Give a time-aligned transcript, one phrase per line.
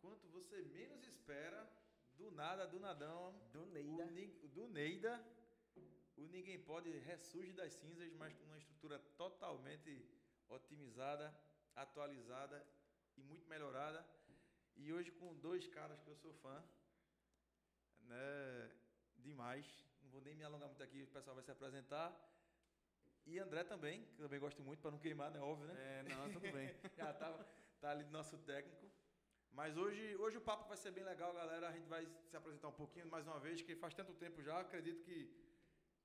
[0.00, 1.68] quanto você menos espera,
[2.14, 3.34] do nada, do nadão.
[3.52, 4.04] Do Neida.
[4.42, 5.24] O, do Neida.
[6.16, 10.06] O Ninguém Pode ressurge das cinzas, mas com uma estrutura totalmente
[10.48, 11.34] otimizada,
[11.74, 12.66] atualizada
[13.16, 14.04] e muito melhorada.
[14.76, 16.62] E hoje com dois caras que eu sou fã,
[18.02, 18.70] né?
[19.16, 19.66] Demais.
[20.02, 22.08] Não vou nem me alongar muito aqui, o pessoal vai se apresentar.
[23.26, 25.40] E André também, que eu também gosto muito, para não queimar, né?
[25.40, 25.74] Óbvio, né?
[25.78, 26.74] É, não, tudo bem.
[26.96, 27.46] Já tá,
[27.80, 28.89] tá ali nosso técnico.
[29.52, 31.68] Mas hoje, hoje o papo vai ser bem legal, galera.
[31.68, 34.60] A gente vai se apresentar um pouquinho mais uma vez, que faz tanto tempo já,
[34.60, 35.18] acredito que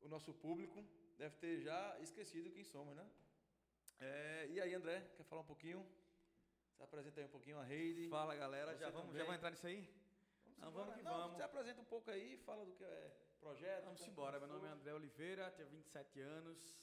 [0.01, 0.83] o nosso público
[1.17, 3.07] deve ter já esquecido quem somos, né?
[3.99, 5.85] É, e aí, André, quer falar um pouquinho?
[6.75, 8.09] Se apresenta aí um pouquinho a Heide.
[8.09, 8.75] Fala, galera.
[8.77, 9.87] Já vamos, já vamos entrar nisso aí?
[10.57, 11.37] Vamos, Não, vamos que Não, vamos.
[11.37, 13.85] Se apresenta um pouco aí, fala do que é projeto.
[13.85, 14.39] Vamos embora.
[14.39, 16.77] Meu nome é André Oliveira, tenho 27 anos,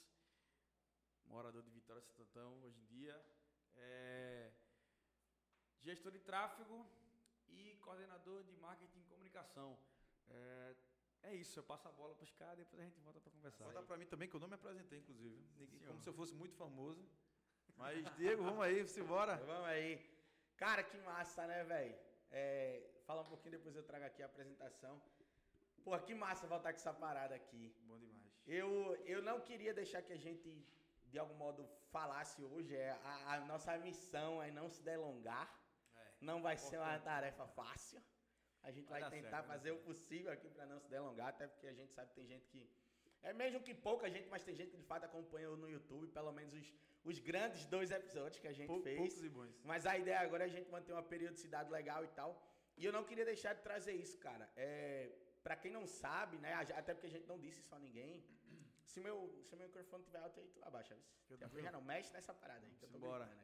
[1.25, 3.23] morador de Vitória Santantão hoje em dia.
[3.75, 4.51] É
[5.83, 6.77] gestor de tráfego
[7.49, 9.77] e coordenador de marketing e comunicação.
[10.29, 10.75] É,
[11.23, 13.65] é isso, eu passo a bola para os caras, depois a gente volta para conversar.
[13.65, 15.37] Volta para mim também, que eu não me apresentei, inclusive.
[15.57, 17.03] Sim, como se eu fosse muito famoso.
[17.77, 19.35] Mas, Diego, vamos aí, embora.
[19.37, 19.91] vamos aí.
[20.57, 21.95] Cara, que massa, né, velho?
[22.31, 25.01] É, fala um pouquinho, depois eu trago aqui a apresentação.
[25.83, 27.75] Pô, que massa voltar com essa parada aqui.
[27.81, 28.23] Bom demais.
[28.45, 30.65] Eu, eu não queria deixar que a gente,
[31.11, 32.75] de algum modo, falasse hoje.
[32.75, 35.47] É, a, a nossa missão é não se delongar.
[36.29, 38.01] Não vai ser uma tarefa fácil.
[38.67, 41.45] A gente vai, vai tentar certo, fazer o possível aqui para não se delongar, até
[41.47, 42.61] porque a gente sabe que tem gente que.
[43.21, 46.31] É mesmo que pouca gente, mas tem gente que de fato acompanha no YouTube, pelo
[46.31, 48.97] menos os, os grandes dois episódios que a gente Pou, fez.
[48.97, 49.53] Poucos e bons.
[49.71, 52.31] Mas a ideia agora é a gente manter uma periodicidade legal e tal.
[52.77, 54.49] E eu não queria deixar de trazer isso, cara.
[54.55, 55.11] É,
[55.43, 56.53] para quem não sabe, né?
[56.53, 58.23] Até porque a gente não disse isso a ninguém.
[58.85, 60.97] Se meu, se meu microfone tiver alto aí, tu abaixa.
[61.29, 63.35] Eu já não mexe nessa parada aí, que eu tô aqui.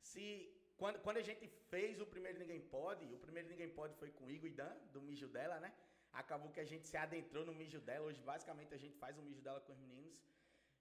[0.00, 0.24] Se
[0.76, 4.24] quando, quando a gente fez o primeiro Ninguém Pode, o primeiro Ninguém Pode foi com
[4.24, 5.72] o Igor e Dan, do Mijo dela, né?
[6.12, 8.06] Acabou que a gente se adentrou no mijo dela.
[8.06, 10.18] Hoje, basicamente, a gente faz o mijo dela com os meninos.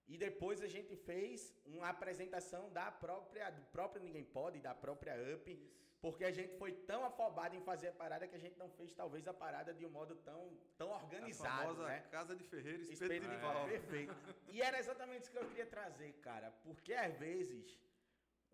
[0.08, 5.14] E depois a gente fez uma apresentação da própria, do próprio Ninguém Pode, da própria
[5.34, 5.52] Up.
[5.52, 5.86] Isso.
[6.00, 8.94] Porque a gente foi tão afobado em fazer a parada que a gente não fez,
[8.94, 11.50] talvez, a parada de um modo tão, tão organizado.
[11.50, 12.00] A famosa né?
[12.12, 13.66] Casa de Ferreira, espeto, espeto de pau.
[13.66, 14.16] Perfeito.
[14.50, 16.52] E era exatamente isso que eu queria trazer, cara.
[16.64, 17.80] Porque às vezes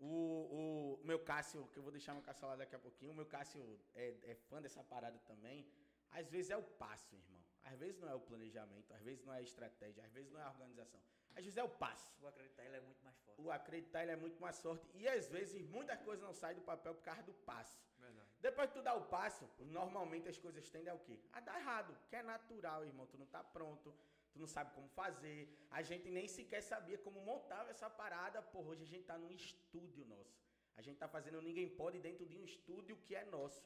[0.02, 3.14] o, o meu Cássio, que eu vou deixar meu Cássio lá daqui a pouquinho, o
[3.14, 3.62] meu Cássio
[3.94, 5.66] é, é fã dessa parada também.
[6.10, 7.40] Às vezes é o passo, irmão.
[7.64, 10.40] Às vezes não é o planejamento, às vezes não é a estratégia, às vezes não
[10.40, 11.00] é a organização.
[11.34, 12.12] Às vezes é o passo.
[12.20, 13.40] O acreditar ele é muito mais forte.
[13.40, 14.86] O acreditar ele é muito mais forte.
[14.94, 17.80] E às vezes muitas coisas não saem do papel por causa do passo.
[17.98, 18.28] Verdade.
[18.40, 21.18] Depois que tu dá o passo, normalmente as coisas tendem a o quê?
[21.32, 21.96] A dar errado.
[22.10, 23.06] Que é natural, irmão.
[23.06, 23.94] Tu não tá pronto
[24.32, 25.40] tu não sabe como fazer.
[25.70, 28.40] A gente nem sequer sabia como montava essa parada.
[28.42, 30.36] Porra, hoje a gente tá num estúdio nosso.
[30.76, 33.62] A gente tá fazendo Ninguém Pode dentro de um estúdio que é nosso.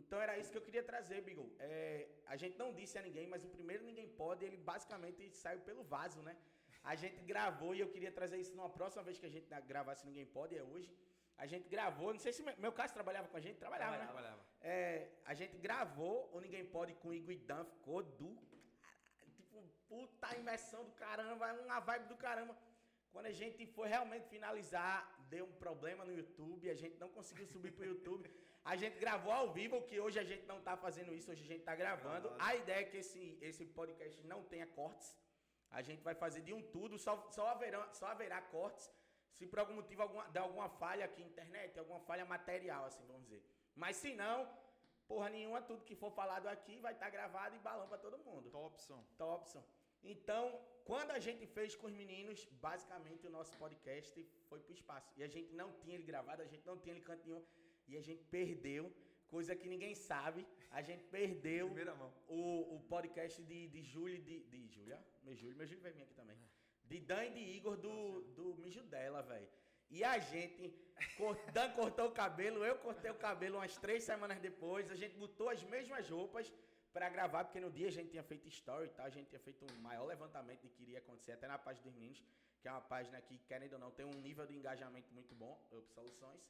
[0.00, 1.50] Então era isso que eu queria trazer, Bigol.
[1.58, 5.60] É, a gente não disse a ninguém, mas o primeiro Ninguém Pode, ele basicamente saiu
[5.60, 6.36] pelo vaso, né?
[6.84, 10.06] A gente gravou e eu queria trazer isso numa próxima vez que a gente gravasse
[10.06, 10.94] Ninguém Pode, é hoje.
[11.38, 14.28] A gente gravou, não sei se meu, caso trabalhava com a gente, trabalhava, trabalhava né?
[14.30, 14.46] Trabalhava.
[14.60, 18.30] É, a gente gravou o Ninguém Pode com o Igor e Dan, ficou do
[19.88, 22.56] puta imersão do caramba, uma vibe do caramba.
[23.12, 24.96] Quando a gente foi realmente finalizar,
[25.28, 28.30] deu um problema no YouTube, a gente não conseguiu subir pro YouTube.
[28.64, 31.50] A gente gravou ao vivo, que hoje a gente não tá fazendo isso, hoje a
[31.52, 32.30] gente tá gravando.
[32.38, 35.16] A ideia é que esse, esse podcast não tenha cortes.
[35.70, 38.90] A gente vai fazer de um tudo, só, só, haverá, só haverá cortes
[39.36, 43.04] se por algum motivo alguma, der alguma falha aqui na internet, alguma falha material, assim,
[43.06, 43.42] vamos dizer.
[43.74, 44.48] Mas se não,
[45.08, 48.18] Porra nenhuma, tudo que for falado aqui vai estar tá gravado e balão para todo
[48.18, 48.50] mundo.
[48.50, 49.04] Topson.
[49.16, 49.64] Topson.
[50.02, 55.12] Então, quando a gente fez com os meninos, basicamente o nosso podcast foi pro espaço.
[55.16, 57.44] E a gente não tinha ele gravado, a gente não tinha ele canto nenhum.
[57.88, 58.92] E a gente perdeu,
[59.28, 60.46] coisa que ninguém sabe.
[60.70, 61.70] A gente perdeu
[62.28, 66.02] o, o podcast de, de Júlio, de, de Júlia, meu Júlio, meu Júlio vai vir
[66.02, 66.38] aqui também.
[66.84, 69.48] De Dan e de Igor do, do Mijo dela, velho.
[69.90, 70.74] E a gente,
[71.52, 75.48] Dan cortou o cabelo, eu cortei o cabelo umas três semanas depois, a gente botou
[75.48, 76.52] as mesmas roupas
[76.92, 79.04] para gravar, porque no dia a gente tinha feito story, tá?
[79.04, 81.94] A gente tinha feito um maior levantamento de que iria acontecer, até na página dos
[81.94, 82.22] meninos,
[82.60, 85.60] que é uma página que, querendo ou não, tem um nível de engajamento muito bom,
[85.70, 86.40] Up Soluções.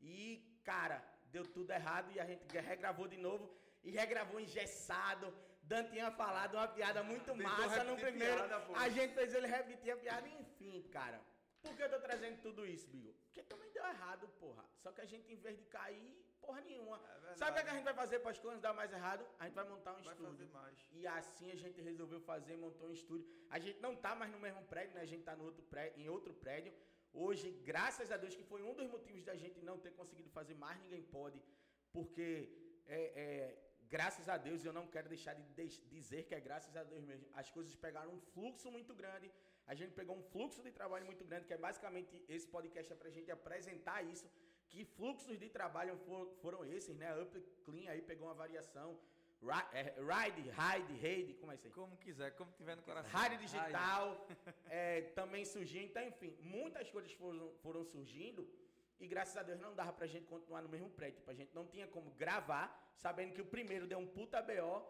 [0.00, 1.02] E, cara,
[1.32, 3.50] deu tudo errado e a gente regravou de novo
[3.82, 5.34] e regravou engessado.
[5.62, 8.36] Dan tinha falado uma piada muito massa no primeiro.
[8.36, 11.20] Piada, a gente fez ele repetir a piada, enfim, cara.
[11.68, 13.12] Por que eu tô trazendo tudo isso, Bigo?
[13.24, 14.64] Porque também deu errado, porra.
[14.82, 16.10] Só que a gente, em vez de cair,
[16.40, 16.96] porra nenhuma.
[17.30, 19.24] É Sabe o que a gente vai fazer para as coisas dar mais errado?
[19.38, 20.32] A gente vai montar um vai estúdio.
[20.32, 20.88] Fazer mais.
[20.92, 23.26] E assim a gente resolveu fazer, montou um estúdio.
[23.50, 25.02] A gente não tá mais no mesmo prédio, né?
[25.02, 26.72] A gente tá no outro prédio, em outro prédio.
[27.12, 30.54] Hoje, graças a Deus, que foi um dos motivos da gente não ter conseguido fazer
[30.54, 31.40] mais ninguém pode
[31.92, 32.48] porque
[32.86, 36.76] é, é, graças a Deus, eu não quero deixar de, de dizer que é graças
[36.76, 37.26] a Deus mesmo.
[37.34, 39.30] As coisas pegaram um fluxo muito grande.
[39.72, 42.96] A gente pegou um fluxo de trabalho muito grande, que é basicamente esse podcast é
[42.96, 44.26] pra gente apresentar isso.
[44.70, 47.08] Que fluxos de trabalho for, foram esses, né?
[47.22, 48.98] Up Clean aí pegou uma variação.
[49.72, 51.72] É, ride, Ride, Raid, como é isso aí?
[51.72, 53.20] Como quiser, como tiver no coração.
[53.20, 54.26] Ride Digital
[54.68, 55.82] é, também surgiu.
[55.82, 58.48] Então, enfim, muitas coisas foram, foram surgindo
[59.00, 61.18] e graças a Deus não dava pra gente continuar no mesmo prédio.
[61.18, 62.66] Tipo, a gente não tinha como gravar,
[62.96, 64.82] sabendo que o primeiro deu um puta BO.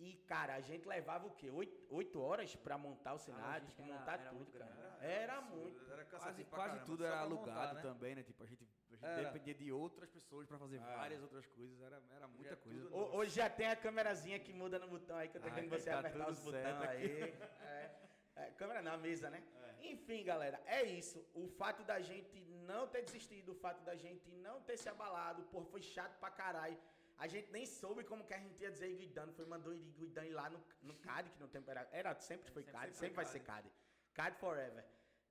[0.00, 1.50] E, cara, a gente levava o quê?
[1.50, 4.98] Oito, oito horas pra montar o cenário, tipo, montar era, tudo, era cara.
[4.98, 5.92] Era, era muito.
[5.92, 7.82] Era quase, quase tudo era alugado montar, né?
[7.82, 8.22] também, né?
[8.22, 10.96] Tipo, a gente, a gente dependia de outras pessoas pra fazer é.
[10.96, 11.78] várias outras coisas.
[11.82, 12.88] Era, era muita coisa.
[12.96, 15.90] Hoje já tem a câmerazinha que muda no botão aí, que eu tô vendo você
[15.90, 17.34] tá apertar os botões aí.
[17.60, 19.42] É, é, câmera na mesa, né?
[19.82, 19.92] É.
[19.92, 21.22] Enfim, galera, é isso.
[21.34, 25.42] O fato da gente não ter desistido, o fato da gente não ter se abalado,
[25.52, 26.78] pô, foi chato pra caralho.
[27.24, 30.32] A gente nem soube como que a gente ia dizer Iguidano, foi mandou Iguidano ir
[30.32, 33.26] lá no, no CAD, que no tempo era, era sempre foi CAD, sempre, sempre vai
[33.26, 33.70] ser CAD.
[34.14, 34.82] CAD forever.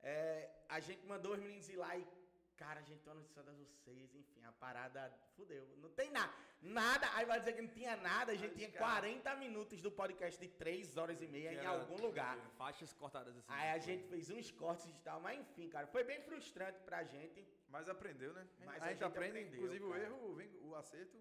[0.02, 2.08] É, a gente mandou os meninos ir lá e,
[2.58, 5.66] cara, a gente tem uma notícia das vocês, enfim, a parada fudeu.
[5.78, 6.32] Não tem nada,
[6.62, 10.40] nada, aí vai dizer que não tinha nada, a gente tinha 40 minutos do podcast
[10.40, 12.38] de 3 horas e meia em algum lugar.
[12.56, 13.48] Faixas cortadas assim.
[13.48, 17.04] Aí a gente fez uns cortes e tal, mas enfim, cara, foi bem frustrante pra
[17.04, 17.44] gente.
[17.68, 18.48] Mas aprendeu, né?
[18.60, 20.00] Mas a, a gente, gente aprende, aprendeu, inclusive cara.
[20.00, 21.18] o erro, vem, o acerto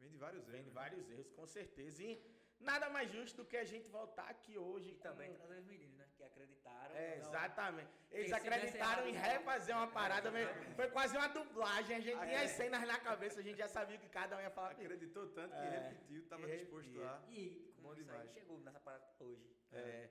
[0.00, 0.52] Vem de vários erros.
[0.52, 0.74] Vem de né?
[0.74, 2.02] vários erros, com certeza.
[2.02, 2.22] E
[2.60, 4.90] nada mais justo do que a gente voltar aqui hoje.
[4.90, 5.02] E com...
[5.02, 6.06] também trazer os meninos, né?
[6.16, 6.94] Que acreditaram.
[6.94, 7.90] É, exatamente.
[8.10, 10.28] Eles acreditaram em refazer uma parada.
[10.38, 11.96] É, foi quase uma dublagem.
[11.96, 14.50] A gente tinha as cenas na cabeça, a gente já sabia que cada um ia
[14.50, 14.70] falar.
[14.70, 17.22] Acreditou tanto que é, repetiu, estava disposto lá.
[17.28, 18.32] E bom demais.
[18.32, 19.46] chegou nessa parada hoje.
[19.72, 19.78] É.
[19.78, 20.10] é.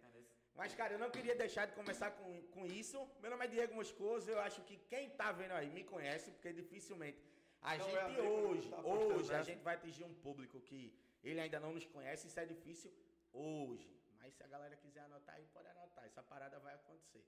[0.59, 2.97] Mas, cara, eu não queria deixar de começar com, com isso.
[3.21, 4.31] Meu nome é Diego Moscoso.
[4.31, 7.19] Eu acho que quem tá vendo aí me conhece, porque dificilmente
[7.61, 10.93] a não gente é hoje, tá hoje, a gente vai atingir um público que
[11.23, 12.91] ele ainda não nos conhece, isso é difícil
[13.33, 13.89] hoje.
[14.19, 16.05] Mas se a galera quiser anotar aí, pode anotar.
[16.05, 17.23] Essa parada vai acontecer.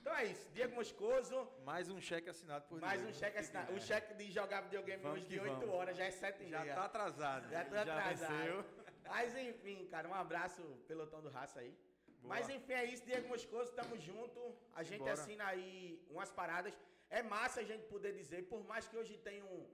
[0.00, 1.48] Então é isso, Diego Moscoso.
[1.64, 3.10] Mais um cheque assinado por Mais Diego.
[3.10, 3.72] um cheque assinado.
[3.74, 5.74] O cheque de jogar videogame vamos hoje de 8 vamos.
[5.74, 7.48] horas, já é 7 Já tá atrasado.
[7.50, 8.64] Já tá atrasado.
[9.04, 11.76] Mas enfim, cara, um abraço, pelotão do raça aí.
[12.22, 12.34] Boa.
[12.34, 14.40] Mas enfim, é isso, Diego Moscoso, tamo junto.
[14.74, 15.12] A gente Bora.
[15.14, 16.72] assina aí umas paradas.
[17.10, 19.66] É massa a gente poder dizer, por mais que hoje tenha um,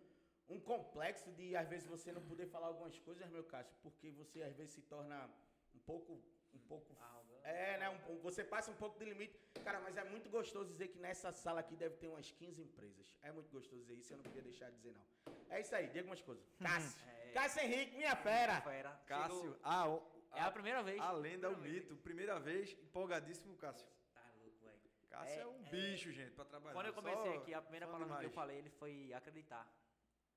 [0.49, 4.43] um complexo de, às vezes, você não poder falar algumas coisas, meu Cássio, porque você,
[4.43, 5.29] às vezes, se torna
[5.75, 6.21] um pouco.
[6.55, 6.97] Um pouco.
[7.45, 7.91] É, né?
[7.91, 9.39] Um, você passa um pouco de limite.
[9.63, 13.15] Cara, mas é muito gostoso dizer que nessa sala aqui deve ter umas 15 empresas.
[13.23, 15.35] É muito gostoso dizer isso, eu não podia deixar de dizer, não.
[15.51, 16.45] É isso aí, diga umas coisas.
[16.59, 17.09] Cássio.
[17.09, 17.31] É...
[17.33, 18.61] Cássio Henrique, minha fera.
[18.63, 18.91] fera.
[19.07, 19.57] Cássio.
[19.63, 20.03] Ah, o,
[20.33, 20.99] a, é a primeira vez.
[21.01, 21.95] A lenda, o mito.
[21.97, 23.87] Primeira vez, empolgadíssimo, Cássio.
[25.17, 25.71] Cássio é, é um é...
[25.71, 26.75] bicho, gente, pra trabalhar.
[26.75, 28.21] Quando eu comecei Só aqui, a primeira palavra demais.
[28.21, 29.67] que eu falei, ele foi acreditar.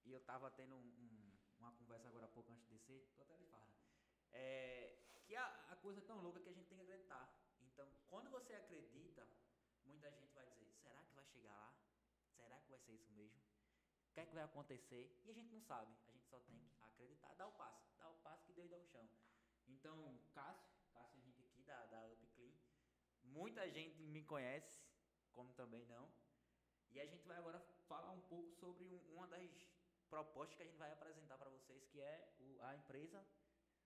[0.05, 3.21] E eu tava tendo um, um, uma conversa agora há pouco antes de descer, tô
[3.21, 3.73] até de farda.
[4.31, 4.95] É,
[5.25, 7.27] que a, a coisa é tão louca que a gente tem que acreditar.
[7.61, 9.27] Então, quando você acredita,
[9.85, 11.75] muita gente vai dizer: será que vai chegar lá?
[12.37, 13.37] Será que vai ser isso mesmo?
[14.09, 15.21] O que é que vai acontecer?
[15.25, 15.93] E a gente não sabe.
[16.07, 17.83] A gente só tem que acreditar, dar o passo.
[17.97, 19.07] Dar o passo que Deus dá o chão.
[19.67, 22.53] Então, Cássio Henrique aqui da, da Up Clean.
[23.31, 24.81] Muita gente me conhece,
[25.33, 26.11] como também não.
[26.91, 29.49] E a gente vai agora falar um pouco sobre um, uma das
[30.09, 33.23] proposta que a gente vai apresentar para vocês, que é o, a empresa,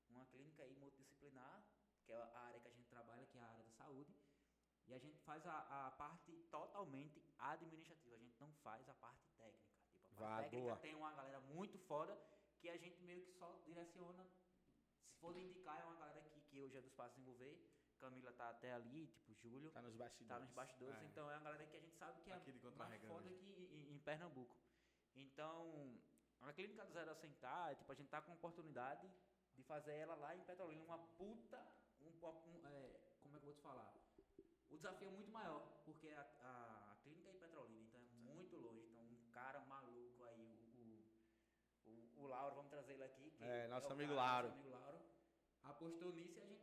[0.09, 1.63] uma clínica aí multidisciplinar,
[2.05, 4.15] que é a área que a gente trabalha, que é a área da saúde,
[4.87, 9.27] e a gente faz a, a parte totalmente administrativa, a gente não faz a parte
[9.37, 9.73] técnica.
[9.91, 10.77] Tipo, a parte Vá, técnica boa.
[10.77, 12.17] tem uma galera muito foda
[12.59, 14.25] que a gente meio que só direciona,
[15.01, 17.59] se for indicar, é uma galera aqui que hoje é dos Passos Desenvolver,
[18.03, 19.71] Camila tá até ali, tipo, Júlio.
[19.71, 20.27] Tá nos bastidores.
[20.27, 21.05] Tá nos bastidores, é.
[21.05, 22.35] então é uma galera que a gente sabe que é
[22.75, 24.57] mais foda aqui em, em Pernambuco.
[25.15, 26.01] Então,
[26.41, 29.09] a clínica do Zero a Sentar, tipo, a gente tá com a oportunidade
[29.55, 31.65] de fazer ela lá em Petrolina, uma puta,
[32.01, 33.93] um, um é, como é que eu vou te falar?
[34.69, 38.33] O desafio é muito maior, porque a, a, a clínica é em Petrolina, então é
[38.33, 38.85] muito longe.
[38.91, 43.33] Então, um cara maluco aí, o, o, o Lauro, vamos trazer ele aqui.
[43.39, 44.47] é, nosso é amigo cara, Lauro.
[44.49, 44.99] Nosso amigo Lauro.
[45.63, 46.62] Apostou nisso e a gente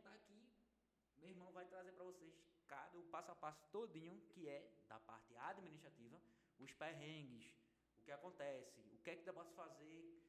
[1.21, 2.33] Meu irmão vai trazer para vocês
[2.67, 6.19] cada o passo a passo todinho, que é da parte administrativa,
[6.59, 7.45] os perrengues,
[7.99, 10.21] o que acontece, o que é que dá para fazer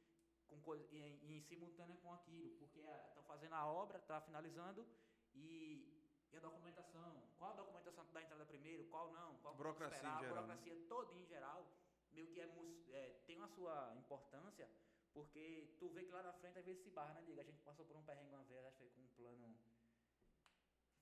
[0.47, 4.85] com coisa, em, em simultâneo com aquilo, porque estão fazendo a obra, está finalizando
[5.33, 5.87] e,
[6.31, 10.21] e, a documentação, qual a documentação da entrada primeiro, qual não, qual burocracia esperar, a
[10.21, 10.29] né?
[10.29, 11.65] burocracia toda em geral,
[12.11, 12.49] meio que é,
[12.91, 14.69] é, tem a sua importância,
[15.13, 17.61] porque tu vê que lá na frente às vezes se barra, né, diga, a gente
[17.61, 19.55] passou por um perrengue uma vez, acho que foi com um plano,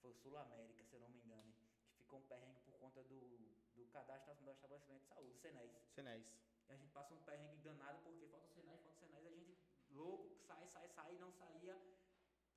[0.01, 3.19] foi Sul América, se eu não me engano, que ficou um perrengue por conta do,
[3.75, 5.71] do cadastro do estabelecimento de saúde, CENES.
[5.93, 6.25] CENES.
[6.67, 9.57] E a gente passa um perrengue danado porque falta sinais, falta sinais, a gente
[9.91, 11.79] louco, sai, sai, sai, não saía,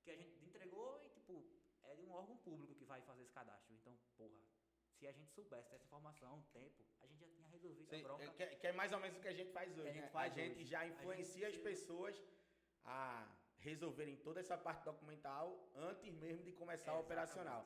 [0.03, 1.45] que a gente entregou e, tipo,
[1.83, 3.75] é de um órgão público que vai fazer esse cadastro.
[3.75, 4.31] Então, porra,
[4.99, 8.29] se a gente soubesse dessa informação, tempo, a gente já tinha resolvido Sim, a bronca.
[8.35, 10.09] Que, que, é mais ou menos o que a gente faz hoje, a gente, né?
[10.09, 11.59] faz a gente já influencia gente...
[11.59, 12.23] as pessoas
[12.85, 13.29] a
[13.69, 15.45] resolverem toda essa parte documental
[15.75, 17.63] antes mesmo de começar é, o operacional.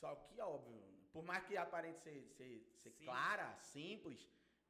[0.00, 0.80] Só que, óbvio,
[1.12, 4.20] por mais que aparente ser, ser, ser clara, simples,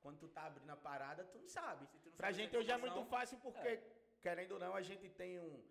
[0.03, 1.87] quando tu tá abrindo a parada, tu não sabe.
[1.87, 3.83] Tu não pra gente hoje é muito fácil porque, é.
[4.21, 5.63] querendo ou não, a gente tem um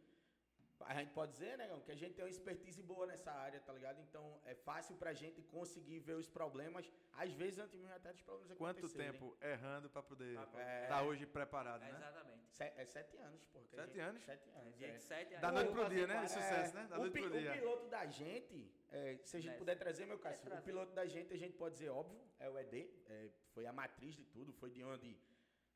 [0.86, 3.74] a gente pode dizer, né, que a gente tem uma expertise boa nessa área, tá
[3.74, 4.00] ligado?
[4.02, 8.22] Então é fácil pra gente conseguir ver os problemas, às vezes antes mesmo até dos
[8.22, 11.98] problemas Quanto tempo errando pra poder estar é, tá hoje preparado, é, né?
[11.98, 12.41] Exatamente.
[12.60, 13.60] É sete anos, pô.
[13.66, 14.24] Sete gente, anos?
[14.24, 14.82] Sete anos.
[14.82, 15.00] É.
[15.00, 15.42] Sete anos.
[15.42, 16.28] Da noite pro dia, né?
[16.28, 16.88] Sucesso, né?
[16.88, 17.52] Da noite pro dia.
[17.52, 21.06] O piloto da gente, é, se a gente puder trazer, meu Cássio, o piloto da
[21.06, 24.52] gente, a gente pode dizer, óbvio, é o ED, é, foi a matriz de tudo,
[24.54, 25.18] foi de onde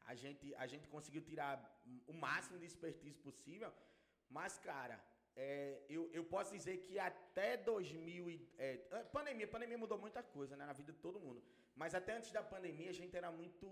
[0.05, 1.53] a gente, a gente conseguiu tirar
[2.07, 3.71] o máximo de expertise possível.
[4.29, 5.03] Mas, cara,
[5.35, 8.77] é, eu, eu posso dizer que até 2000 e, é,
[9.11, 11.43] pandemia, pandemia mudou muita coisa né, na vida de todo mundo.
[11.75, 13.67] Mas até antes da pandemia a gente era muito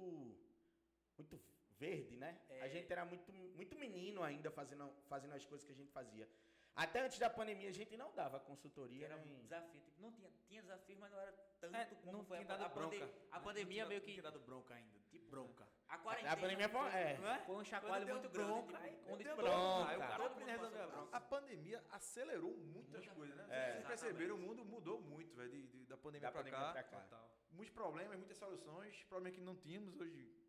[1.18, 1.40] muito
[1.80, 2.38] verde, né?
[2.50, 2.62] É.
[2.62, 6.28] A gente era muito muito menino ainda fazendo fazendo as coisas que a gente fazia.
[6.76, 9.06] Até antes da pandemia a gente não dava consultoria.
[9.06, 9.82] Era um desafio.
[9.82, 12.70] Tipo, não tinha, tinha desafio, mas não era tanto é, como não foi a, a,
[12.70, 13.10] bronca.
[13.32, 13.86] a pandemia.
[13.86, 14.08] meio que.
[14.08, 15.00] Não tinha dado bronca ainda.
[15.12, 15.68] Tipo, bronca.
[15.88, 16.34] A quarentena.
[16.34, 17.18] A pandemia foi, é.
[17.20, 17.40] Não é?
[17.46, 18.90] foi um chacoalho muito bronca, grande.
[18.90, 19.36] Tipo, quando bronca.
[19.36, 19.90] bronca.
[19.90, 21.18] Aí o cara todo a bronca.
[21.18, 23.46] A pandemia acelerou muitas coisas, né?
[23.52, 26.72] É, Vocês perceberam, o mundo mudou muito, velho, da pandemia, da pra, pandemia cá.
[26.74, 27.30] pra cá.
[27.52, 30.43] Muitos problemas, muitas soluções, problemas que não tínhamos hoje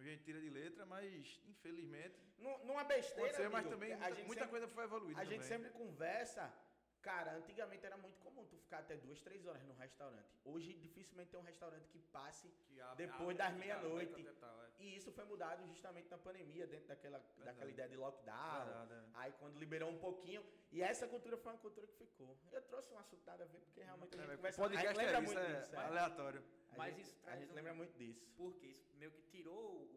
[0.00, 2.16] a gente tira de letra, mas infelizmente.
[2.38, 3.22] Numa besteira.
[3.22, 5.20] Pode ser, amigo, mas também muita, muita sempre, coisa foi evoluída.
[5.20, 5.38] A também.
[5.38, 6.52] gente sempre conversa.
[7.02, 10.28] Cara, antigamente era muito comum tu ficar até duas, três horas no restaurante.
[10.44, 14.26] Hoje dificilmente tem um restaurante que passe que abre, depois abre, das meia-noite.
[14.28, 14.82] É.
[14.82, 18.64] E isso foi mudado justamente na pandemia, dentro daquela, daquela ideia de lockdown.
[18.64, 19.04] Verdade, é.
[19.14, 20.44] Aí quando liberou um pouquinho.
[20.70, 22.36] E essa cultura foi uma cultura que ficou.
[22.52, 24.62] Eu trouxe um assunto nada a ver, porque realmente a gente é, conversa.
[24.62, 25.74] Podcast a gente lembra é isso, muito é, disso.
[25.74, 25.78] É.
[25.78, 26.44] Aleatório.
[26.76, 28.26] Mas gente, isso a gente um, lembra muito disso.
[28.36, 29.88] Porque isso meio que tirou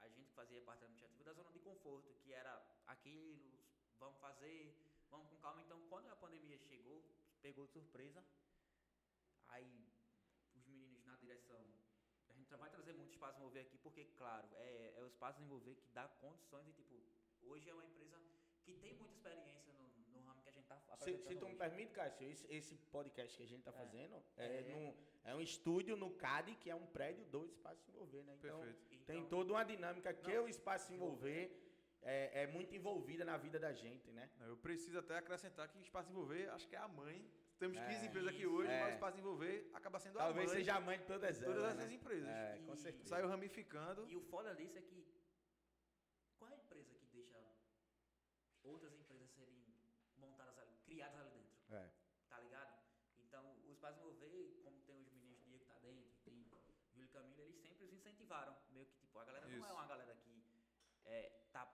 [0.00, 3.38] a gente que fazia parte administrativa da zona de conforto, que era aquilo,
[3.98, 4.74] vamos fazer,
[5.12, 5.62] vamos com calma.
[5.62, 7.04] Então, quando a pandemia chegou,
[7.40, 8.24] pegou de surpresa,
[9.48, 9.86] aí
[10.54, 11.62] os meninos na direção,
[12.28, 15.74] a gente vai trazer muito espaço desenvolver aqui, porque, claro, é, é o espaço desenvolver
[15.76, 16.96] que dá condições de, tipo,
[17.42, 18.18] hoje é uma empresa
[18.62, 21.22] que tem muita experiência no, no ramo que a gente está apresentando.
[21.22, 21.52] Se, se tu hoje.
[21.52, 23.74] me permite, Cássio, esse, esse podcast que a gente está é.
[23.74, 27.90] fazendo é, é, no, é, um estúdio no CAD, que é um prédio do Espaço
[27.90, 28.34] Envolver, né?
[28.38, 29.04] Então, Perfeito.
[29.04, 31.50] tem então, toda uma dinâmica que não, o Espaço Envolver
[32.02, 34.28] é, é, muito envolvida na vida da gente, né?
[34.40, 37.24] Eu preciso até acrescentar que o Espaço Envolver, acho que é a mãe.
[37.58, 38.80] Temos 15 é, empresas aqui hoje, é.
[38.80, 40.46] mas o Espaço Envolver acaba sendo Talvez a mãe.
[40.46, 41.54] Talvez seja a mãe de todas elas.
[41.54, 41.70] Todas né?
[41.70, 42.28] essas empresas.
[42.28, 43.08] É, com certeza.
[43.08, 44.08] Saiu ramificando.
[44.08, 45.06] E o foda disso é que.
[46.38, 47.38] Qual é a empresa que deixa
[48.64, 49.64] outras empresas serem
[50.16, 51.74] montadas ali, criadas ali dentro?
[51.74, 51.88] É.
[52.28, 52.82] Tá ligado?
[53.20, 56.50] Então, o Espaço Envolver, como tem os meninos Diego que tá dentro, tem
[56.92, 58.56] Júlio Camilo, eles sempre os incentivaram.
[58.70, 59.58] Meio que, tipo, a galera Isso.
[59.58, 60.11] não é uma galera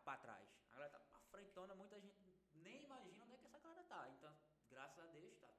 [0.08, 0.48] é, pra trás.
[0.68, 2.16] A galera tá pra frentona, muita gente
[2.54, 4.08] nem imagina onde é que essa galera tá.
[4.08, 4.34] Então,
[4.70, 5.52] graças a Deus, tá,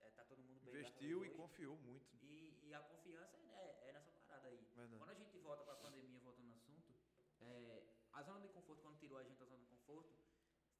[0.00, 0.74] é, tá todo mundo bem.
[0.74, 2.16] Investiu e confiou muito.
[2.22, 4.64] E, e a confiança é, é, nessa parada aí.
[4.74, 4.98] Verdade.
[4.98, 6.94] Quando a gente volta pra pandemia, voltando no assunto,
[7.40, 10.10] é, a zona de conforto, quando tirou a gente da zona de conforto,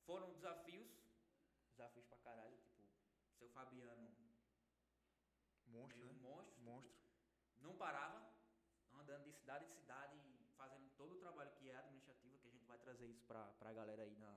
[0.07, 0.91] foram desafios,
[1.73, 2.83] desafios pra caralho, tipo,
[3.39, 4.09] seu Fabiano.
[5.67, 6.13] Monstro, né?
[6.15, 6.63] Monstro.
[6.63, 7.01] Monstro.
[7.61, 8.27] Não parava,
[8.95, 10.19] andando de cidade em cidade,
[10.57, 13.73] fazendo todo o trabalho que é administrativo, que a gente vai trazer isso pra, pra
[13.73, 14.37] galera aí na.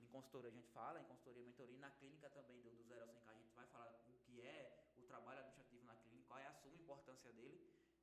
[0.00, 3.02] Em consultoria a gente fala, em consultoria e mentoria, na clínica também do, do 0
[3.02, 6.38] ao 100K a gente vai falar o que é o trabalho administrativo na clínica, qual
[6.38, 7.60] é a suma importância dele,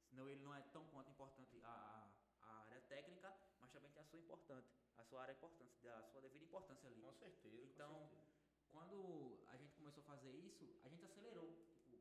[0.09, 4.01] senão ele não é tão quanto importante a, a, a área técnica, mas também tem
[4.01, 7.01] a sua importante, a sua área importante, a sua devida importância ali.
[7.01, 7.63] Com certeza.
[7.63, 8.21] Então, com certeza.
[8.69, 11.49] quando a gente começou a fazer isso, a gente acelerou.
[11.75, 11.97] Tipo,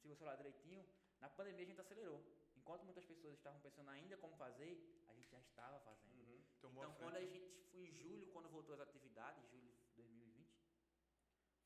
[0.00, 0.84] se você olhar direitinho,
[1.20, 2.24] na pandemia a gente acelerou.
[2.56, 4.72] Enquanto muitas pessoas estavam pensando ainda como fazer,
[5.08, 6.30] a gente já estava fazendo.
[6.30, 6.39] Uhum.
[6.60, 7.40] Então, quando a gente
[7.72, 10.46] foi em julho, quando voltou as atividades, julho de 2020?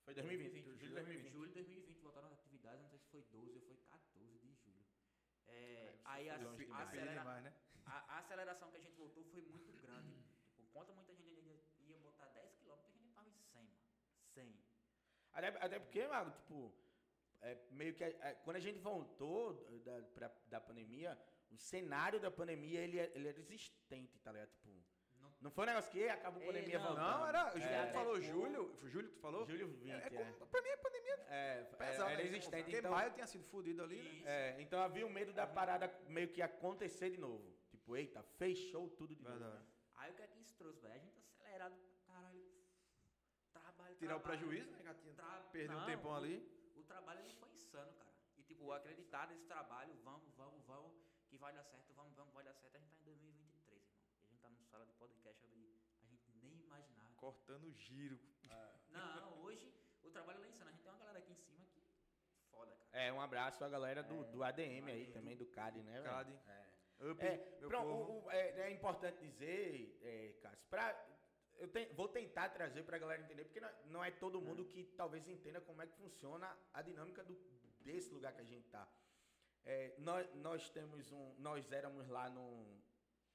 [0.04, 0.62] Foi 2020.
[0.62, 1.32] 2020 julho de 2020.
[1.32, 4.54] Julho de 2020 voltaram as atividades, não sei se foi 12 ou foi 14 de
[4.54, 4.86] julho.
[5.48, 7.52] É, aí a, a, acelera, demais, né?
[7.86, 10.14] a, a, aceleração que a gente voltou foi muito grande.
[10.46, 13.68] tipo, enquanto muita gente ia botar 10 km, a gente estava em 100,
[14.34, 14.64] 100.
[15.32, 16.72] Até, até porque, Mago, tipo,
[17.40, 21.18] é, meio que é, quando a gente voltou da, pra, da pandemia,
[21.54, 24.50] o cenário da pandemia ele, é, ele era existente, tá ligado?
[24.50, 24.68] Tipo,
[25.20, 27.18] não, não foi um negócio que acabou a pandemia não, voltando.
[27.18, 27.48] Não, era.
[27.48, 28.74] O Júlio é, falou Júlio.
[28.76, 29.46] Foi Júlio que tu falou?
[29.46, 29.90] Júlio 20.
[29.90, 32.64] É, é, Pra mim a pandemia é, pesada, era existente.
[32.64, 34.22] Porque então, maio tinha sido fudido ali, né?
[34.26, 37.54] É, então havia o medo da parada meio que acontecer de novo.
[37.70, 39.44] Tipo, eita, fechou tudo de Verdade.
[39.44, 39.66] novo.
[39.96, 40.94] Aí o que é que isso trouxe, velho?
[40.94, 42.44] A gente acelerado pra caralho.
[43.52, 45.14] Trabalho, Tirar trabalho, o prejuízo, né, Gatinho?
[45.14, 45.26] Tra...
[45.52, 46.36] Perder um tempão ali.
[46.74, 48.12] O, o trabalho ele foi insano, cara.
[48.36, 50.92] E tipo, acreditar nesse trabalho, vamos, vamos, vamos,
[51.44, 52.74] vai dar certo, vamos, vamos, vai dar certo.
[52.74, 54.00] A gente tá em 2023, irmão.
[54.16, 57.14] E a gente tá numa sala de podcast onde a gente nem imaginava.
[57.16, 58.18] Cortando giro.
[58.48, 58.72] É.
[58.88, 59.70] Não, hoje
[60.02, 60.70] o trabalho lá é insano.
[60.70, 61.82] A gente tem uma galera aqui em cima que
[62.50, 62.98] foda, cara.
[62.98, 66.00] É, um abraço à galera do, é, do ADM aí também, do CAD, né?
[66.02, 66.32] CAD.
[66.48, 67.10] É.
[67.10, 67.36] Up, é,
[67.68, 70.96] pronto, o, o, é, é, importante dizer, é, Cássio, pra,
[71.56, 74.62] eu te, vou tentar trazer para a galera entender, porque não, não, é todo mundo
[74.62, 74.72] é.
[74.72, 77.36] que talvez entenda como é que funciona a dinâmica do,
[77.80, 78.88] desse lugar que a gente está.
[79.64, 81.34] É, nós, nós temos um.
[81.38, 82.82] Nós éramos lá no.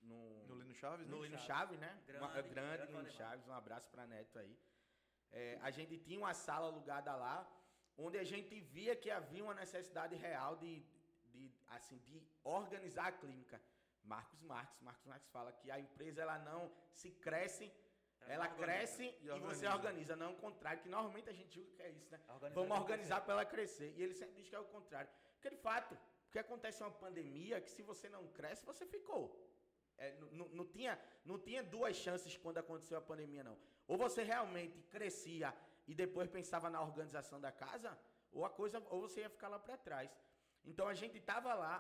[0.02, 2.02] No, no Lino Chaves, No Lino Chaves, né?
[2.08, 4.58] Grande, uma, grande, grande Lino Chaves, um abraço para Neto aí.
[5.32, 7.46] É, a gente tinha uma sala alugada lá,
[7.98, 10.82] onde a gente via que havia uma necessidade real de,
[11.26, 13.62] de, assim, de organizar a clínica.
[14.04, 17.72] Marcos Marques, Marcos Marques fala que a empresa ela não se cresce
[18.28, 21.72] ela, cresce e, e você organiza, não é o contrário, que normalmente a gente julga
[21.72, 22.20] que é isso, né?
[22.54, 23.94] Vamos organizar para ela crescer.
[23.98, 25.10] E ele sempre diz que é o contrário.
[25.34, 25.98] Porque, de fato,
[26.30, 29.24] o que acontece é uma pandemia que se você não cresce, você ficou.
[29.98, 30.98] É, não, tinha,
[31.44, 33.58] tinha duas chances quando aconteceu a pandemia, não.
[33.88, 35.52] Ou você realmente crescia
[35.88, 37.98] e depois pensava na organização da casa,
[38.32, 40.16] ou a coisa, ou você ia ficar lá para trás.
[40.64, 41.78] Então a gente estava lá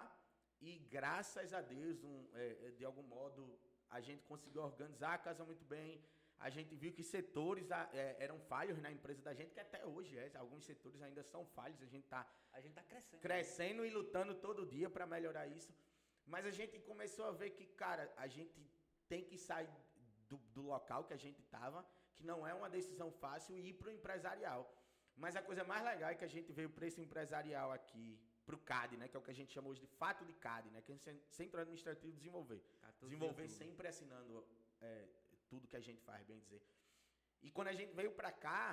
[0.59, 5.45] e graças a Deus, um, é, de algum modo, a gente conseguiu organizar a casa
[5.45, 6.03] muito bem
[6.39, 10.17] a gente viu que setores é, eram falhos na empresa da gente, que até hoje
[10.17, 13.89] é, alguns setores ainda são falhos, a gente está a gente tá crescendo, crescendo e
[13.89, 15.73] lutando todo dia para melhorar isso.
[16.25, 18.59] Mas a gente começou a ver que, cara, a gente
[19.07, 19.69] tem que sair
[20.29, 23.73] do, do local que a gente estava, que não é uma decisão fácil, e ir
[23.73, 24.61] para o empresarial.
[25.15, 28.55] Mas a coisa mais legal é que a gente veio para esse empresarial aqui, para
[28.55, 30.69] o CAD, né, que é o que a gente chama hoje de fato de CAD,
[30.69, 32.61] né, que é o Centro Administrativo de Desenvolver.
[33.01, 34.45] Desenvolver sempre assinando
[34.81, 35.07] é,
[35.49, 36.61] tudo que a gente faz, bem dizer.
[37.41, 38.63] E quando a gente veio pra cá,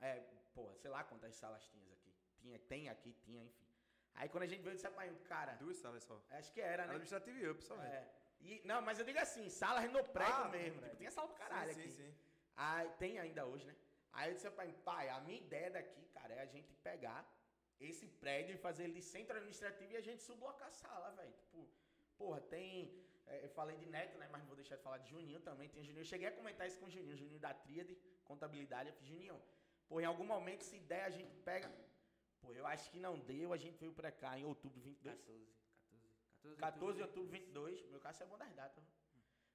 [0.00, 0.12] é,
[0.54, 2.12] pô, sei lá quantas salas tinha aqui.
[2.40, 3.66] Tinha, tem aqui, tinha, enfim.
[4.14, 5.54] Aí quando a gente veio, disse, pai, cara.
[5.54, 6.20] Duas salas só.
[6.30, 6.90] Acho que era, né?
[6.90, 8.08] Administrativo e up, só é.
[8.40, 10.80] E, não, mas eu digo assim, salas no prédio ah, mesmo.
[10.82, 11.90] Tipo, tinha sala pro caralho sim, aqui.
[11.90, 12.14] Sim, sim.
[12.56, 13.76] Aí, tem ainda hoje, né?
[14.12, 17.20] Aí eu disse, pai, pai, a minha ideia daqui, cara, é a gente pegar
[17.78, 21.32] esse prédio e fazer ele de centro administrativo e a gente sublocar a sala, velho.
[21.32, 21.68] Tipo,
[22.16, 23.05] porra, tem
[23.42, 24.28] eu falei de Neto, né?
[24.30, 25.68] Mas não vou deixar de falar de Juninho também.
[25.68, 26.02] Tem Juninho.
[26.02, 27.16] Eu cheguei a comentar isso com o Juninho.
[27.16, 28.88] Juninho da Tríade, contabilidade.
[28.90, 29.40] Eu fiz, Juninho,
[29.88, 31.70] pô, em algum momento, se der, a gente pega.
[32.40, 33.52] Pô, eu acho que não deu.
[33.52, 35.16] A gente veio pra cá em outubro 22.
[35.16, 35.56] 14.
[36.42, 37.86] 14, 14 de outubro 22.
[37.90, 38.84] Meu caso é bom das datas.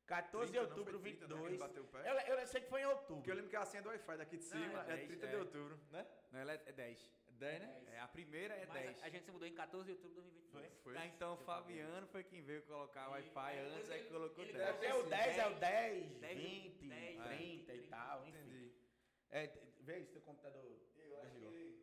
[0.08, 1.60] 14 de outubro 30, 22.
[1.60, 3.16] Né, eu, eu sei que foi em outubro.
[3.16, 5.26] Porque eu lembro que a senha do Wi-Fi daqui de cima não, é, 10, 30
[5.26, 5.30] é.
[5.30, 6.06] de outubro, né?
[6.32, 7.10] Não, ela é 10.
[7.42, 7.84] 10, né?
[7.88, 9.02] É, a primeira é Mas 10.
[9.02, 10.84] A, a, gente se mudou em 14 de outubro de 2022.
[10.84, 10.98] Foi?
[10.98, 14.56] Ah, então o Fabiano foi quem veio colocar o Wi-Fi antes, aí colocou 10.
[14.56, 18.38] É o 10, é o 10, 20, 10, 30 e tal, enfim.
[18.38, 18.72] Entendi.
[19.32, 19.48] É,
[19.80, 21.82] vê se teu computador eu acho que...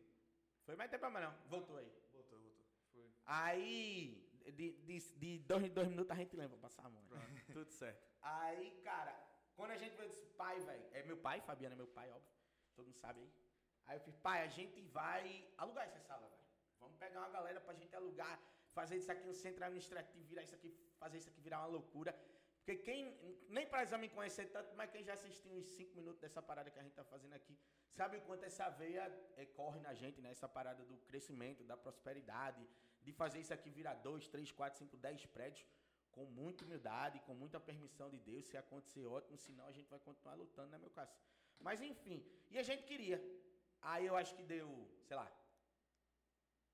[0.65, 1.35] Foi mais tempo, mas não.
[1.47, 1.91] Voltou aí.
[2.13, 2.65] Voltou, voltou.
[2.93, 3.11] Foi.
[3.25, 7.03] Aí, de, de, de dois em dois minutos a gente lembra pra passar a mão.
[7.51, 8.07] Tudo certo.
[8.21, 9.13] Aí, cara,
[9.55, 12.31] quando a gente veio desse pai, velho, é meu pai, Fabiano é meu pai, óbvio.
[12.75, 13.48] Todo mundo sabe aí.
[13.89, 15.21] Aí eu fiz, pai, a gente vai
[15.57, 16.43] alugar essa sala, velho.
[16.79, 18.35] Vamos pegar uma galera pra gente alugar,
[18.77, 22.11] fazer isso aqui no centro administrativo, virar isso aqui, fazer isso aqui virar uma loucura.
[22.57, 22.99] Porque quem,
[23.57, 26.77] nem precisa me conhecer tanto, mas quem já assistiu uns 5 minutos dessa parada que
[26.77, 27.57] a gente tá fazendo aqui,
[27.97, 29.05] sabe o quanto essa veia
[29.37, 30.29] é, corre na gente, né?
[30.29, 32.63] Essa parada do crescimento, da prosperidade,
[33.01, 35.65] de fazer isso aqui virar 2, 3, 4, 5, 10 prédios
[36.11, 38.45] com muita humildade, com muita permissão de Deus.
[38.45, 41.11] Se acontecer, ótimo, senão a gente vai continuar lutando, né, meu caso?
[41.59, 43.19] Mas enfim, e a gente queria.
[43.81, 44.67] Aí eu acho que deu,
[45.07, 45.31] sei lá,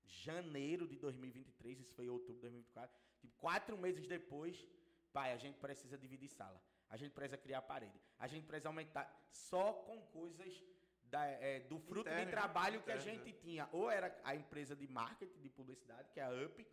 [0.04, 2.96] janeiro de 2023, isso foi outubro de 2024.
[3.20, 4.66] Tipo, quatro meses depois,
[5.12, 6.60] pai, a gente precisa dividir sala.
[6.88, 8.00] A gente precisa criar parede.
[8.18, 10.62] A gente precisa aumentar só com coisas
[11.04, 13.68] da, é, do fruto interno, de trabalho que a gente tinha.
[13.72, 16.66] Ou era a empresa de marketing, de publicidade, que é a UP,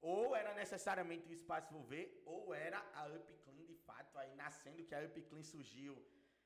[0.00, 4.84] ou era necessariamente o Espaço Volver, ou era a Up Clean de fato, aí nascendo
[4.84, 6.02] que a Up Clean surgiu.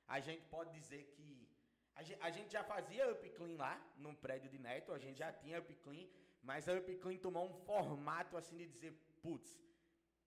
[0.07, 1.44] A gente pode dizer que
[1.97, 5.19] a gente, a gente já fazia Up Clean lá, no prédio de Neto, a gente
[5.19, 6.07] já tinha Up Clean,
[6.43, 9.61] mas a Up Clean tomou um formato assim de dizer, putz,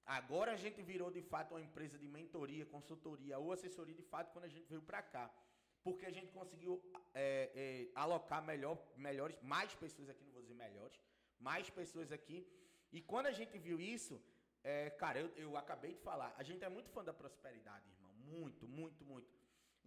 [0.05, 4.31] agora a gente virou de fato uma empresa de mentoria, consultoria ou assessoria de fato
[4.31, 5.29] quando a gente veio para cá.
[5.83, 6.81] Porque a gente conseguiu
[7.13, 10.99] é, é, alocar melhor, melhores, mais pessoas aqui, não vou dizer melhores,
[11.39, 12.45] mais pessoas aqui.
[12.91, 14.21] E quando a gente viu isso,
[14.63, 18.13] é, cara, eu, eu acabei de falar, a gente é muito fã da prosperidade, irmão.
[18.15, 19.36] Muito, muito, muito.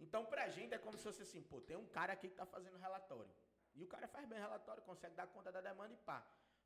[0.05, 2.45] Então, pra gente é como se fosse assim, pô, tem um cara aqui que tá
[2.45, 3.33] fazendo relatório.
[3.75, 6.19] E o cara faz bem relatório, consegue dar conta da demanda e pá.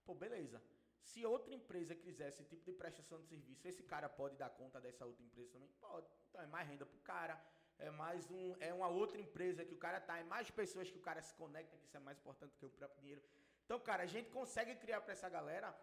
[0.05, 0.61] Pô, beleza.
[1.09, 4.81] Se outra empresa quiser esse tipo de prestação de serviço, esse cara pode dar conta
[4.81, 5.69] dessa outra empresa também?
[5.79, 6.07] Pode.
[6.29, 7.39] Então é mais renda pro cara,
[7.77, 10.97] é mais um, é uma outra empresa que o cara tá, é mais pessoas que
[10.97, 13.21] o cara se conecta, que isso é mais importante que o próprio dinheiro.
[13.65, 15.75] Então, cara, a gente consegue criar para essa galera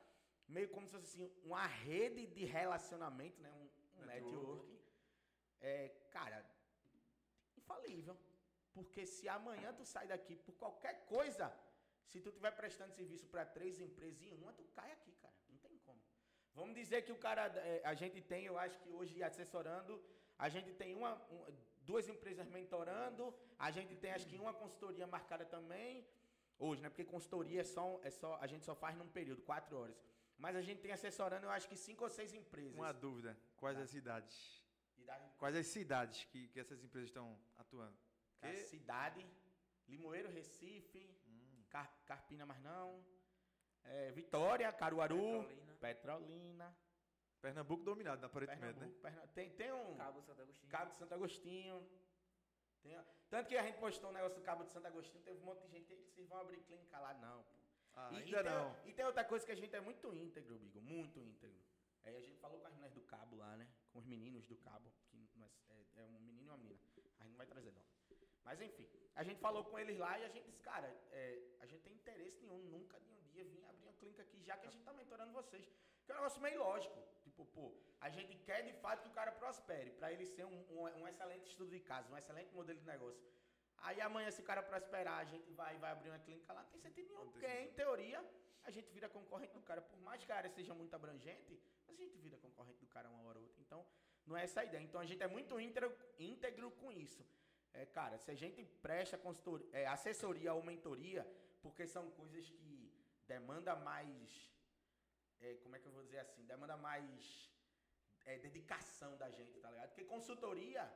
[0.49, 3.51] meio como se fosse assim, uma rede de relacionamento, né?
[3.53, 4.37] Um, um network.
[4.37, 4.83] network.
[5.61, 6.45] É, cara,
[7.73, 8.17] infalível.
[8.75, 11.53] Porque se amanhã tu sai daqui por qualquer coisa,
[12.07, 15.35] se tu estiver prestando serviço para três empresas em uma, tu cai aqui, cara.
[15.51, 16.01] Não tem como.
[16.55, 20.03] Vamos dizer que o cara, é, a gente tem, eu acho que hoje assessorando,
[20.39, 21.45] a gente tem uma, um,
[21.83, 26.07] duas empresas mentorando, a gente tem acho que uma consultoria marcada também,
[26.59, 26.89] hoje, né?
[26.89, 29.97] Porque consultoria é só, é só, a gente só faz num período, quatro horas.
[30.39, 32.75] Mas a gente tem assessorando, eu acho que cinco ou seis empresas.
[32.75, 33.83] Uma dúvida, quais tá.
[33.85, 33.95] as
[35.03, 35.37] cidades?
[35.37, 37.97] Quais as cidades que, que essas empresas estão atuando?
[38.41, 39.27] A cidade,
[39.87, 41.65] Limoeiro, Recife, hum.
[41.69, 43.05] Car Carpina, mas não.
[43.85, 45.77] É, Vitória, Caruaru, Petrolina.
[45.81, 46.77] Petrolina.
[47.41, 48.93] Pernambuco dominado, aparentemente, né?
[49.03, 49.27] Perna...
[49.29, 49.97] Tem, tem um.
[49.97, 50.71] Cabo de Santo Agostinho.
[50.71, 51.89] Cabo de Santo Agostinho.
[52.83, 52.97] Tem...
[53.29, 55.63] Tanto que a gente postou um negócio do Cabo de Santo Agostinho, teve um monte
[55.63, 57.59] de gente que vocês vão abrir clínica lá, não, pô.
[57.95, 58.77] Ah, e, ainda e tem, não.
[58.87, 61.61] E tem outra coisa que a gente é muito íntegro, Bigo, muito íntegro.
[62.05, 63.69] Aí a gente falou com as meninas do Cabo lá, né?
[63.93, 66.81] Com os meninos do Cabo, que é, é, é um menino e uma menina.
[67.19, 67.85] A gente não vai trazer, não.
[68.45, 71.67] Mas enfim, a gente falou com eles lá e a gente disse, cara, é, a
[71.67, 74.67] gente tem interesse nenhum, nunca de um dia vir abrir uma clínica aqui, já que
[74.67, 75.71] a gente está mentorando vocês.
[76.05, 76.99] Que é um negócio meio lógico.
[77.23, 80.59] Tipo, pô, a gente quer de fato que o cara prospere, para ele ser um,
[80.71, 83.23] um, um, excelente estudo de caso, um excelente modelo de negócio.
[83.79, 86.71] Aí amanhã, se o cara prosperar, a gente vai, vai abrir uma clínica lá, não
[86.71, 88.25] tem sentido nenhum, porque em teoria
[88.65, 89.81] a gente vira concorrente do cara.
[89.81, 93.23] Por mais que a área seja muito abrangente, a gente vira concorrente do cara uma
[93.25, 93.61] hora ou outra.
[93.61, 93.87] Então,
[94.27, 94.83] não é essa a ideia.
[94.83, 97.25] Então a gente é muito íntegro, íntegro com isso.
[97.73, 99.21] É, cara, se a gente presta
[99.73, 101.27] é, assessoria ou mentoria,
[101.63, 102.93] porque são coisas que
[103.27, 104.53] demanda mais.
[105.41, 106.45] É, como é que eu vou dizer assim?
[106.45, 107.51] Demanda mais
[108.25, 109.89] é, dedicação da gente, tá ligado?
[109.89, 110.89] Porque consultoria,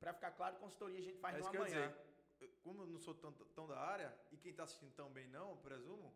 [0.00, 1.88] para ficar claro, consultoria a gente faz é no amanhã.
[1.88, 5.28] Dizer, como eu não sou tão, tão da área, e quem está assistindo tão bem
[5.28, 6.12] não, presumo,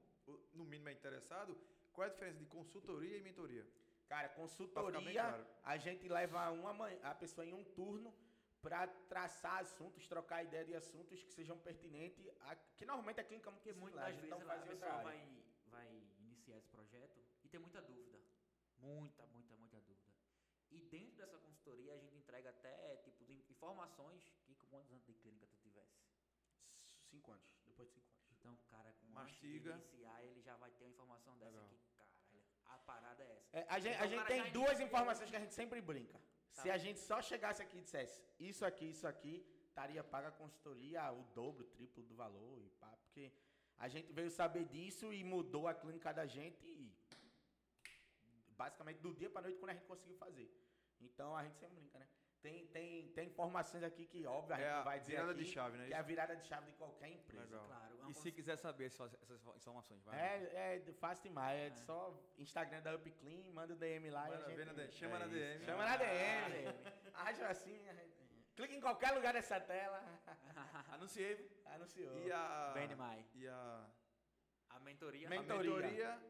[0.53, 1.57] no mínimo é interessado,
[1.93, 3.67] qual é a diferença de consultoria e mentoria?
[4.09, 5.47] Cara, consultoria, claro.
[5.65, 8.15] a gente leva uma a pessoa em um turno
[8.63, 13.51] para traçar assuntos, trocar ideia de assuntos que sejam pertinentes, a, que normalmente é clínica
[13.51, 15.19] muito muitas vezes não faz a pessoa vai,
[15.67, 18.19] vai iniciar esse projeto e tem muita dúvida.
[18.79, 20.13] Muita, muita, muita dúvida.
[20.71, 25.05] E dentro dessa consultoria a gente entrega até tipo de informações que com quantos anos
[25.05, 25.97] de clínica tu tivesse?
[27.11, 28.27] Cinco anos, depois de cinco anos.
[28.33, 28.57] Então,
[29.23, 29.75] Mastiga.
[29.75, 31.65] antes de iniciar, ele já vai ter uma informação dessa Legal.
[31.65, 31.79] aqui.
[31.99, 33.59] Caralho, a parada é essa.
[33.59, 36.19] É, a gente, então, a gente tem duas informações que a gente sempre brinca.
[36.55, 36.63] Tá.
[36.63, 39.35] Se a gente só chegasse aqui e dissesse isso aqui, isso aqui,
[39.69, 43.33] estaria paga a consultoria o dobro, o triplo do valor e pá, porque
[43.79, 46.93] a gente veio saber disso e mudou a clínica da gente e
[48.57, 50.49] basicamente do dia para noite quando a gente conseguiu fazer.
[51.01, 52.09] Então a gente sempre brinca, né?
[52.41, 55.51] Tem, tem, tem informações aqui que, óbvio, a gente é vai dizer virada aqui, de
[55.51, 55.87] chave, né?
[55.89, 57.45] Que é a virada de chave de qualquer empresa.
[57.45, 57.67] Legal.
[57.67, 57.86] Claro.
[58.09, 59.15] E se quiser saber essas
[59.57, 60.19] informações, vai.
[60.19, 61.59] É, é fácil demais.
[61.59, 61.75] É, é.
[61.87, 64.29] só Instagram da UpClean, manda o DM lá.
[64.29, 65.65] Manda, gente, na chama é na DM.
[65.65, 66.75] Chama na DM.
[67.15, 67.79] Acha assim.
[68.55, 70.03] Clica em qualquer lugar dessa tela.
[70.93, 71.63] Anunciei.
[71.67, 72.17] Anunciou.
[72.19, 72.73] E a.
[72.75, 73.27] Bem demais.
[73.35, 73.87] E a.
[74.71, 75.29] A mentoria.
[75.29, 75.71] Mentoria.
[75.71, 76.21] A mentoria,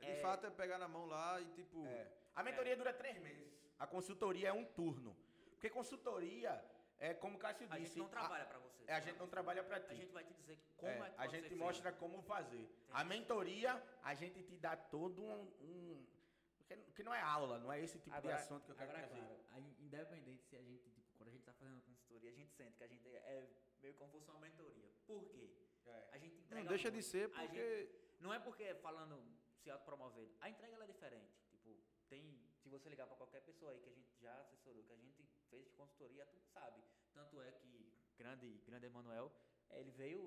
[0.00, 0.20] de é...
[0.20, 1.86] fato, é pegar na mão lá e tipo.
[1.86, 2.06] É.
[2.34, 3.52] A mentoria dura três meses.
[3.78, 5.16] A consultoria é um turno.
[5.52, 6.62] Porque consultoria
[7.02, 7.76] é como o Cássio disse.
[7.76, 8.84] A gente não trabalha para você.
[8.86, 9.90] É, a gente não trabalha para ti.
[9.90, 11.98] A gente vai te dizer como é, é que A gente mostra feito.
[11.98, 12.62] como fazer.
[12.62, 12.90] Entendi.
[12.92, 16.06] A mentoria, a gente te dá todo um, um
[16.94, 19.06] que não é aula, não é esse tipo agora, de assunto que eu quero agora,
[19.08, 19.20] trazer.
[19.20, 22.76] Claro, independente se a gente, tipo, quando a gente está fazendo consultoria, a gente sente
[22.78, 23.48] que a gente é
[23.82, 24.88] meio como se fosse uma mentoria.
[25.04, 25.50] Por quê?
[25.86, 26.08] É.
[26.12, 26.62] A gente entrega.
[26.62, 27.86] Não deixa de ser porque.
[27.86, 29.20] Gente, não é porque falando,
[29.56, 30.32] se autopromovendo.
[30.40, 31.34] A entrega é diferente.
[31.50, 31.76] Tipo,
[32.08, 34.96] tem se você ligar para qualquer pessoa aí que a gente já assessorou, que a
[34.96, 36.82] gente fez de consultoria, tu sabe.
[37.12, 39.30] Tanto é que grande, grande Emanuel,
[39.70, 40.22] ele veio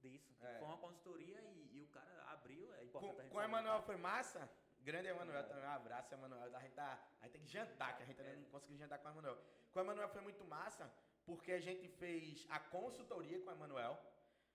[0.00, 0.36] disso.
[0.40, 0.58] É.
[0.58, 2.72] Foi uma consultoria e, e, o cara abriu.
[2.74, 4.48] É importante com, com o Emanuel foi massa?
[4.80, 5.42] Grande Emanuel é.
[5.42, 6.54] também, um abraço, Emanuel.
[6.54, 8.36] A gente, tá, a gente tem que jantar, que a gente é.
[8.36, 9.38] não conseguiu jantar com o Emanuel.
[9.72, 10.92] Com o Emanuel foi muito massa,
[11.24, 13.98] porque a gente fez a consultoria com o Emanuel.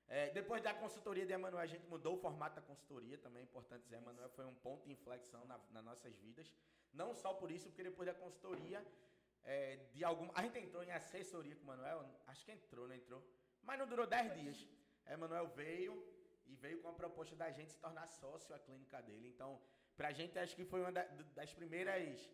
[0.08, 3.46] É, depois da consultoria de Emanuel, a gente mudou o formato da consultoria, também é
[3.46, 3.96] importante dizer.
[3.96, 6.52] Emanuel foi um ponto de inflexão na, nas nossas vidas.
[6.94, 8.86] Não só por isso, porque depois da consultoria,
[9.44, 10.32] é, de alguma.
[10.36, 13.24] A gente entrou em assessoria com o Manuel, acho que entrou, não entrou?
[13.64, 14.68] Mas não durou 10 dias.
[15.08, 15.94] Emanuel veio
[16.46, 19.28] e veio com a proposta da gente se tornar sócio a clínica dele.
[19.28, 19.62] Então,
[19.96, 22.30] pra gente, acho que foi uma das primeiras.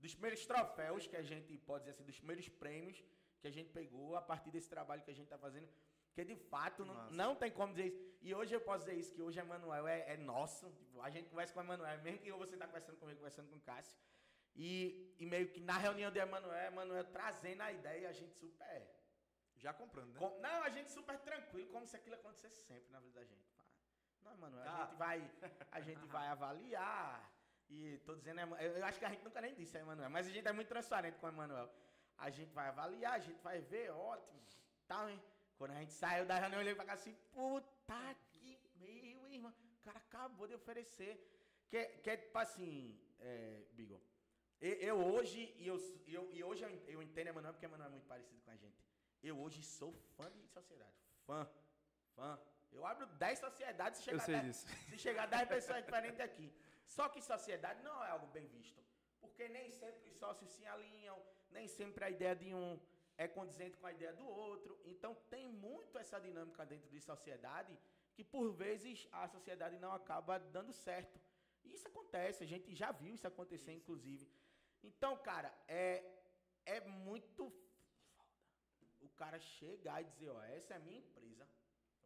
[0.00, 3.04] Dos primeiros troféus que a gente pode dizer assim, dos primeiros prêmios
[3.40, 5.68] que a gente pegou a partir desse trabalho que a gente está fazendo.
[6.08, 8.00] Porque de fato não, não tem como dizer isso.
[8.20, 10.70] E hoje eu posso dizer isso, que hoje Emanuel é, é nosso.
[10.72, 13.56] Tipo, a gente conversa com o Emanuel, mesmo que você está conversando comigo, conversando com
[13.56, 13.96] o Cássio.
[14.54, 18.34] E, e meio que na reunião de Emanuel, Emanuel trazendo a ideia e a gente
[18.34, 18.88] super.
[19.56, 20.18] Já comprando, né?
[20.18, 23.52] Com, não, a gente super tranquilo, como se aquilo acontecesse sempre na vida da gente.
[24.22, 24.74] Não, Emanuel, ah.
[24.74, 25.30] a gente vai,
[25.70, 27.32] a gente vai avaliar.
[27.68, 30.46] E tô dizendo, eu acho que a gente nunca nem disse, Emanuel, mas a gente
[30.46, 31.70] é muito transparente com o Emanuel.
[32.18, 34.42] A gente vai avaliar, a gente vai ver, ótimo,
[34.86, 35.22] tal, hein?
[35.56, 39.54] Quando a gente saiu da reunião, eu olhei pra cá assim, puta que meio, irmão.
[39.78, 41.14] O cara acabou de oferecer.
[41.68, 44.00] Que, que é tipo assim, é, Bigo.
[44.62, 47.90] Eu, eu, hoje, e eu, eu, e hoje eu, eu entendo Emanuel, porque Emanuel é
[47.90, 48.80] muito parecido com a gente.
[49.20, 50.94] Eu hoje sou fã de sociedade.
[51.26, 51.40] Fã.
[52.14, 52.40] Fã.
[52.70, 54.56] Eu abro 10 sociedades se chegar, 10,
[54.90, 56.48] se chegar 10 pessoas diferentes aqui.
[56.86, 58.80] Só que sociedade não é algo bem visto.
[59.20, 61.20] Porque nem sempre os sócios se alinham,
[61.50, 62.80] nem sempre a ideia de um
[63.18, 64.78] é condizente com a ideia do outro.
[64.84, 67.76] Então tem muito essa dinâmica dentro de sociedade
[68.14, 71.20] que por vezes a sociedade não acaba dando certo.
[71.64, 74.28] E isso acontece, a gente já viu isso acontecer, inclusive.
[74.82, 75.88] Então, cara, é,
[76.64, 77.72] é muito foda
[79.00, 81.48] o cara chegar e dizer, ó, essa é a minha empresa,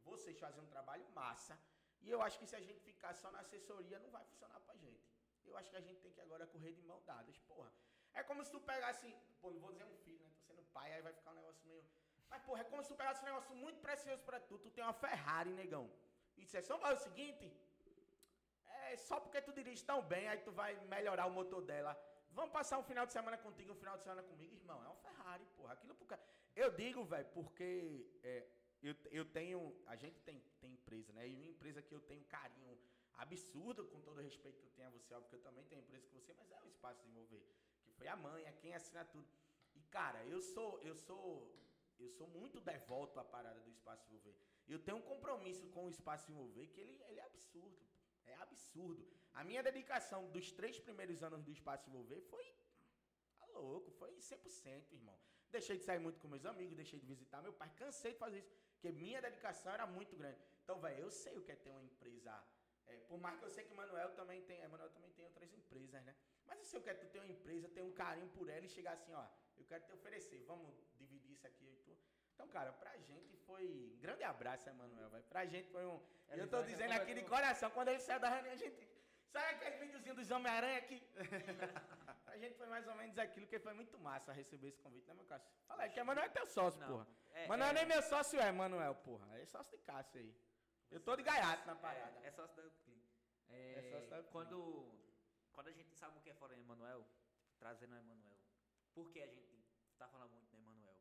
[0.04, 1.58] vocês fazem um trabalho massa,
[2.02, 4.76] e eu acho que se a gente ficar só na assessoria, não vai funcionar pra
[4.76, 5.04] gente.
[5.44, 7.72] Eu acho que a gente tem que agora correr de mão dadas, porra.
[8.14, 10.30] É como se tu pegasse, pô, não vou dizer um filho, né?
[10.36, 11.84] Tô sendo pai, aí vai ficar um negócio meio.
[12.30, 14.58] Mas, porra, é como se tu pegasse um negócio muito precioso pra tu.
[14.58, 15.90] Tu tem uma Ferrari, negão.
[16.36, 17.52] E dissesse, fazer o seguinte.
[18.66, 21.92] É só porque tu dirige tão bem, aí tu vai melhorar o motor dela.
[22.38, 24.78] Vamos passar um final de semana contigo, um final de semana comigo, irmão.
[24.84, 25.72] É uma Ferrari, porra.
[25.72, 26.06] Aquilo pro.
[26.54, 28.46] Eu digo, velho, porque é,
[28.82, 29.60] eu, eu tenho.
[29.86, 31.28] A gente tem, tem empresa, né?
[31.28, 32.78] E uma empresa que eu tenho carinho
[33.24, 35.80] absurdo, com todo o respeito que eu tenho a você, óbvio que eu também tenho
[35.80, 37.42] empresa com você, mas é o espaço de desenvolver
[37.96, 39.26] foi a mãe, é quem assina tudo.
[39.74, 41.26] E cara, eu sou, eu sou,
[41.98, 44.36] eu sou muito devoto à parada do espaço envolver.
[44.68, 47.76] Eu tenho um compromisso com o espaço envolver que ele, ele é absurdo.
[48.26, 49.06] É absurdo.
[49.32, 52.44] A minha dedicação dos três primeiros anos do espaço envolver foi
[53.38, 55.18] tá louco, foi 100%, irmão.
[55.50, 58.38] Deixei de sair muito com meus amigos, deixei de visitar meu pai, cansei de fazer
[58.38, 60.38] isso, porque minha dedicação era muito grande.
[60.64, 62.32] Então, velho, eu sei o que é ter uma empresa.
[62.86, 65.52] É, por mais que eu sei que o Manuel também tem, Manuel também tem outras
[65.52, 66.14] empresas, né?
[66.46, 68.92] Mas se eu quero tu ter uma empresa, ter um carinho por ela e chegar
[68.92, 71.96] assim, ó, eu quero te oferecer, vamos dividir isso aqui e tu.
[72.36, 73.96] Então, cara, pra gente foi.
[74.00, 75.22] Grande abraço, Emanuel, vai.
[75.22, 75.98] Pra gente foi um.
[76.28, 78.86] Ele eu tô dizendo aqui de coração, quando ele saiu da reunião, a gente.
[79.32, 81.02] Sabe aquele videozinho dos Homem-Aranha aqui?
[82.26, 85.14] a gente foi mais ou menos aquilo, que foi muito massa receber esse convite, né,
[85.14, 85.50] meu Cássio?
[85.66, 87.06] Fala aí, que Emanuel é teu sócio, não, porra.
[87.32, 89.26] É, não é, é nem meu sócio, é, Emanuel, porra.
[89.38, 90.34] É sócio de Cássio aí.
[90.90, 92.20] Eu tô de gaiato na parada.
[92.22, 93.02] É, é sócio da Euclid.
[93.48, 94.96] É, é sócio da Quando
[95.56, 97.24] quando a gente sabe o que é fora Emanuel, tipo,
[97.58, 98.36] trazendo a Emanuel,
[98.92, 99.56] por que a gente
[99.90, 100.94] está falando muito de Emanuel?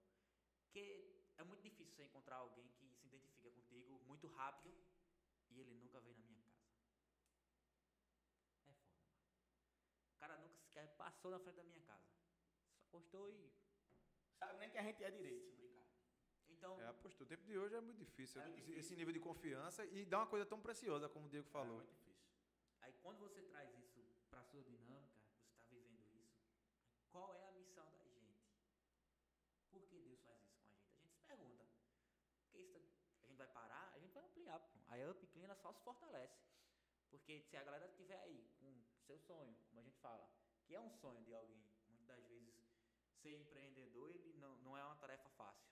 [0.62, 4.74] Porque é muito difícil você encontrar alguém que se identifica contigo muito rápido
[5.50, 6.66] e ele nunca veio na minha casa.
[8.68, 9.30] É foda, mano.
[10.16, 12.06] O cara nunca sequer passou na frente da minha casa.
[12.78, 13.52] Só postou e.
[14.40, 15.88] Sabe nem que a gente é direito, se brincar.
[16.50, 16.82] Então.
[16.82, 17.26] É, apostou.
[17.26, 18.42] O tempo de hoje é muito difícil.
[18.42, 18.80] É difícil.
[18.80, 21.80] Esse nível de confiança e dá uma coisa tão preciosa, como o Diego falou.
[21.80, 22.26] É muito difícil.
[22.82, 26.38] Aí quando você traz isso para sua dinâmica, você está vivendo isso,
[27.12, 28.36] qual é a missão da gente?
[29.72, 30.92] Por que Deus faz isso com a gente?
[30.92, 31.66] A gente se pergunta.
[32.44, 32.78] Porque isso,
[33.24, 34.24] a gente vai parar, a gente vai
[34.96, 35.08] ampliar.
[35.08, 36.40] A Up Clean só se fortalece.
[37.10, 40.30] Porque se a galera estiver aí com seu sonho, como a gente fala,
[40.66, 42.56] que é um sonho de alguém, muitas das vezes
[43.22, 45.70] ser empreendedor ele não, não é uma tarefa fácil.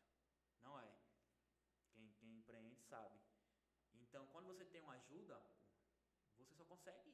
[0.62, 0.92] Não é.
[1.92, 3.20] Quem, quem empreende sabe.
[3.94, 5.42] Então, quando você tem uma ajuda,
[6.38, 7.14] você só consegue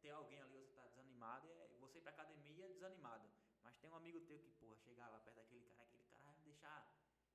[0.00, 3.28] ter alguém ali, você tá desanimado, é você ir pra academia desanimado.
[3.62, 6.34] Mas tem um amigo teu que, porra, chegar lá perto daquele cara, aquele cara vai
[6.34, 6.90] me deixar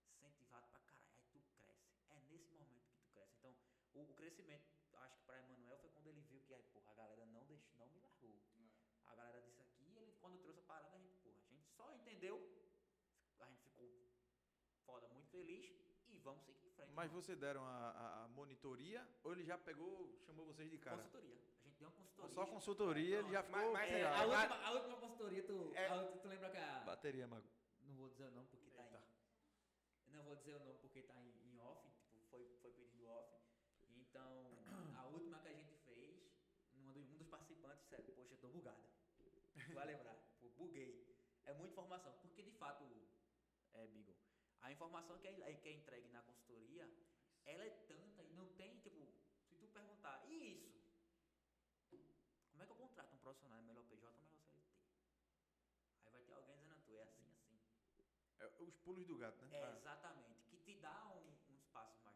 [0.09, 1.93] incentivado pra caralho, aí tu cresce.
[2.09, 3.35] É nesse momento que tu cresce.
[3.37, 3.55] Então,
[3.95, 4.65] o, o crescimento,
[4.97, 7.75] acho que pra Emanuel foi quando ele viu que, aí, porra, a galera não deixou,
[7.77, 8.35] não me largou.
[8.55, 8.67] É.
[9.05, 11.69] A galera disse aqui, e ele, quando trouxe a parada, a gente, porra, a gente
[11.75, 12.35] só entendeu,
[13.39, 13.89] a gente ficou
[14.85, 15.65] foda, muito feliz,
[16.07, 16.91] e vamos seguir em frente.
[16.93, 20.97] Mas vocês deram a, a, monitoria ou ele já pegou, chamou vocês de cara?
[20.97, 21.45] Consultoria
[21.79, 22.35] deu uma consultoria.
[22.35, 23.73] Só consultoria, ele já ficou.
[23.73, 26.79] Mas, é, a, última, a última consultoria, tu, é, a, tu lembra que a.
[26.85, 27.47] Bateria, Mago.
[27.81, 28.97] Não vou dizer o nome porque tá Eita.
[28.97, 29.03] aí.
[30.07, 33.29] Não vou dizer o nome porque tá em, em off, tipo, foi, foi pedido off.
[33.95, 34.57] Então,
[34.97, 36.31] a última que a gente fez,
[36.73, 38.85] um dos participantes disse, poxa, eu tô bugado.
[39.73, 40.93] Vai lembrar, pô, buguei.
[41.45, 42.83] É muita informação, porque de fato,
[43.73, 44.15] é, Bigo,
[44.61, 46.87] a informação que é, que é entregue na consultoria,
[47.45, 49.07] ela é tanta e não tem, tipo,
[49.47, 50.63] se tu perguntar, e
[51.91, 52.13] isso?
[52.51, 53.57] Como é que eu contrato um profissional?
[53.57, 54.73] É melhor PJ ou melhor CLT?
[56.03, 57.59] Aí vai ter alguém dizendo, tu é assim, assim.
[58.39, 59.57] É, os pulos do gato, né?
[59.57, 60.45] É, exatamente.
[60.49, 62.15] Que te dá um, um espaço mais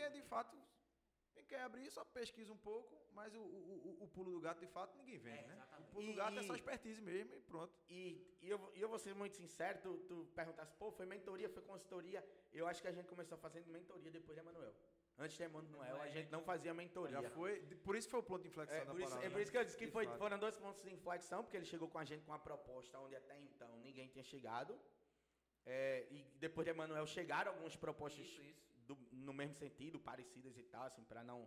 [0.00, 0.56] porque de fato,
[1.50, 4.96] quer abrir só pesquisa um pouco, mas o, o, o, pulo do gato de fato
[4.96, 5.56] ninguém vende, é, né?
[5.80, 7.74] O pulo e, do gato é só expertise mesmo e pronto.
[7.88, 8.00] E,
[8.40, 12.24] e eu, eu vou ser muito sincero, tu, tu perguntasse, pô, foi mentoria, foi consultoria.
[12.52, 14.74] Eu acho que a gente começou fazendo mentoria depois de Emanuel.
[15.18, 17.20] Antes de Emanuel, a gente não fazia mentoria.
[17.20, 19.30] Já foi, por isso foi o ponto de inflexão é, da por isso, parada, É
[19.30, 21.88] por isso que eu disse que foi, foram dois pontos de inflexão, porque ele chegou
[21.88, 24.78] com a gente com uma proposta onde até então ninguém tinha chegado.
[25.66, 28.69] É, e depois de Emanuel chegaram algumas propostas isso, isso.
[28.90, 28.96] Do,
[29.28, 31.38] no mesmo sentido, parecidas e tal, assim, para não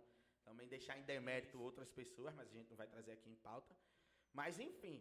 [0.48, 3.74] também deixar em demérito outras pessoas, mas a gente não vai trazer aqui em pauta.
[4.38, 4.96] Mas enfim,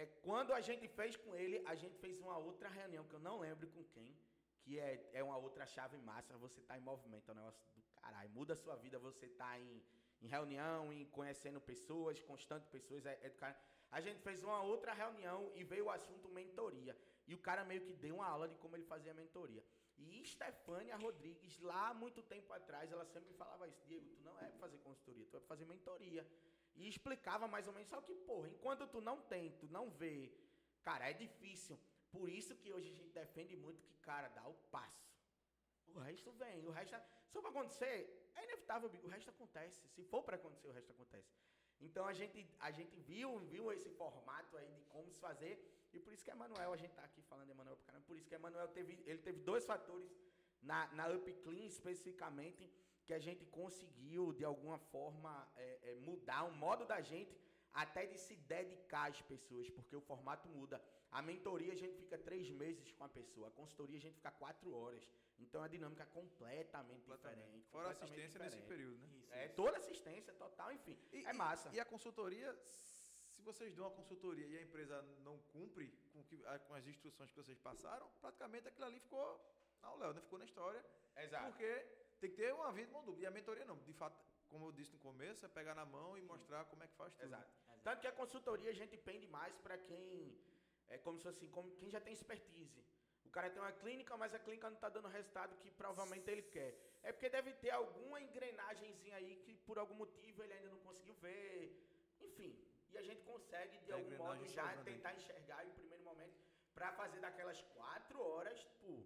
[0.00, 3.24] é, quando a gente fez com ele, a gente fez uma outra reunião, que eu
[3.28, 4.10] não lembro com quem,
[4.62, 7.82] que é, é uma outra chave massa, você está em movimento, é um negócio do
[8.00, 9.82] caralho, muda a sua vida, você está em,
[10.20, 13.56] em reunião, em conhecendo pessoas, constante pessoas, é, é do.
[13.90, 16.96] A gente fez uma outra reunião e veio o assunto mentoria.
[17.26, 19.64] E o cara meio que deu uma aula de como ele fazia mentoria.
[19.98, 24.48] E Stefânia Rodrigues, lá muito tempo atrás, ela sempre falava isso: Diego, tu não é
[24.48, 26.26] pra fazer consultoria, tu é pra fazer mentoria.
[26.74, 30.30] E explicava mais ou menos, só que, porra, enquanto tu não tem, tu não vê,
[30.82, 31.78] cara, é difícil.
[32.10, 35.06] Por isso que hoje a gente defende muito que, cara, dá o passo.
[35.88, 36.96] O resto vem, o resto.
[37.30, 39.88] Se for acontecer, é inevitável, o resto acontece.
[39.88, 41.34] Se for para acontecer, o resto acontece.
[41.80, 45.54] Então a gente, a gente viu, viu esse formato aí de como se fazer.
[45.92, 48.16] E por isso que Emanuel, a gente está aqui falando de Emanuel para caramba, por
[48.16, 50.10] isso que Emanuel teve, ele teve dois fatores
[50.62, 52.70] na, na Up Clean especificamente,
[53.04, 57.38] que a gente conseguiu, de alguma forma, é, é, mudar o modo da gente
[57.76, 60.82] até de se dedicar às pessoas, porque o formato muda.
[61.12, 64.30] A mentoria a gente fica três meses com a pessoa, a consultoria a gente fica
[64.30, 65.06] quatro horas.
[65.38, 67.70] Então é a dinâmica completamente, completamente diferente.
[67.70, 68.54] Fora completamente assistência diferente.
[68.54, 69.08] nesse período, né?
[69.18, 69.54] Isso, é, isso.
[69.54, 70.98] toda assistência total, enfim.
[71.12, 71.68] E, é massa.
[71.68, 76.24] E, e a consultoria, se vocês dão a consultoria e a empresa não cumpre com,
[76.24, 79.38] que, com as instruções que vocês passaram, praticamente aquilo ali ficou
[79.82, 80.20] ao Léo, né?
[80.22, 80.82] Ficou na história.
[81.18, 81.50] Exato.
[81.50, 81.72] Porque
[82.20, 83.22] tem que ter uma vida mão dupla.
[83.22, 83.76] E a mentoria não.
[83.80, 84.18] De fato,
[84.50, 87.12] como eu disse no começo, é pegar na mão e mostrar como é que faz
[87.14, 87.24] tudo.
[87.24, 87.50] Exato.
[87.64, 87.80] Exato.
[87.86, 90.36] Tanto que a consultoria a gente pende mais para quem
[90.88, 92.84] é como se fosse assim, como quem já tem expertise.
[93.24, 96.30] O cara tem uma clínica, mas a clínica não está dando o resultado que provavelmente
[96.30, 96.70] ele quer.
[97.02, 101.14] É porque deve ter alguma engrenagemzinha aí que por algum motivo ele ainda não conseguiu
[101.16, 101.76] ver.
[102.20, 102.52] Enfim,
[102.92, 106.38] e a gente consegue, de algum modo, já tentar enxergar em primeiro momento
[106.74, 109.04] para fazer daquelas quatro horas, tipo,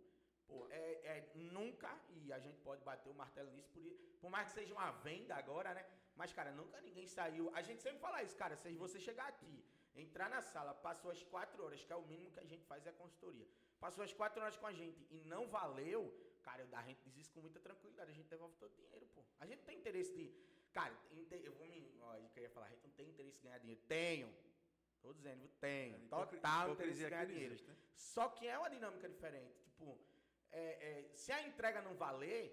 [0.50, 1.16] pô, é, é,
[1.58, 3.82] nunca, e a gente pode bater o martelo nisso, por,
[4.20, 5.84] por mais que seja uma venda agora, né?
[6.20, 7.44] Mas, cara, nunca ninguém saiu.
[7.60, 9.54] A gente sempre fala isso, cara, se você chegar aqui,
[10.04, 12.86] entrar na sala, passou as quatro horas, que é o mínimo que a gente faz
[12.86, 13.46] é a consultoria,
[13.84, 16.02] passou as quatro horas com a gente e não valeu,
[16.42, 19.24] cara, a gente diz isso com muita tranquilidade, a gente devolve todo o dinheiro, pô.
[19.38, 20.26] A gente tem interesse de
[20.72, 20.94] Cara,
[21.30, 21.92] eu vou me.
[22.00, 23.80] Ó, eu queria falar, a gente não tem interesse em ganhar dinheiro.
[23.88, 24.32] Tenho.
[25.02, 25.96] Tô dizendo, tenho.
[25.96, 27.54] É, total interesse em ganhar dinheiro.
[27.54, 27.76] Existe, né?
[27.94, 29.58] Só que é uma dinâmica diferente.
[29.64, 29.98] Tipo,
[30.52, 32.44] é, é, se a entrega não valer,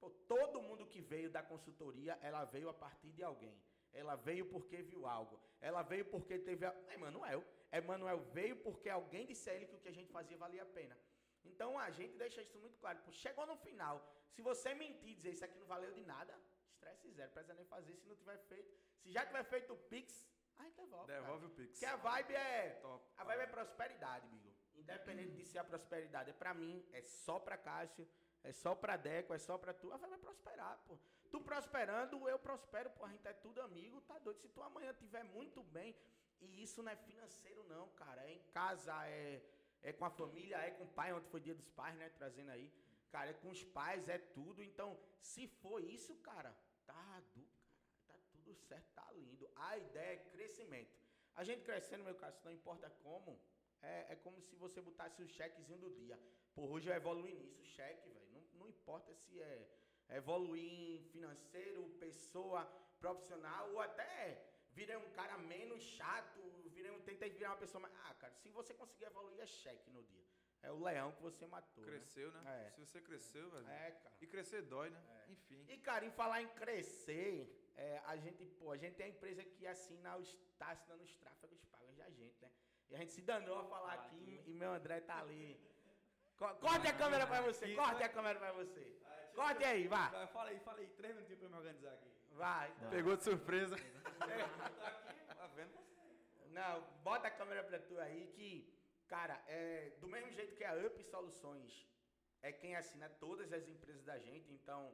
[0.00, 3.56] pô, todo mundo que veio da consultoria, ela veio a partir de alguém.
[3.92, 5.40] Ela veio porque viu algo.
[5.60, 6.66] Ela veio porque teve.
[6.66, 6.74] A...
[6.92, 7.44] Emanuel.
[7.70, 10.66] Emanuel veio porque alguém disse a ele que o que a gente fazia valia a
[10.66, 10.96] pena.
[11.44, 12.98] Então a gente deixa isso muito claro.
[13.04, 13.96] Pô, chegou no final.
[14.30, 16.34] Se você mentir e dizer isso aqui não valeu de nada,
[16.72, 18.74] estresse zero, precisa nem fazer se não tiver feito.
[19.00, 21.06] Se já tiver feito o Pix, a gente devolve.
[21.06, 21.52] Devolve cara.
[21.52, 21.70] o Pix.
[21.72, 22.70] Porque a vibe é.
[22.82, 24.53] Top, a vibe é prosperidade, Bigo.
[24.84, 26.30] Independente de ser a prosperidade.
[26.30, 28.06] É pra mim, é só pra Cássio,
[28.42, 29.92] é só pra Deco, é só pra tu.
[29.92, 30.98] É prosperar, pô.
[31.30, 33.04] Tu prosperando, eu prospero, pô.
[33.04, 34.38] A gente é tudo amigo, tá doido.
[34.40, 35.96] Se tu amanhã tiver muito bem,
[36.40, 38.22] e isso não é financeiro, não, cara.
[38.28, 39.42] É em casa, é,
[39.82, 41.12] é com a família, é com o pai.
[41.12, 42.10] Ontem foi dia dos pais, né?
[42.10, 42.70] Trazendo aí.
[43.10, 44.62] Cara, é com os pais, é tudo.
[44.62, 46.54] Então, se for isso, cara,
[46.86, 47.42] tá do
[48.06, 49.48] tá tudo certo, tá lindo.
[49.56, 50.94] A ideia é crescimento.
[51.34, 53.40] A gente crescendo, meu caso, não importa como,
[53.84, 56.18] é, é como se você botasse o chequezinho do dia.
[56.54, 58.30] Por hoje eu evoluí nisso, cheque, velho.
[58.32, 59.68] Não, não importa se é
[60.10, 62.64] evoluir em financeiro, pessoa,
[62.98, 64.42] profissional, ou até
[64.72, 66.40] virei um cara menos chato,
[66.76, 67.94] virei um, tentei virar uma pessoa mais.
[68.06, 70.24] Ah, cara, se você conseguir evoluir, é cheque no dia.
[70.62, 71.84] É o leão que você matou.
[71.84, 71.90] Né?
[71.90, 72.40] Cresceu, né?
[72.40, 72.66] né?
[72.66, 72.70] É.
[72.70, 73.68] Se você cresceu, velho.
[73.68, 74.14] É, cara.
[74.20, 75.02] E crescer dói, né?
[75.08, 75.32] É.
[75.32, 75.64] Enfim.
[75.68, 79.44] E, cara, em falar em crescer, é, a gente, pô, a gente tem a empresa
[79.44, 82.50] que assina os, tá assinando os tráfegos pagos da gente, né?
[82.90, 85.60] E a gente se danou a falar aqui, aqui e meu André tá ali.
[86.36, 88.98] Corte a câmera pra você, corte a câmera pra você.
[89.34, 90.10] Corte aí, vá.
[90.28, 92.10] Fala aí, fala aí, três minutinhos pra me organizar aqui.
[92.32, 92.72] Vai.
[92.80, 92.90] Não.
[92.90, 93.76] Pegou de surpresa.
[94.18, 94.24] tá
[95.06, 96.48] aqui, tá vendo você.
[96.48, 98.74] Não, bota a câmera pra tu aí que
[99.08, 101.86] Cara, é, do mesmo jeito que a Up Soluções
[102.42, 104.92] é quem assina todas as empresas da gente, então,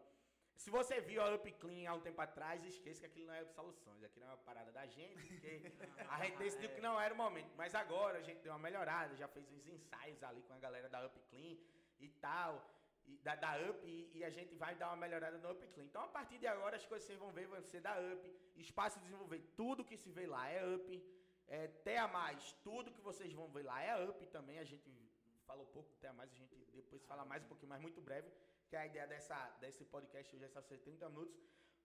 [0.63, 3.43] se você viu a Up Clean há um tempo atrás, esqueça que aquilo não é
[3.43, 5.73] Up Soluções, aquilo é uma parada da gente, porque
[6.07, 7.53] a gente decidiu que não era o momento.
[7.57, 10.89] Mas agora a gente deu uma melhorada, já fez uns ensaios ali com a galera
[10.95, 11.57] da Up Clean
[11.99, 12.53] e tal.
[13.27, 15.87] da, da UP e, e, a gente vai dar uma melhorada no Up Clean.
[15.87, 18.25] Então, a partir de agora, as coisas que vocês vão ver vão ser da UP,
[18.57, 20.89] espaço de desenvolver, tudo que se vê lá é UP,
[21.49, 24.89] é, TEA mais, tudo que vocês vão ver lá é UP também, a gente
[25.47, 28.31] falou pouco TEA mais, a gente depois fala mais um pouquinho, mas muito breve,
[28.71, 31.37] que é a ideia dessa, desse podcast hoje é só ser 30 minutos.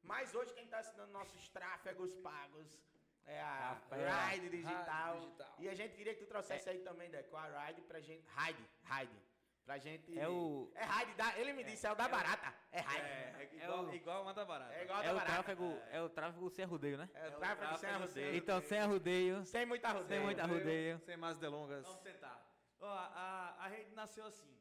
[0.03, 2.79] Mas hoje quem está assinando nossos tráfegos pagos
[3.25, 3.81] é a
[4.29, 5.19] Ride Digital.
[5.19, 5.55] Digital.
[5.57, 6.73] E a gente queria que tu trouxesse é.
[6.73, 8.23] aí também, Deco, a Ride pra gente.
[8.37, 9.19] Ride, Ride.
[9.65, 10.19] Pra gente.
[10.19, 10.71] É o.
[10.75, 12.53] É Ride, da, ele me é, disse, é o da é barata.
[12.71, 13.01] É Ride.
[13.01, 14.73] É, é igual, é igual uma da barata.
[14.75, 15.31] É igual a da é barata.
[15.31, 16.01] O tráfego, é.
[16.03, 17.09] o tráfego sem arrudeio, né?
[17.15, 18.35] É o tráfego, sem arrudeio.
[18.35, 19.43] Então, sem arrudeio.
[19.45, 20.07] Sem muita arrudeio.
[20.07, 20.99] Sem muita arrudeio.
[20.99, 21.83] Sem mais delongas.
[21.83, 22.45] Vamos tentar.
[22.79, 24.55] Ó, a, a rede nasceu assim.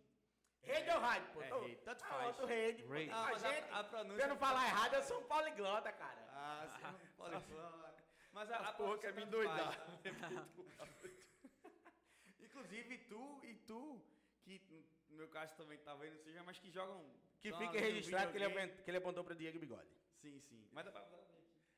[0.65, 1.43] Rede ou rádio, pô?
[1.43, 2.27] É, rede, tanto ah, faz.
[2.27, 2.83] Outro rede.
[2.85, 3.11] rede.
[3.11, 4.17] Não, a gente, a, a pronúncia...
[4.17, 6.27] Se eu não falar errado, eu sou um poliglota, cara.
[6.31, 7.95] Ah, sim, um poliglota.
[8.33, 9.87] Mas a, a porra quer me doidar.
[12.41, 14.03] Inclusive, tu e tu,
[14.43, 14.61] que
[15.09, 17.05] no meu caso também tá vendo, seja, mas que jogam...
[17.41, 19.95] Que fique registrado que ele, que ele apontou pra Diego Bigode.
[20.17, 20.67] Sim, sim.
[20.73, 21.05] Mas dá pra...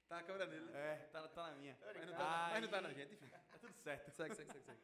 [0.09, 0.70] Tá a câmera dele.
[0.72, 1.76] É, tá, tá na minha.
[1.84, 3.28] Mas não tá, mas não tá na gente, enfim.
[3.28, 4.09] Tá tudo certo.
[4.12, 4.80] Segue, segue, segue, segue.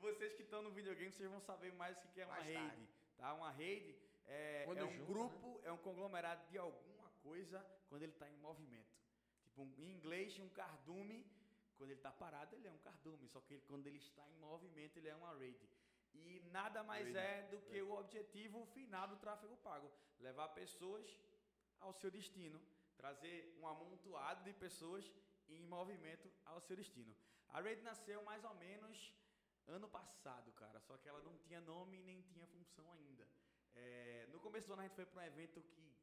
[0.00, 2.88] Vocês que estão no videogame, vocês vão saber mais o que é uma mais rede.
[3.16, 3.32] Tá?
[3.34, 3.96] Uma rede
[4.26, 5.60] é, é um junto, grupo, né?
[5.64, 8.94] é um conglomerado de alguma coisa quando ele está em movimento.
[9.42, 11.26] Tipo, um, em inglês, um cardume,
[11.76, 13.28] quando ele está parado, ele é um cardume.
[13.28, 15.68] Só que ele, quando ele está em movimento, ele é uma rede.
[16.12, 17.18] E nada mais rede.
[17.18, 19.90] é do que o objetivo final do tráfego pago:
[20.20, 21.18] levar pessoas
[21.80, 22.60] ao seu destino,
[22.96, 25.10] trazer um amontoado de pessoas
[25.48, 27.14] em movimento ao seu destino.
[27.48, 29.12] A rede nasceu mais ou menos
[29.66, 33.26] ano passado, cara, só que ela não tinha nome nem tinha função ainda.
[33.74, 35.96] É, no começo do ano a gente foi para um evento que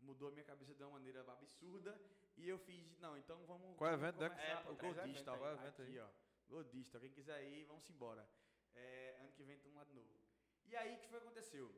[0.00, 2.00] mudou a minha cabeça de uma maneira absurda
[2.36, 3.76] e eu fiz, não, então vamos.
[3.76, 4.18] Qual vamos evento?
[4.18, 5.88] Começar, é, o Godista, qual evento aí?
[5.88, 6.08] Aqui, ó.
[6.48, 8.28] Godista, quem quiser ir, vamos embora.
[8.74, 10.08] É, ano que vem tem um lado novo.
[10.66, 11.74] E aí o que foi que aconteceu?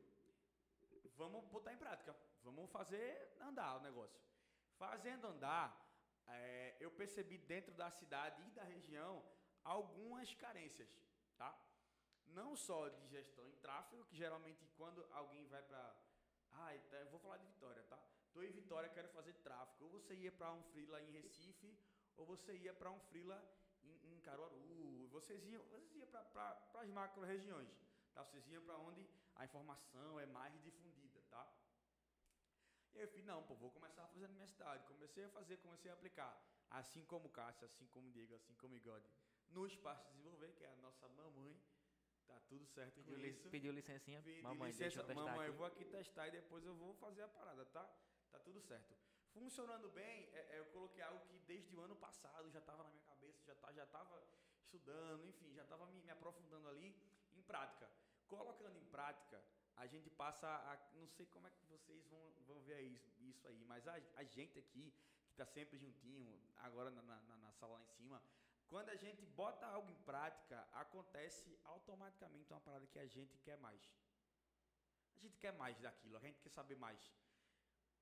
[1.16, 4.20] Vamos botar em prática, vamos fazer andar o negócio.
[4.76, 5.68] Fazendo andar,
[6.26, 9.22] é, eu percebi dentro da cidade e da região
[9.62, 10.88] algumas carências,
[11.40, 11.50] tá?
[12.34, 15.96] não só de gestão em tráfego, que geralmente quando alguém vai para.
[16.52, 17.98] Ah, eu vou falar de Vitória, tá?
[18.26, 19.84] Estou em Vitória, quero fazer tráfego.
[19.84, 21.76] Ou você ia para um freela em Recife,
[22.16, 23.38] ou você ia para um freela
[23.82, 25.08] em, em Caruaru.
[25.10, 26.20] Vocês iam, vocês iam para
[26.74, 27.70] as macro regiões.
[28.14, 28.24] Tá?
[28.24, 31.48] Vocês iam para onde a informação é mais difundida, tá?
[32.92, 34.84] E eu falei, não, pô, vou começar a fazer na minha cidade.
[34.84, 36.36] Comecei a fazer, comecei a aplicar.
[36.70, 39.08] Assim como Cássio, assim como Diego, assim como Igode.
[39.50, 41.60] No Espaço Desenvolver, que é a nossa mamãe,
[42.30, 43.50] Tá tudo certo pediu com isso.
[43.50, 44.22] Pediu licencinha?
[44.22, 45.48] Pedi mamãe, licença, deixa eu mamãe, aqui.
[45.48, 47.82] eu vou aqui testar e depois eu vou fazer a parada, tá?
[48.30, 48.94] Tá tudo certo.
[49.32, 52.90] Funcionando bem, é, é, eu coloquei algo que desde o ano passado já estava na
[52.90, 54.22] minha cabeça, já tá, já estava
[54.60, 56.96] estudando, enfim, já estava me, me, aprofundando ali
[57.32, 57.90] em prática.
[58.28, 59.42] Colocando em prática,
[59.76, 60.78] a gente passa a.
[60.94, 64.24] Não sei como é que vocês vão, vão ver isso, isso aí, mas a, a
[64.24, 64.92] gente aqui,
[65.26, 68.22] que está sempre juntinho, agora na, na, na sala lá em cima,
[68.70, 73.58] quando a gente bota algo em prática, acontece automaticamente uma parada que a gente quer
[73.58, 73.82] mais.
[75.16, 77.12] A gente quer mais daquilo, a gente quer saber mais.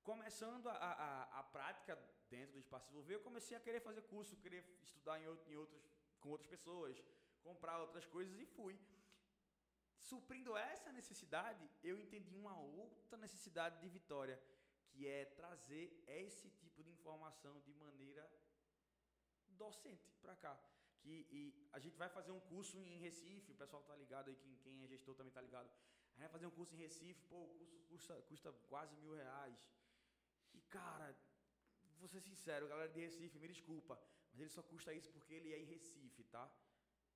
[0.03, 1.99] Começando a, a, a prática
[2.29, 5.83] dentro do Espaço Desenvolver, eu comecei a querer fazer curso, querer estudar em, em outros,
[6.21, 7.03] com outras pessoas,
[7.43, 8.79] comprar outras coisas e fui.
[9.97, 14.39] Suprindo essa necessidade, eu entendi uma outra necessidade de Vitória,
[14.91, 18.31] que é trazer esse tipo de informação de maneira
[19.65, 20.55] docente para cá.
[21.01, 24.37] Que, e a gente vai fazer um curso em Recife, o pessoal tá ligado aí,
[24.37, 25.67] quem, quem é gestor também tá ligado.
[25.67, 29.15] A gente vai fazer um curso em Recife, pô, o curso custa, custa quase mil
[29.15, 29.61] reais.
[30.55, 31.09] E, cara,
[31.99, 34.01] vou ser sincero, galera de Recife, me desculpa,
[34.31, 36.51] mas ele só custa isso porque ele é em Recife, tá?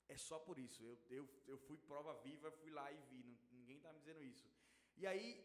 [0.09, 0.83] É só por isso.
[0.83, 4.23] Eu, eu, eu fui prova viva, fui lá e vi, não, ninguém tá me dizendo
[4.23, 4.49] isso.
[4.97, 5.45] E aí,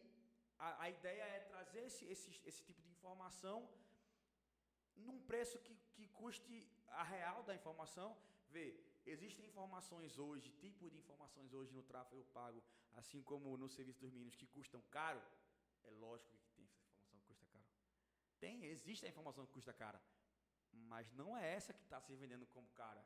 [0.57, 3.69] a, a ideia é trazer esse, esse, esse tipo de informação
[5.31, 6.55] preço que, que custe
[7.01, 8.09] a real da informação.
[8.49, 8.65] Vê,
[9.05, 12.63] existem informações hoje, tipo de informações hoje no tráfego pago,
[13.01, 15.21] assim como no serviço dos mínimos, que custam caro.
[15.83, 17.65] É lógico que tem essa informação que custa caro.
[18.39, 20.01] Tem, existe a informação que custa cara,
[20.71, 23.03] mas não é essa que está se vendendo como cara.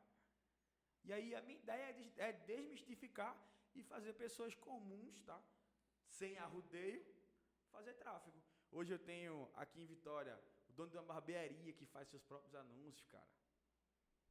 [1.04, 3.34] E aí a minha ideia é, é desmistificar
[3.74, 5.42] e fazer pessoas comuns, tá?
[6.06, 7.04] Sem arrudeio,
[7.70, 8.40] fazer tráfego.
[8.70, 10.38] Hoje eu tenho aqui em Vitória
[10.82, 13.30] dono de uma barbearia que faz seus próprios anúncios, cara.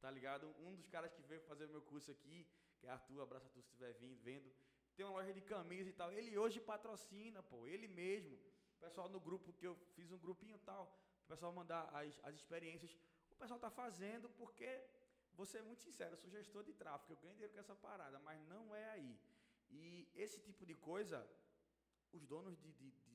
[0.00, 0.48] Tá ligado?
[0.58, 2.46] Um dos caras que veio fazer o meu curso aqui,
[2.78, 4.52] que é Arthur, abraço Arthur se estiver vindo, vendo,
[4.96, 6.12] tem uma loja de camisas e tal.
[6.12, 8.36] Ele hoje patrocina, pô, ele mesmo.
[8.76, 10.84] O pessoal no grupo que eu fiz um grupinho e tal,
[11.24, 12.92] o pessoal mandar as, as experiências.
[13.30, 14.70] O pessoal tá fazendo porque,
[15.34, 18.18] vou ser muito sincero, eu sou gestor de tráfego, eu ganho dinheiro com essa parada,
[18.18, 19.18] mas não é aí.
[19.70, 21.26] E esse tipo de coisa
[22.12, 23.11] os donos de, de, de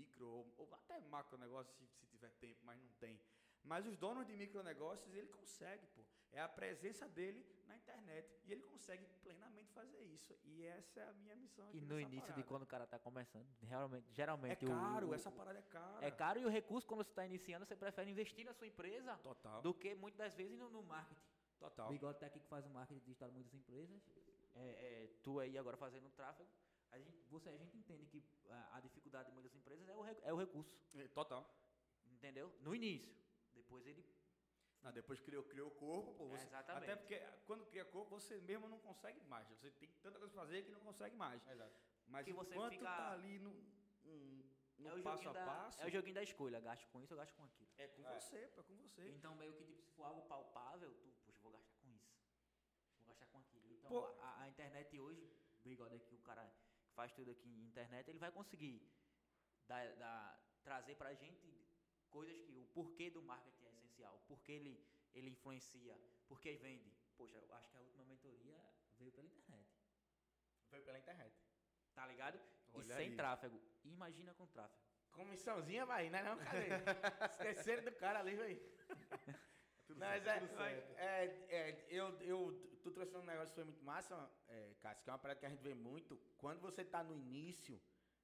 [0.00, 3.20] micro, ou, ou, até macro negócio, se, se tiver tempo, mas não tem.
[3.62, 6.02] Mas os donos de micronegócios, ele consegue, pô.
[6.32, 8.26] É a presença dele na internet.
[8.46, 10.32] E ele consegue plenamente fazer isso.
[10.44, 12.40] E essa é a minha missão aqui E no início parada.
[12.40, 14.64] de quando o cara está começando, realmente, geralmente...
[14.64, 16.06] É caro, o, essa parada é cara.
[16.06, 19.16] É caro e o recurso, quando você está iniciando, você prefere investir na sua empresa
[19.18, 19.60] Total.
[19.60, 21.20] do que muitas das vezes no, no marketing.
[21.58, 21.88] Total.
[21.88, 24.00] O Bigode tá aqui que faz o marketing digital de muitas empresas.
[24.54, 26.48] É, é, tu aí agora fazendo tráfego.
[26.92, 30.04] A gente, você, a gente entende que a, a dificuldade de muitas empresas é o,
[30.06, 30.76] é o recurso.
[30.94, 31.48] É, total.
[32.10, 32.52] Entendeu?
[32.60, 33.14] No início.
[33.54, 34.04] Depois ele.
[34.82, 36.26] Ah, depois criou, criou o corpo, pô.
[36.28, 36.84] Você, é, exatamente.
[36.90, 39.46] Até porque quando cria corpo, você mesmo não consegue mais.
[39.48, 41.46] Você tem tanta coisa pra fazer que não consegue mais.
[41.46, 41.74] Exato.
[42.06, 43.52] Mas Que você enquanto fica- tá ali no,
[44.04, 46.58] no é o passo a da- passo, É o joguinho da escolha.
[46.60, 47.68] Gasto com isso, eu gasto com aquilo.
[47.76, 48.18] é com É.
[48.18, 49.08] você, pô, é com você.
[49.10, 52.10] Então, meio que tipo, se for algo palpável, tu, puxa, vou gastar com isso.
[52.98, 53.70] Vou gastar com aquilo.
[53.74, 54.06] Então, Pô.
[54.22, 55.30] a, a internet hoje,
[55.62, 56.50] bigode aqui, o cara
[56.94, 58.82] faz tudo aqui em internet, ele vai conseguir
[59.66, 61.48] dar, dar, trazer pra gente
[62.08, 64.84] coisas que o porquê do marketing é essencial, porquê ele,
[65.14, 66.92] ele influencia, porquê vende.
[67.16, 68.58] Poxa, eu acho que a última mentoria
[68.98, 69.68] veio pela internet.
[70.68, 71.34] Foi pela internet.
[71.94, 72.40] Tá ligado?
[72.72, 73.16] e Olha sem aí.
[73.16, 73.60] tráfego.
[73.84, 74.80] Imagina com tráfego.
[75.10, 76.22] Comissãozinha vai, né?
[76.22, 76.68] Não, cadê?
[77.30, 78.60] Esqueceram do cara ali, velho.
[79.96, 80.38] Mas é,
[80.96, 85.10] é, é, eu, eu, tu trouxe um negócio que foi muito massa, é, Cássio, que
[85.10, 86.16] é uma parada que a gente vê muito.
[86.38, 87.80] Quando você tá no início,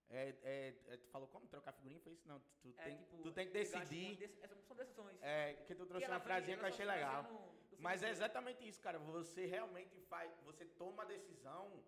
[0.08, 2.00] é, é, é, tu falou como trocar figurinha?
[2.00, 2.26] Foi isso?
[2.28, 4.16] Não, tu, tu É, tem, tipo, tu tem que decidir.
[4.16, 5.20] desse- essas são decisões.
[5.22, 7.22] É, que tu trouxe uma frasinha vem- que eu achei legal.
[7.24, 8.98] no- no Mas é exatamente isso, cara.
[8.98, 10.32] Você realmente faz.
[10.44, 11.82] Você toma a decisão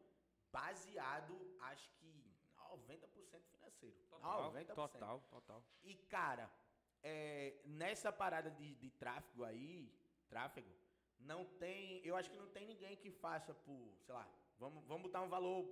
[0.52, 3.96] baseado, acho que 90% financeiro.
[4.10, 4.74] 90%.
[4.74, 5.64] Total, total.
[5.82, 6.50] E, cara,
[7.02, 9.92] é, nessa parada de, de tráfego aí,
[10.28, 10.68] tráfego,
[11.18, 12.00] não tem.
[12.04, 14.28] Eu acho que não tem ninguém que faça por, sei lá,
[14.58, 15.68] vamos, vamos botar um valor.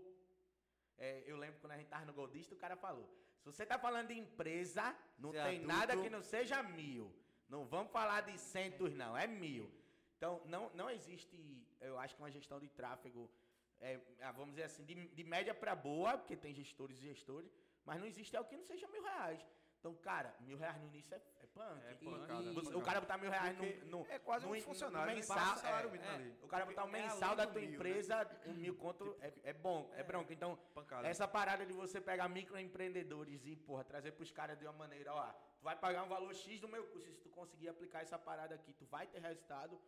[0.98, 3.08] é, eu lembro quando a gente tava no Goldista, o cara falou:
[3.40, 5.66] se você tá falando de empresa, não Ser tem adulto.
[5.66, 7.12] nada que não seja mil.
[7.48, 9.70] Não vamos falar de centos, não, é mil.
[10.16, 11.36] Então, não, não existe,
[11.80, 13.30] eu acho que uma gestão de tráfego,
[13.78, 17.52] é, ah, vamos dizer assim, de, de média para boa, porque tem gestores e gestores,
[17.84, 19.46] mas não existe algo que não seja mil reais.
[19.86, 21.80] Então, cara, mil reais no início é, é punk.
[21.84, 24.52] É E- pancada, e é o cara botar mil reais no, no- é quase um
[24.52, 25.56] no- funcionário, no passa mensal.
[25.58, 26.36] salário é, mínimo é, ali.
[26.42, 27.74] o cara botar o Porque é mensal da tua mil, né?
[27.76, 30.32] empresa, um mil conto, é, é bom, é, bronca.
[30.32, 31.06] Então, Pancada.
[31.06, 35.24] essa parada de você pegar microempreendedores e, porra, trazer pros caras de uma maneira, ó,
[35.56, 38.56] tu vai pagar um valor X do meu curso, se tu conseguir aplicar essa parada
[38.56, 39.80] aqui, tu vai ter resultado,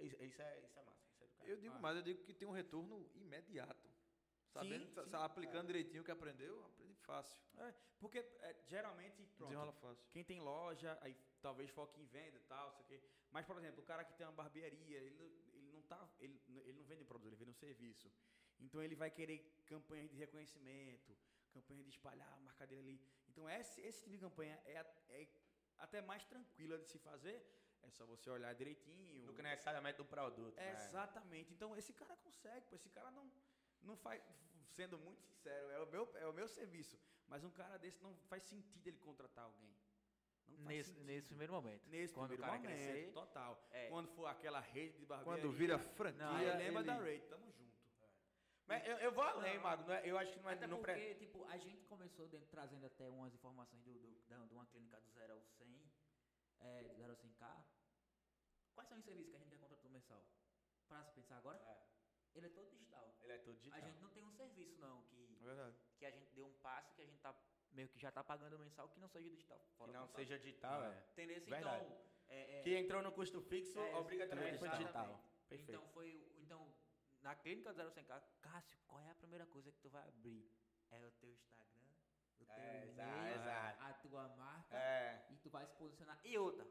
[0.00, 1.50] isso, isso é, isso é massa, isso é do cara.
[1.50, 3.92] Eu digo mais, eu digo que tem um retorno imediato.
[4.50, 5.16] Sabendo, Sim, sim.
[5.16, 6.81] aplicando direitinho o que aprendeu, aprende
[7.12, 7.40] fácil.
[7.58, 10.04] É, porque é, geralmente, pronto, Desenrola fácil.
[10.10, 12.98] quem tem loja, aí talvez foque em venda e tal, sei o quê.
[13.30, 16.00] Mas, por exemplo, o cara que tem uma barbearia, ele, não- ele não tá.
[16.20, 18.10] Ele, ele não vende produto, ele vende um serviço.
[18.58, 21.16] Então ele vai querer campanhas de reconhecimento,
[21.52, 23.00] campanha de espalhar a marca dele ali.
[23.28, 25.28] Então esse, esse tipo de campanha é, a- é
[25.78, 27.38] até mais tranquila de se fazer.
[27.82, 29.26] É só você olhar direitinho.
[29.26, 30.56] Do que necessariamente do produto.
[30.56, 30.84] É, né?
[30.86, 31.52] Exatamente.
[31.52, 33.24] Então esse cara consegue, pô, esse cara não,
[33.82, 34.22] não faz.
[34.64, 36.98] Sendo muito sincero, é o, meu, é o meu serviço.
[37.26, 39.74] Mas um cara desse não faz sentido ele contratar alguém.
[40.48, 41.04] Não faz Nesse, sentido.
[41.06, 41.86] nesse primeiro momento.
[41.88, 43.68] Nesse quando primeiro o cara momento, crescer, total.
[43.70, 43.88] é.
[43.88, 45.42] Quando for aquela rede de barbearia.
[45.42, 47.72] Quando vira franquia, Não, é, lembra ele- da Raid, tamo junto.
[48.66, 50.54] Mas eu, eu vou além, Mago, não é- eu acho que não é...
[50.54, 54.22] Até não porque, pre- tipo, a gente começou dentro, trazendo até umas informações do, do-
[54.28, 55.82] da- de uma clínica do 0 ao 100,
[56.60, 57.64] é, do 0 ao 100K.
[58.74, 60.24] Quais são os serviços que a gente quer contratar no mensal?
[60.88, 61.91] Para se pensar agora, É,
[62.34, 63.14] ele é todo digital.
[63.22, 63.78] ele é todo digital.
[63.78, 65.76] A gente não tem um serviço, não, que, É verdade.
[65.98, 67.34] que a gente deu um passo que a gente tá
[67.72, 69.58] meio que já tá pagando mensal que não seja digital.
[69.58, 70.16] Que não contato.
[70.16, 71.04] seja digital, é.
[71.12, 71.40] Entendeu?
[71.44, 71.84] Verdade.
[71.86, 75.22] Então, é, é, Que entrou no custo fixo, É, obrigatoriamente foi digital.
[75.48, 75.70] Perfeito.
[75.78, 76.32] Então foi.
[76.38, 76.74] Então,
[77.22, 80.06] na clínica do 0 ao 100K, Cássio, qual é a primeira coisa que tu vai
[80.08, 80.50] abrir?
[80.90, 81.88] É o teu Instagram,
[82.40, 83.40] o teu É, e-mail,
[83.80, 86.20] a tua marca É, e tu vai se posicionar.
[86.24, 86.66] E outra,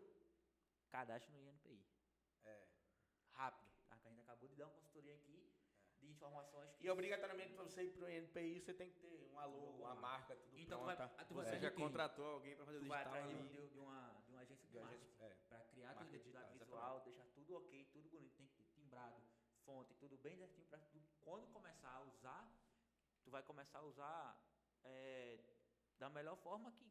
[0.89, 1.83] cadastro no INPI.
[2.43, 2.67] é.
[3.33, 3.71] Rápido.
[3.89, 5.40] a gente acabou de dar uma consultoria aqui
[6.25, 6.85] informações que.
[6.85, 10.35] E obrigatoriamente para você ir pro NPI, você tem que ter um logo, uma marca,
[10.35, 11.25] tudo Então tu vai- pronta.
[11.25, 13.67] tu vai Você já o contratou alguém pra fazer o Tu vai digital atrás de,
[13.69, 15.11] de, uma, de uma agência de De marketing.
[15.19, 15.29] é.
[15.49, 18.63] Pra criar tua Marca identidade digital, visual, deixar tudo ok, tudo bonito, tem que ter
[18.75, 19.21] timbrado,
[19.65, 22.47] fonte, tudo bem certinho pra tu, quando começar a usar,
[23.23, 24.37] tu vai começar a usar
[24.83, 25.39] é,
[25.97, 26.85] da melhor forma que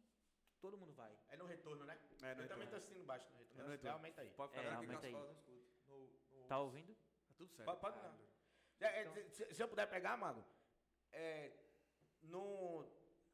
[0.61, 1.17] todo mundo vai.
[1.29, 1.99] É no retorno, né?
[2.23, 2.71] É, no eu também retorno.
[2.71, 3.61] tô assistindo baixo no retorno.
[3.61, 3.91] É no retorno.
[3.91, 4.31] Realmente aí.
[4.31, 5.13] Pode É, ficar nós aí.
[5.13, 6.95] No- no- Tá ouvindo?
[6.95, 7.67] Tá tudo certo.
[7.67, 7.99] Pode, pode
[8.81, 10.45] É, é, se, se eu puder pegar, Mago,
[11.13, 11.53] é,
[12.23, 12.87] no,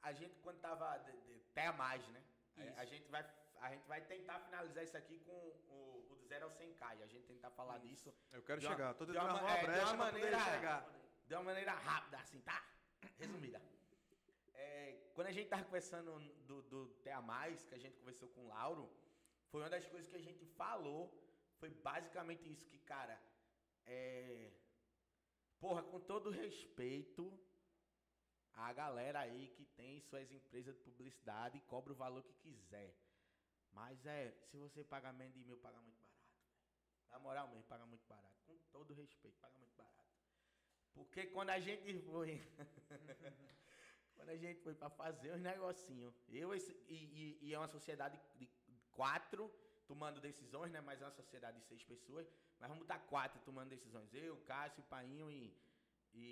[0.03, 2.22] a gente quando tava de, de, até a mais, né?
[2.57, 2.78] Isso.
[2.80, 3.24] A gente, vai,
[3.61, 6.99] a gente vai tentar finalizar isso aqui com o, o do 0 ao 100k.
[6.99, 7.86] E a gente tentar falar Isso.
[8.11, 8.94] disso Eu quero De uma- chegar.
[8.94, 10.88] Tô de tentando uma- arrumar é, uma de brecha uma maneira- chegar.
[11.26, 12.64] de uma maneira rápida, assim, tá?
[13.18, 13.61] Resumida.
[14.55, 18.40] é, quando a gente tava conversando do, do Tea Mais, que a gente conversou com
[18.44, 18.90] o Lauro,
[19.51, 21.12] foi uma das coisas que a gente falou,
[21.59, 23.20] foi basicamente isso, que, cara,
[23.86, 24.51] é...
[25.59, 27.32] Porra, com todo respeito,
[28.52, 32.94] a galera aí que tem suas empresas de publicidade cobra o valor que quiser.
[33.72, 36.16] Mas é, se você pagar menos de mil, paga muito barato.
[37.11, 38.34] Na moral mesmo, paga muito barato.
[38.46, 39.96] Com todo respeito, paga muito barato.
[40.94, 42.42] Porque quando a gente foi.
[44.16, 48.18] quando a gente foi para fazer os negocinhos, eu e, e, e, é uma sociedade
[48.34, 48.48] de
[48.92, 49.52] quatro
[49.87, 50.80] tomando decisões, né?
[50.80, 52.26] Mas é uma sociedade de seis pessoas.
[52.59, 54.12] Mas vamos botar quatro tomando decisões.
[54.12, 55.57] Eu, Cássio, Painho e,
[56.14, 56.24] e,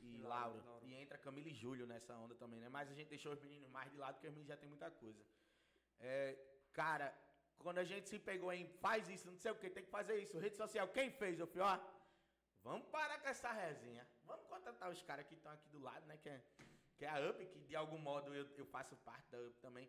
[0.00, 0.62] e Laura.
[0.64, 0.86] Laura.
[0.86, 2.68] E entra Camila e Júlio nessa onda também, né?
[2.68, 4.90] Mas a gente deixou os meninos mais de lado, porque os meninos já tem muita
[4.90, 5.22] coisa.
[6.00, 6.36] É,
[6.72, 7.14] cara,
[7.58, 10.16] quando a gente se pegou em faz isso, não sei o que, tem que fazer
[10.20, 11.38] isso, rede social, quem fez?
[11.38, 11.80] Eu falei, ó,
[12.62, 14.06] vamos parar com essa resenha.
[14.24, 16.16] Vamos contratar os caras que estão aqui do lado, né?
[16.16, 16.42] Que é,
[16.96, 19.88] que é a UP, que de algum modo eu, eu faço parte da UP também.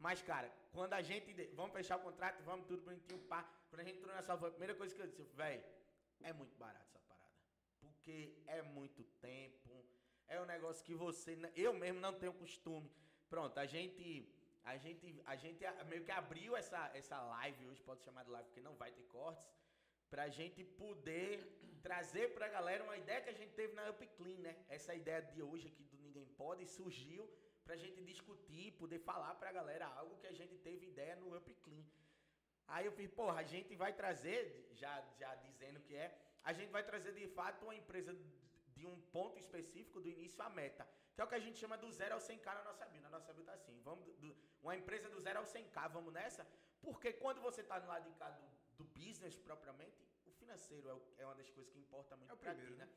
[0.00, 1.30] Mas, cara, quando a gente.
[1.54, 3.42] Vamos fechar o contrato, vamos tudo bonitinho, pá.
[3.68, 5.62] Quando a gente entrou nessa, a primeira coisa que eu disse, velho,
[6.22, 7.34] é muito barato essa parada.
[7.80, 9.84] Porque é muito tempo.
[10.26, 11.38] É um negócio que você.
[11.54, 12.90] Eu mesmo não tenho costume.
[13.28, 14.26] Pronto, a gente.
[14.62, 18.46] A gente, a gente meio que abriu essa, essa live, hoje pode chamar de live
[18.48, 19.50] porque não vai ter cortes,
[20.10, 21.30] pra gente poder
[21.82, 24.54] trazer pra galera uma ideia que a gente teve na Up Clean, né?
[24.68, 27.26] Essa ideia de hoje aqui do Ninguém Pode surgiu
[27.64, 31.54] pra gente discutir, poder falar pra galera algo que a gente teve ideia no Up
[31.64, 31.84] Clean.
[32.66, 36.08] Aí eu fiz, porra, a gente vai trazer, já, já dizendo que é,
[36.44, 38.16] a gente vai trazer de fato uma empresa
[38.74, 41.76] de um ponto específico do início à meta, que é o que a gente chama
[41.76, 43.00] do zero ao 100k na nossa bio.
[43.02, 46.46] Na nossa bio tá assim, vamos do, uma empresa do zero ao 100k, vamos nessa?
[46.80, 48.44] Porque quando você tá no lado de cá do,
[48.78, 52.36] do business propriamente, o financeiro é, o, é, uma das coisas que importa muito é
[52.36, 52.86] pra primeiro, ti, né?
[52.86, 52.92] né?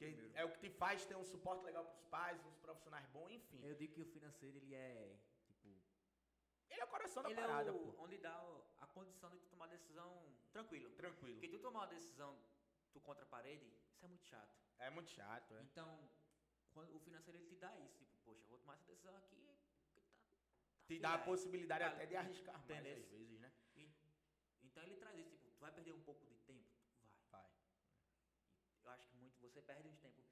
[0.00, 3.30] Que é o que te faz ter um suporte legal pros pais, uns profissionais bons,
[3.38, 3.60] enfim.
[3.62, 5.68] Eu digo que o financeiro, ele é, tipo...
[6.70, 8.34] Ele é o coração da ele parada, é o, onde dá
[8.78, 10.10] a condição de tu tomar decisão
[10.52, 10.88] tranquilo.
[10.92, 11.34] Tranquilo.
[11.34, 12.30] Porque tu tomar uma decisão,
[12.94, 14.56] tu contra a parede, isso é muito chato.
[14.78, 15.62] É muito chato, é.
[15.64, 16.10] Então,
[16.70, 17.98] quando, o financeiro, ele te dá isso.
[17.98, 19.54] Tipo, poxa, eu vou tomar essa decisão aqui,
[19.94, 20.02] tá, tá
[20.86, 23.52] te dá a possibilidade até de arriscar mais, às vezes, né?
[23.76, 23.92] E,
[24.62, 26.30] então, ele traz isso, tipo, tu vai perder um pouco de
[28.90, 30.24] eu acho que muito você perde uns tempos.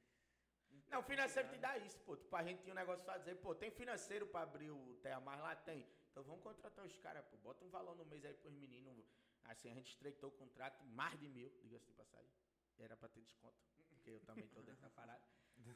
[0.91, 2.17] Não, o financeiro te dá isso, pô.
[2.17, 5.21] Tipo, a gente tinha um negócio pra dizer, pô, tem financeiro pra abrir o Terra
[5.21, 5.55] Mais lá?
[5.55, 5.87] Tem.
[6.11, 7.37] Então vamos contratar os caras, pô.
[7.39, 9.05] Bota um valor no mês aí pros meninos.
[9.45, 12.31] Assim, a gente estreitou o contrato, mais de mil, diga-se de passagem.
[12.79, 13.57] Era pra ter desconto,
[13.89, 15.23] porque eu também tô dentro da parada.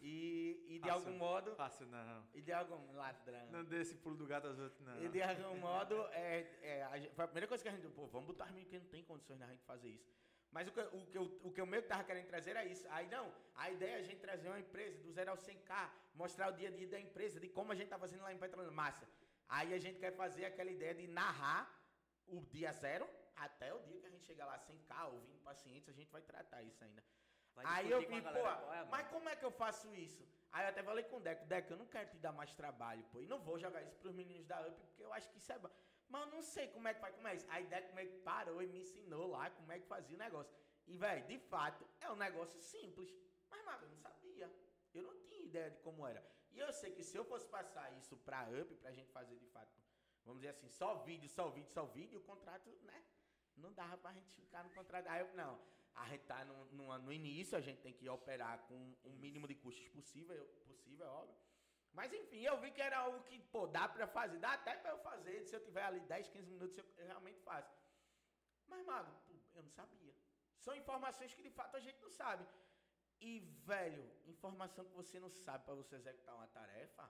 [0.00, 1.54] E, e de fácil, algum modo.
[1.56, 2.26] Fácil não.
[2.32, 2.92] E de algum.
[2.92, 3.50] Ladrão.
[3.50, 5.02] Não dê esse pulo do gato aos outros, não.
[5.02, 7.88] E de algum modo, é, é, a, foi a primeira coisa que a gente.
[7.88, 10.12] Pô, vamos botar meninos que não tem condições da gente fazer isso.
[10.52, 12.86] Mas o que, o, que o que eu meio que estava querendo trazer era isso.
[12.90, 16.48] Aí não, a ideia é a gente trazer uma empresa do zero ao 100K, mostrar
[16.52, 18.72] o dia a dia da empresa, de como a gente está fazendo lá em Petrolina.
[18.72, 19.08] Massa.
[19.48, 21.62] Aí a gente quer fazer aquela ideia de narrar
[22.26, 25.92] o dia zero até o dia que a gente chegar lá 100K, ouvindo pacientes, a
[25.92, 27.02] gente vai tratar isso ainda.
[27.54, 30.26] Vai aí eu vi, pô, é, mas como é que eu faço isso?
[30.50, 33.04] Aí eu até falei com o Deco, Deco, eu não quero te dar mais trabalho,
[33.10, 35.52] pô, e não vou jogar isso pros meninos da UP, porque eu acho que isso
[35.52, 35.70] é bom.
[36.12, 37.46] Mas eu não sei como é que faz, como é isso.
[37.88, 40.54] Como é que parou e me ensinou lá como é que fazia o negócio.
[40.86, 43.10] E, velho, de fato, é um negócio simples.
[43.50, 44.52] Mas, mano, eu não sabia.
[44.92, 46.22] Eu não tinha ideia de como era.
[46.50, 49.46] E eu sei que se eu fosse passar isso pra UP, pra gente fazer de
[49.46, 49.72] fato,
[50.22, 53.02] vamos dizer assim, só vídeo, só vídeo, só vídeo, o contrato, né?
[53.56, 55.06] Não dava pra gente ficar no contrato.
[55.06, 55.58] Aí não.
[55.94, 59.48] A gente tá no, no, no início, a gente tem que operar com o mínimo
[59.48, 61.36] de custos possível, possível, óbvio.
[61.92, 64.38] Mas enfim, eu vi que era algo que, pô, dá pra fazer.
[64.38, 65.42] Dá até pra eu fazer.
[65.44, 67.72] Se eu tiver ali 10, 15 minutos, eu, realmente faço.
[68.68, 69.12] Mas, Mago,
[69.54, 70.14] eu não sabia.
[70.58, 72.46] São informações que de fato a gente não sabe.
[73.20, 77.08] E, velho, informação que você não sabe para você executar uma tarefa,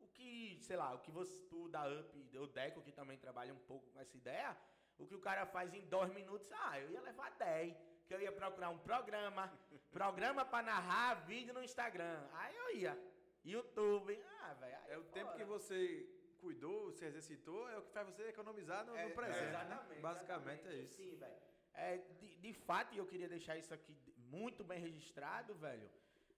[0.00, 3.54] o que, sei lá, o que você, tu da UP, o Deco, que também trabalha
[3.54, 4.56] um pouco com essa ideia,
[4.98, 7.76] o que o cara faz em dois minutos, ah, eu ia levar 10.
[8.06, 9.52] Que eu ia procurar um programa,
[9.90, 12.28] programa para narrar vídeo no Instagram.
[12.32, 13.11] Aí eu ia.
[13.44, 14.76] YouTube, ah, velho.
[14.88, 16.08] É o tempo que você
[16.40, 19.44] cuidou, se exercitou, é o que faz você economizar no, é, no presente.
[19.44, 19.94] É, exatamente.
[19.94, 20.00] Né?
[20.00, 20.80] Basicamente exatamente.
[20.80, 20.96] é isso.
[20.96, 21.42] Sim, velho.
[21.74, 25.90] É, de, de fato, e eu queria deixar isso aqui muito bem registrado, velho.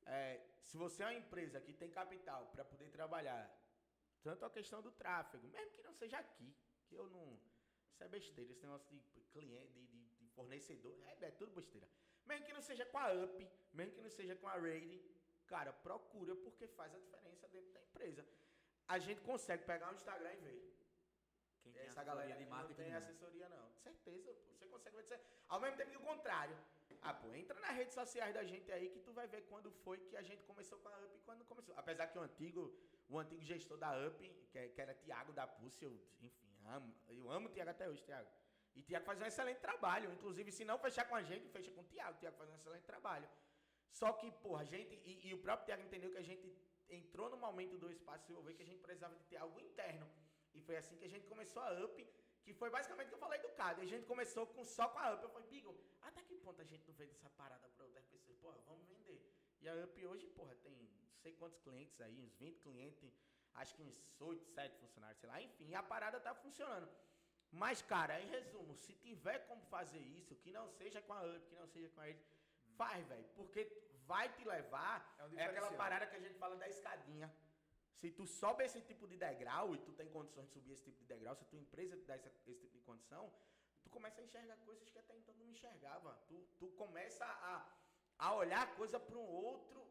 [0.06, 3.50] É, se você é uma empresa que tem capital para poder trabalhar,
[4.22, 6.54] tanto a questão do tráfego, mesmo que não seja aqui,
[6.86, 7.38] que eu não.
[7.90, 11.88] Isso é besteira, esse negócio de cliente, de, de, de fornecedor, é, é, tudo besteira.
[12.26, 15.00] Mesmo que não seja com a UP, mesmo que não seja com a Raid,
[15.46, 18.24] cara, procura porque faz a diferença dentro da empresa.
[18.86, 20.74] A gente consegue pegar um Instagram e ver.
[21.62, 23.72] Quem Essa galera de marketing não tem assessoria, não.
[23.82, 25.20] Certeza, você consegue ver.
[25.48, 26.56] Ao mesmo tempo que o contrário.
[27.00, 29.98] Ah, pô, entra nas redes sociais da gente aí que tu vai ver quando foi
[29.98, 31.74] que a gente começou com a UP e quando começou.
[31.76, 32.74] Apesar que o antigo,
[33.08, 34.18] o antigo gestor da UP,
[34.50, 38.02] que, que era Tiago da Pulse, eu, enfim, amo, eu amo o Tiago até hoje,
[38.02, 38.28] Tiago.
[38.74, 40.12] E Tiago faz um excelente trabalho.
[40.12, 42.18] Inclusive, se não fechar com a gente, fecha com o Tiago.
[42.18, 43.28] Tiago faz um excelente trabalho.
[43.98, 44.92] Só que, porra, a gente.
[45.10, 46.46] E, e o próprio Tiago entendeu que a gente
[46.98, 50.06] entrou no momento do espaço desenvolver que a gente precisava de ter algo interno.
[50.52, 51.96] E foi assim que a gente começou a UP,
[52.44, 53.80] que foi basicamente o que eu falei do CAD.
[53.80, 55.22] A gente começou com, só com a UP.
[55.22, 55.72] Eu falei, Bigo,
[56.02, 58.36] até que ponto a gente não vende essa parada para outras pessoas?
[58.38, 59.20] Porra, vamos vender.
[59.60, 63.12] E a UP hoje, porra, tem não sei quantos clientes aí, uns 20 clientes,
[63.54, 65.40] acho que uns 8, 7 funcionários, sei lá.
[65.40, 66.88] Enfim, a parada tá funcionando.
[67.52, 71.46] Mas, cara, em resumo, se tiver como fazer isso, que não seja com a UP,
[71.48, 72.18] que não seja com a ele,
[72.80, 73.24] faz, velho.
[73.36, 73.62] Porque
[74.06, 74.96] vai te levar.
[75.18, 77.28] É, um é aquela parada que a gente fala da escadinha.
[78.00, 80.98] Se tu sobe esse tipo de degrau e tu tem condições de subir esse tipo
[80.98, 83.32] de degrau, se a tua empresa te dá essa, esse tipo de condição,
[83.82, 86.12] tu começa a enxergar coisas que até então não enxergava.
[86.28, 87.66] Tu, tu começa a,
[88.18, 89.86] a olhar a coisa para um outro,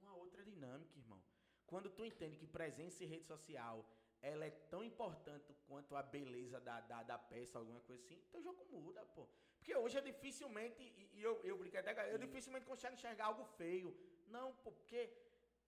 [0.00, 1.20] uma outra dinâmica, irmão.
[1.66, 3.84] Quando tu entende que presença em rede social
[4.22, 8.42] ela é tão importante quanto a beleza da, da, da peça, alguma coisa assim, teu
[8.42, 9.28] jogo muda, pô.
[9.66, 13.92] Porque hoje eu dificilmente, e, eu, eu brinquei até, eu dificilmente consigo enxergar algo feio.
[14.28, 15.12] Não, porque,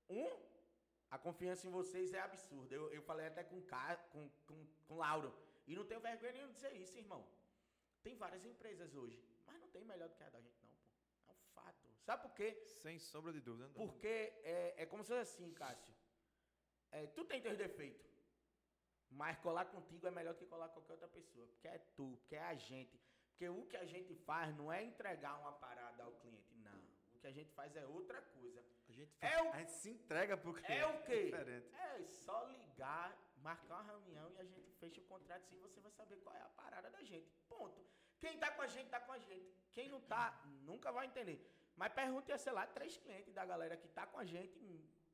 [0.09, 0.31] um,
[1.11, 2.73] a confiança em vocês é absurda.
[2.73, 3.61] Eu, eu falei até com,
[4.13, 5.35] com, com, com Lauro,
[5.67, 7.27] e não tenho vergonha nenhuma de dizer isso, irmão.
[8.01, 10.95] Tem várias empresas hoje, mas não tem melhor do que a da gente, não, pô.
[11.27, 11.89] É um fato.
[12.05, 12.63] Sabe por quê?
[12.67, 13.67] Sem sombra de dúvida.
[13.67, 13.75] Não.
[13.75, 15.93] Porque é, é como se fosse assim, Cássio.
[16.93, 18.07] É, tu tem teus defeitos.
[19.11, 21.49] Mas colar contigo é melhor que colar com qualquer outra pessoa.
[21.49, 23.08] Porque é tu, porque é a gente.
[23.39, 26.81] Porque o que a gente faz não é entregar uma parada ao cliente, não.
[27.15, 28.65] O que a gente faz é outra coisa.
[28.89, 30.73] A gente, faz, é o, a gente se entrega pro cliente.
[30.73, 31.31] É o quê?
[31.33, 35.79] É, é só ligar, marcar uma reunião e a gente fecha o contrato assim você
[35.79, 37.31] vai saber qual é a parada da gente.
[37.49, 37.81] Ponto.
[38.19, 39.55] Quem tá com a gente, tá com a gente.
[39.73, 41.39] Quem não tá, nunca vai entender.
[41.77, 44.59] Mas pergunte, sei lá, três clientes da galera que tá com a gente,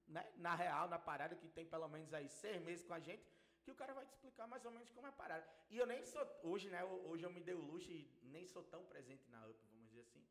[0.09, 0.33] né?
[0.37, 3.23] Na real, na parada, que tem pelo menos aí seis meses com a gente
[3.65, 5.45] que o cara vai te explicar mais ou menos como é a parada.
[5.71, 8.63] E eu nem sou, hoje, né, hoje eu me dei o luxo e nem sou
[8.63, 10.25] tão presente na UP, vamos dizer assim.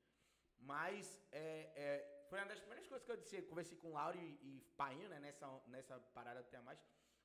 [0.60, 1.46] Mas é,
[1.86, 4.40] é, foi uma das primeiras coisas que eu disse, eu conversei com o Lauro e,
[4.50, 6.80] e Painho, né, nessa, nessa parada Tenha Mais.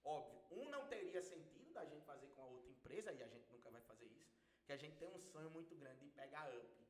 [0.05, 3.51] Óbvio, um não teria sentido da gente fazer com a outra empresa, e a gente
[3.53, 4.33] nunca vai fazer isso,
[4.65, 6.89] que a gente tem um sonho muito grande de pegar UP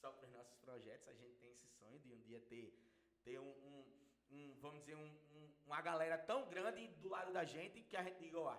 [0.00, 2.78] só para os nossos projetos, a gente tem esse sonho de um dia ter,
[3.24, 7.44] ter um, um um, vamos dizer, um, um, uma galera tão grande do lado da
[7.44, 8.56] gente que a gente diga, ó,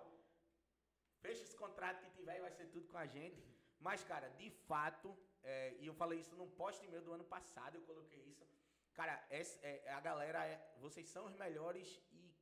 [1.22, 3.44] fecha esse contrato que tiver e vai ser tudo com a gente.
[3.80, 7.76] Mas, cara, de fato, é, e eu falei isso num post meu do ano passado,
[7.76, 8.46] eu coloquei isso.
[8.94, 12.34] Cara, essa, é, a galera, é, vocês são os melhores e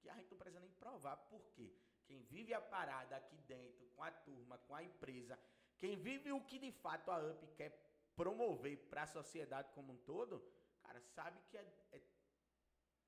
[0.00, 1.16] que a gente não precisa nem provar.
[1.16, 1.72] Por quê?
[2.06, 5.38] Quem vive a parada aqui dentro, com a turma, com a empresa,
[5.78, 7.70] quem vive o que de fato a UP quer
[8.14, 10.44] promover para a sociedade como um todo,
[10.82, 12.00] cara, sabe que é, é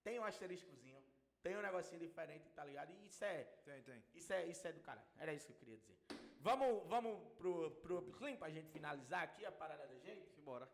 [0.06, 1.02] tem um asteriscozinho,
[1.42, 2.92] tem um negocinho diferente, tá ligado?
[2.92, 3.42] E isso é.
[3.64, 4.04] Tem, tem.
[4.14, 5.08] Isso é, isso é do caralho.
[5.18, 5.96] Era isso que eu queria dizer.
[6.38, 10.24] Vamos, vamos pro, pro Upclean pra gente finalizar aqui a parada da gente?
[10.28, 10.68] Simbora.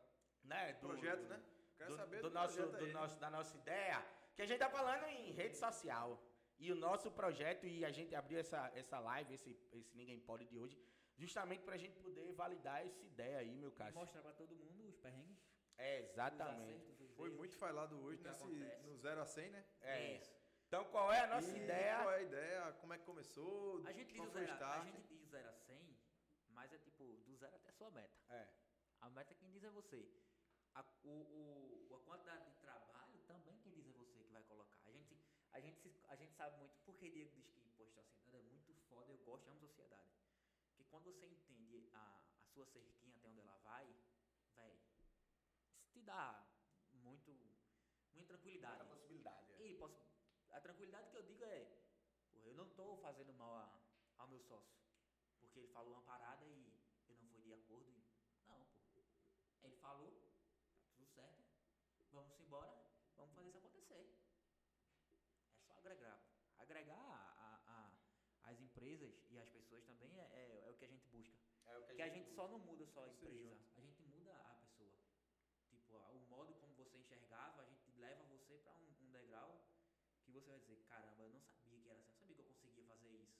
[0.45, 0.75] Né?
[0.75, 1.41] Do, projeto, né?
[1.79, 4.05] Quero do, saber do, do nosso, do nosso, da nossa ideia.
[4.37, 6.23] Que a gente tá falando em rede social.
[6.59, 10.45] E o nosso projeto, e a gente abriu essa, essa live, esse, esse Ninguém Pode
[10.45, 10.79] de hoje,
[11.17, 13.95] justamente pra gente poder validar essa ideia aí, meu caro.
[13.95, 15.52] Mostrar pra todo mundo os perrengues.
[15.79, 16.93] É, exatamente.
[17.17, 18.45] Foi muito falado hoje nesse,
[18.85, 19.65] no 0 a 100, né?
[19.81, 20.17] É.
[20.17, 20.35] Isso.
[20.67, 21.97] Então, qual é a nossa e ideia?
[21.99, 22.73] Qual é a ideia?
[22.81, 23.83] Como é que começou?
[23.87, 25.99] A gente diz, o 0, a gente diz 0 a 100,
[26.49, 28.17] mas é tipo do 0 até a sua meta.
[28.31, 28.49] É.
[29.01, 30.09] A meta quem diz é você.
[30.75, 34.81] A, o, o, a quantidade de trabalho também quem diz é você que vai colocar.
[34.87, 35.21] A gente,
[35.53, 38.73] a gente, a gente sabe muito porque Diego diz que poxa, a sociedade é muito
[38.89, 40.09] foda, eu gosto, amo sociedade.
[40.69, 43.87] Porque quando você entende a, a sua cerquinha até onde ela vai,
[45.93, 46.45] te dá
[46.93, 47.31] muito,
[48.15, 48.77] muita tranquilidade.
[48.79, 49.53] Muita possibilidade.
[49.53, 49.67] É.
[49.67, 49.95] E poss
[50.51, 51.59] a tranquilidade que eu digo é,
[52.45, 53.81] eu não estou fazendo mal a,
[54.19, 54.77] ao meu sócio,
[55.41, 56.51] porque ele falou uma parada e
[57.09, 57.91] eu não fui de acordo.
[57.91, 58.05] E,
[58.47, 59.03] não, pô.
[59.63, 60.11] Ele falou,
[60.95, 61.43] tudo certo,
[62.11, 62.75] vamos embora,
[63.17, 64.15] vamos fazer isso acontecer.
[65.55, 66.21] É só agregar.
[66.59, 70.89] Agregar a, a, as empresas e as pessoas também é, é, é o que a
[70.89, 71.41] gente busca.
[71.67, 74.03] É o que a gente, a gente só não muda só a empresa, a gente
[74.03, 74.93] muda a pessoa.
[75.71, 79.65] Tipo, o modo como você enxergava, a gente leva você para um, um, degrau
[80.25, 82.47] que você vai dizer, caramba, eu não sabia que era assim, eu sabia que eu
[82.47, 83.39] conseguia fazer isso.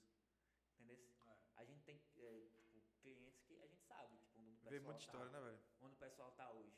[0.73, 0.99] Entendeu?
[1.27, 1.37] É.
[1.55, 4.79] A gente tem é, tipo, clientes que a gente sabe, tipo, onde o pessoal Vê
[4.79, 5.59] muita tá, história, né, velho?
[5.83, 6.73] Onde o pessoal tá hoje.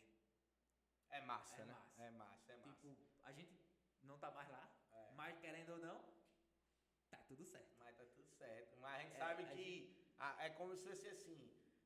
[1.11, 1.71] É massa, é né?
[1.71, 2.03] Massa.
[2.03, 2.81] É massa, é massa.
[2.81, 3.57] Tipo, a gente
[4.03, 5.11] não tá mais lá, é.
[5.13, 5.97] mas querendo ou não,
[7.09, 7.73] tá tudo certo.
[7.79, 8.77] Mas tá tudo certo.
[8.81, 10.13] Mas a gente é, sabe a que gente...
[10.19, 11.39] a, é como se fosse assim.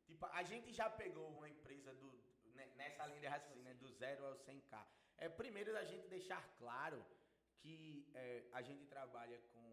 [0.07, 2.09] Tipo, a gente já pegou uma empresa do,
[2.75, 4.83] nessa linha de raciocínio, né, do zero ao 100k.
[5.17, 7.05] É primeiro da gente deixar claro
[7.59, 9.63] que é, a gente trabalha com,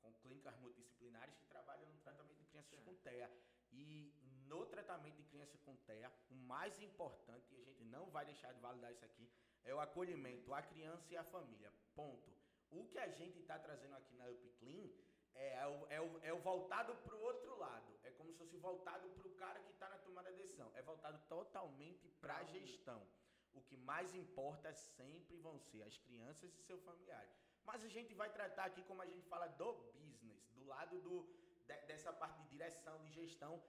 [0.00, 3.30] com clínicas multidisciplinares que trabalham no tratamento de crianças com TEA.
[3.70, 4.12] E
[4.48, 8.52] no tratamento de criança com TEA, o mais importante, e a gente não vai deixar
[8.52, 9.30] de validar isso aqui,
[9.64, 11.72] é o acolhimento à criança e à família.
[11.94, 12.30] Ponto.
[12.70, 14.88] O que a gente está trazendo aqui na UpClean
[15.34, 17.98] é, é, o, é, o, é o voltado para o outro lado.
[18.04, 20.70] É como se fosse voltado para o cara que está na tomada de decisão.
[20.74, 23.06] É voltado totalmente para a gestão.
[23.54, 27.32] O que mais importa sempre vão ser as crianças e seus familiares.
[27.64, 31.22] Mas a gente vai tratar aqui, como a gente fala, do business, do lado do,
[31.66, 33.62] de, dessa parte de direção, de gestão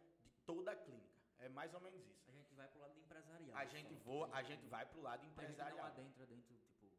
[0.48, 1.18] toda a clínica.
[1.40, 2.24] É mais ou menos isso.
[2.28, 3.56] A gente vai pro lado empresarial.
[3.56, 5.86] A gente, voa, a gente vai pro lado empresarial.
[5.86, 6.90] A gente não adentra dentro, tipo,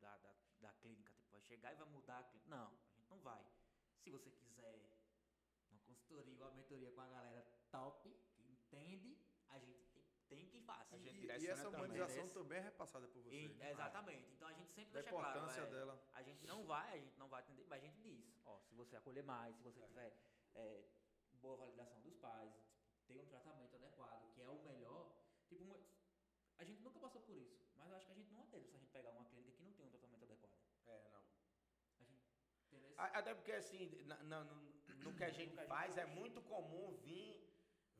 [0.00, 1.12] da, da, da clínica.
[1.14, 2.50] Tipo, vai chegar e vai mudar a clínica.
[2.50, 3.42] Não, a gente não vai.
[3.98, 4.78] Se você quiser
[5.72, 9.80] uma consultoria, uma mentoria com a galera top, que entende, a gente
[10.28, 10.98] tem, tem que fazer.
[10.98, 12.42] E, e, essa humanização também.
[12.42, 13.34] também é repassada por você.
[13.34, 13.70] E?
[13.70, 14.32] Exatamente.
[14.32, 15.26] Então a gente sempre da deixa claro.
[15.26, 16.00] A importância é, dela.
[16.14, 18.74] A gente não vai, a gente não vai atender, mas a gente diz, ó, se
[18.74, 19.86] você acolher mais, se você é.
[19.86, 20.16] tiver
[20.54, 20.84] é,
[21.40, 22.52] boa validação dos pais,
[23.12, 25.10] ter um tratamento adequado, que é o melhor.
[25.48, 25.80] Tipo,
[26.58, 28.76] a gente nunca passou por isso, mas eu acho que a gente não atende se
[28.76, 30.52] a gente pegar uma clínica que não tem um tratamento adequado.
[30.86, 31.22] É, não.
[32.96, 34.72] Até porque, assim, no, no,
[35.04, 37.28] no que a gente faz, é muito comum vir,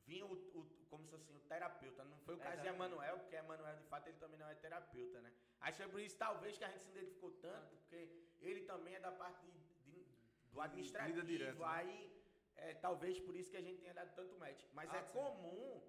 [0.05, 2.03] vir o, o, como se fosse o terapeuta.
[2.05, 5.19] Não foi o caso de Emanuel, porque Emanuel, de fato, ele também não é terapeuta,
[5.21, 5.33] né?
[5.59, 8.09] Acho que é por isso, talvez, que a gente se identificou tanto, porque
[8.39, 10.05] ele também é da parte de, de,
[10.51, 11.23] do administrativo.
[11.23, 11.65] Direto, né?
[11.67, 12.20] aí,
[12.57, 14.63] é, talvez por isso que a gente tenha dado tanto match.
[14.73, 15.11] Mas ah, é sim.
[15.11, 15.81] comum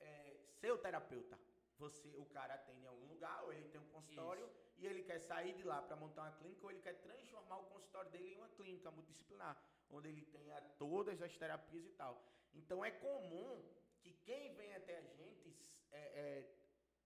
[0.00, 1.38] é, ser o terapeuta.
[1.78, 4.44] Você, o cara atende em algum lugar, ou ele tem um consultório.
[4.46, 7.58] Isso e ele quer sair de lá para montar uma clínica ou ele quer transformar
[7.58, 9.54] o consultório dele em uma clínica multidisciplinar,
[9.90, 12.14] onde ele tenha todas as terapias e tal.
[12.54, 13.62] Então é comum
[14.00, 15.54] que quem vem até a gente
[15.92, 16.50] é, é,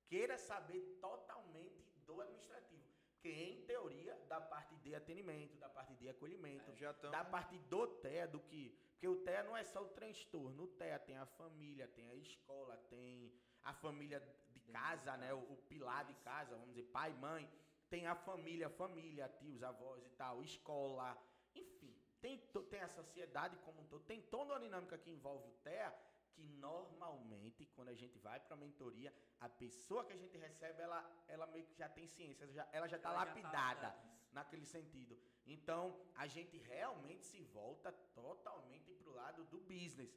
[0.07, 2.84] queira saber totalmente do administrativo.
[3.25, 7.11] Porque, em teoria, da parte de atendimento, da parte de acolhimento, é, tão...
[7.11, 8.79] da parte do TEA, do que.
[8.93, 10.65] Porque o TEA não é só o transtorno.
[10.65, 15.33] O TEA tem a família, tem a escola, tem a família de casa, né?
[15.33, 17.51] O, o pilar de casa, vamos dizer, pai, mãe
[17.89, 21.17] tem a família, família, tios, avós e tal, escola,
[21.55, 25.53] enfim, tem, tem a sociedade como um todo, tem toda uma dinâmica que envolve o
[25.63, 25.95] TEA,
[26.35, 30.83] que normalmente, quando a gente vai para a mentoria, a pessoa que a gente recebe,
[30.83, 34.67] ela, ela meio que já tem ciência, já, ela já está tá lapidada tá naquele
[34.67, 35.19] sentido.
[35.47, 35.81] Então,
[36.15, 40.13] a gente realmente se volta totalmente para o lado do business.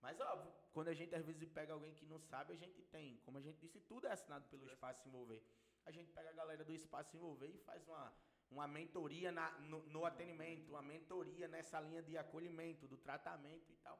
[0.00, 3.18] Mas, óbvio, quando a gente às vezes pega alguém que não sabe, a gente tem.
[3.24, 5.42] Como a gente disse, tudo é assinado pelo Espaço Envolver
[5.84, 8.12] a gente pega a galera do Espaço Envolver e faz uma,
[8.50, 13.76] uma mentoria na, no, no, atendimento, uma mentoria nessa linha de acolhimento, do tratamento e
[13.76, 13.98] tal.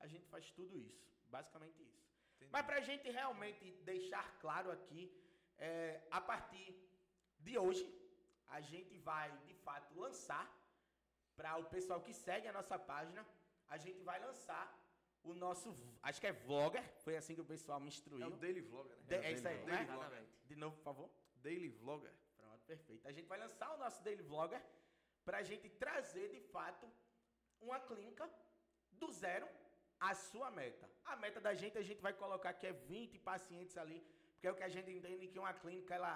[0.00, 1.04] A gente faz tudo isso,
[1.36, 2.00] basicamente isso.
[2.36, 2.50] Entendi.
[2.52, 5.02] Mas para a gente realmente deixar claro aqui,
[5.58, 6.68] é, a partir
[7.38, 7.86] de hoje,
[8.48, 10.44] a gente vai de fato lançar
[11.36, 13.26] para o pessoal que segue a nossa página,
[13.68, 14.64] a gente vai lançar
[15.22, 18.24] o nosso, acho que é vlogger, foi assim que o pessoal me instruiu.
[18.24, 19.04] É o daily vlogger, né?
[19.06, 19.86] De, é, é isso aí, né?
[20.46, 21.10] De novo, por favor.
[21.42, 22.12] Daily Vlogger.
[22.36, 23.06] Pronto, perfeito.
[23.06, 24.62] A gente vai lançar o nosso Daily Vlogger
[25.24, 26.90] para a gente trazer, de fato,
[27.60, 28.28] uma clínica
[28.92, 29.48] do zero
[30.00, 30.88] à sua meta.
[31.04, 34.00] A meta da gente, a gente vai colocar que é 20 pacientes ali,
[34.32, 36.14] porque é o que a gente entende que uma clínica, ela,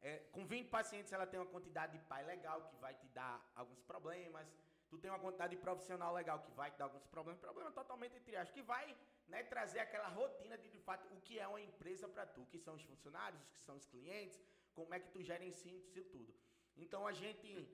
[0.00, 3.34] é, com 20 pacientes, ela tem uma quantidade de pai legal, que vai te dar
[3.54, 4.46] alguns problemas.
[4.88, 7.40] Tu tem uma quantidade de profissional legal, que vai te dar alguns problemas.
[7.40, 8.96] Problema totalmente entre aspas, que vai
[9.28, 12.58] né, trazer aquela rotina de, de fato, o que é uma empresa para tu, que
[12.58, 14.40] são os funcionários, os que são os clientes,
[14.74, 16.32] como é que tu gerencia isso tudo.
[16.76, 17.68] Então a gente,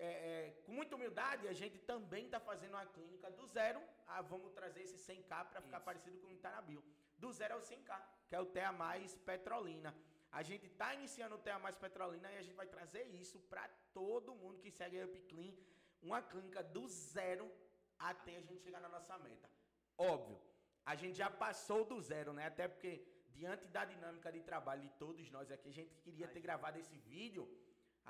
[0.00, 3.80] é, é, com muita humildade, a gente também está fazendo uma clínica do zero.
[4.06, 6.82] Ah, vamos trazer esse 100k para ficar parecido com o que está na bio.
[7.18, 9.94] Do zero ao 100k, que é o TEA Mais Petrolina.
[10.30, 13.66] A gente está iniciando o TEA Mais Petrolina e a gente vai trazer isso para
[13.92, 15.54] todo mundo que segue a UpClean.
[16.02, 17.50] Uma clínica do zero
[17.98, 19.48] até a gente chegar na nossa meta.
[19.96, 20.38] Óbvio,
[20.84, 22.46] a gente já passou do zero, né?
[22.46, 22.92] Até porque
[23.30, 26.96] diante da dinâmica de trabalho de todos nós aqui, a gente queria ter gravado esse
[26.98, 27.48] vídeo,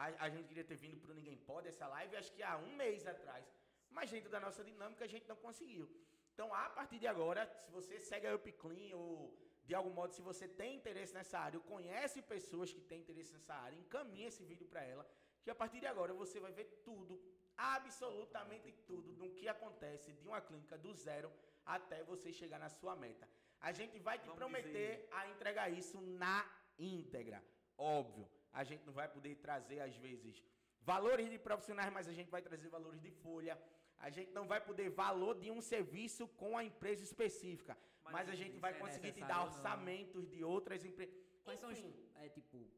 [0.03, 2.57] a, a gente queria ter vindo para o Ninguém Pode, essa live, acho que há
[2.67, 3.45] um mês atrás.
[3.97, 5.85] Mas dentro da nossa dinâmica a gente não conseguiu.
[6.33, 9.09] Então, a partir de agora, se você segue a UpClean ou
[9.69, 13.33] de algum modo, se você tem interesse nessa área ou conhece pessoas que têm interesse
[13.33, 15.05] nessa área, encaminhe esse vídeo para ela,
[15.43, 17.21] que a partir de agora você vai ver tudo,
[17.57, 21.31] absolutamente tudo, do que acontece de uma clínica do zero
[21.67, 23.29] até você chegar na sua meta.
[23.61, 25.09] A gente vai te Vamos prometer dizer.
[25.11, 26.39] a entregar isso na
[26.79, 27.45] íntegra.
[27.77, 30.43] Óbvio, a gente não vai poder trazer, às vezes,
[30.81, 33.61] valores de profissionais, mas a gente vai trazer valores de folha.
[33.99, 37.77] A gente não vai poder valor de um serviço com a empresa específica.
[38.05, 40.31] Mas, mas a gente vai conseguir te dar orçamentos não.
[40.31, 41.15] de outras empresas.
[41.45, 41.81] Quais Enfim.
[41.81, 42.17] são os.
[42.17, 42.71] É tipo.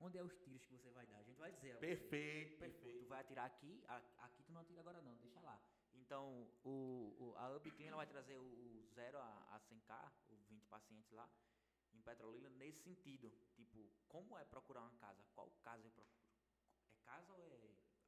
[0.00, 1.18] Onde é os tiros que você vai dar?
[1.18, 1.76] A gente vai dizer.
[1.78, 2.98] Perfeito, você, perfeito.
[3.00, 3.82] Tu vai atirar aqui,
[4.18, 5.60] aqui tu não atira agora não, deixa lá.
[5.94, 11.10] Então, o, o a UpClean vai trazer o 0 a, a 100k, os 20 pacientes
[11.10, 11.28] lá,
[11.92, 13.32] em Petrolina, nesse sentido.
[13.54, 15.22] Tipo, como é procurar uma casa?
[15.34, 16.24] Qual casa eu procuro?
[16.92, 17.44] É casa ou é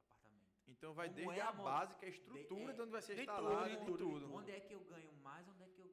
[0.05, 0.51] apartamento?
[0.67, 2.81] Então vai Como desde é a, a base, que é a estrutura de, é, de
[2.81, 4.33] onde vai ser instalado, tudo, tudo, tudo.
[4.33, 5.91] Onde é que eu ganho mais, onde é que eu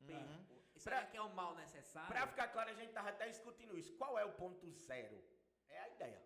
[0.00, 0.44] Uhum.
[0.76, 2.08] Será pra, que é o mal necessário?
[2.08, 3.96] Para ficar claro, a gente estava até discutindo isso.
[3.96, 5.18] Qual é o ponto zero?
[5.68, 6.22] É a ideia.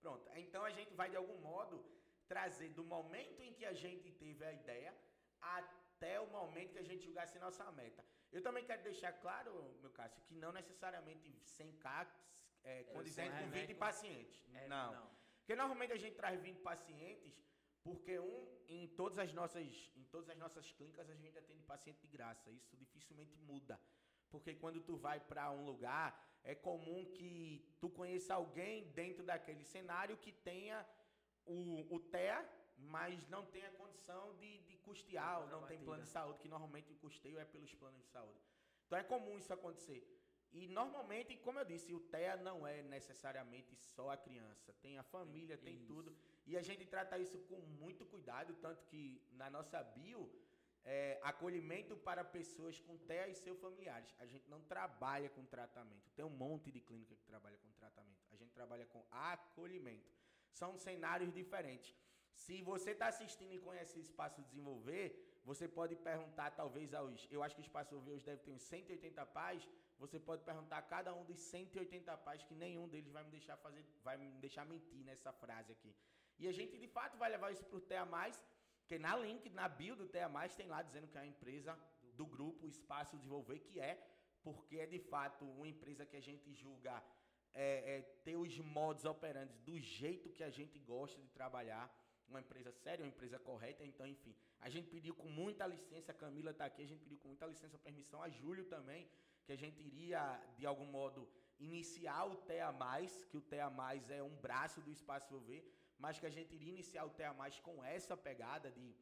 [0.00, 0.28] Pronto.
[0.34, 1.84] Então a gente vai, de algum modo,
[2.28, 4.94] trazer do momento em que a gente teve a ideia
[5.40, 8.04] até o momento que a gente julgasse nossa meta.
[8.36, 9.50] Eu também quero deixar claro,
[9.82, 11.28] meu Cássio, que não necessariamente
[11.58, 12.06] 100k
[12.62, 14.38] é, condizente com 20 pacientes.
[14.54, 14.92] É, não.
[14.92, 15.10] não.
[15.38, 17.34] Porque normalmente a gente traz 20 pacientes
[17.86, 22.00] porque um, em todas as nossas, em todas as nossas clínicas a gente atende paciente
[22.00, 22.50] de graça.
[22.50, 23.80] Isso dificilmente muda.
[24.28, 26.08] Porque quando tu vai para um lugar,
[26.42, 30.86] é comum que tu conheça alguém dentro daquele cenário que tenha
[31.46, 32.38] o, o TEA,
[32.76, 36.92] mas não tenha condição de, de custear, ou não tem plano de saúde, que normalmente
[36.94, 38.40] o custeio é pelos planos de saúde.
[38.86, 40.02] Então é comum isso acontecer.
[40.58, 44.72] E normalmente, como eu disse, o TEA não é necessariamente só a criança.
[44.84, 45.86] Tem a família, tem isso.
[45.86, 46.16] tudo.
[46.46, 50.22] E a gente trata isso com muito cuidado, tanto que na nossa bio,
[50.84, 54.14] é, acolhimento para pessoas com TEA e seus familiares.
[54.18, 56.08] A gente não trabalha com tratamento.
[56.14, 58.24] Tem um monte de clínica que trabalha com tratamento.
[58.32, 60.10] A gente trabalha com acolhimento.
[60.52, 61.94] São cenários diferentes.
[62.44, 65.04] Se você está assistindo e conhece o Espaço Desenvolver,
[65.44, 67.26] você pode perguntar, talvez, aos.
[67.30, 69.66] Eu acho que o Espaço Desenvolver hoje deve ter uns 180 pais.
[69.98, 73.56] Você pode perguntar a cada um dos 180 pais que nenhum deles vai me deixar
[73.56, 75.94] fazer, vai me deixar mentir nessa frase aqui.
[76.38, 78.06] E a gente, de fato, vai levar isso para o TEA+,
[78.80, 81.78] porque na link, na bio do TEA+, tem lá dizendo que é a empresa
[82.14, 83.94] do grupo Espaço Desenvolver, que é,
[84.42, 87.02] porque é, de fato, uma empresa que a gente julga
[87.54, 91.90] é, é, ter os modos operantes do jeito que a gente gosta de trabalhar,
[92.28, 94.34] uma empresa séria, uma empresa correta, então, enfim.
[94.60, 97.46] A gente pediu com muita licença, a Camila está aqui, a gente pediu com muita
[97.46, 99.08] licença, permissão, a Júlio também,
[99.44, 100.20] que a gente iria,
[100.58, 102.72] de algum modo, iniciar o TEA+,
[103.30, 103.70] que o TEA+,
[104.10, 105.62] é um braço do Espaço Desenvolver,
[105.98, 108.92] mas que a gente iria iniciar o TEA com essa pegada de,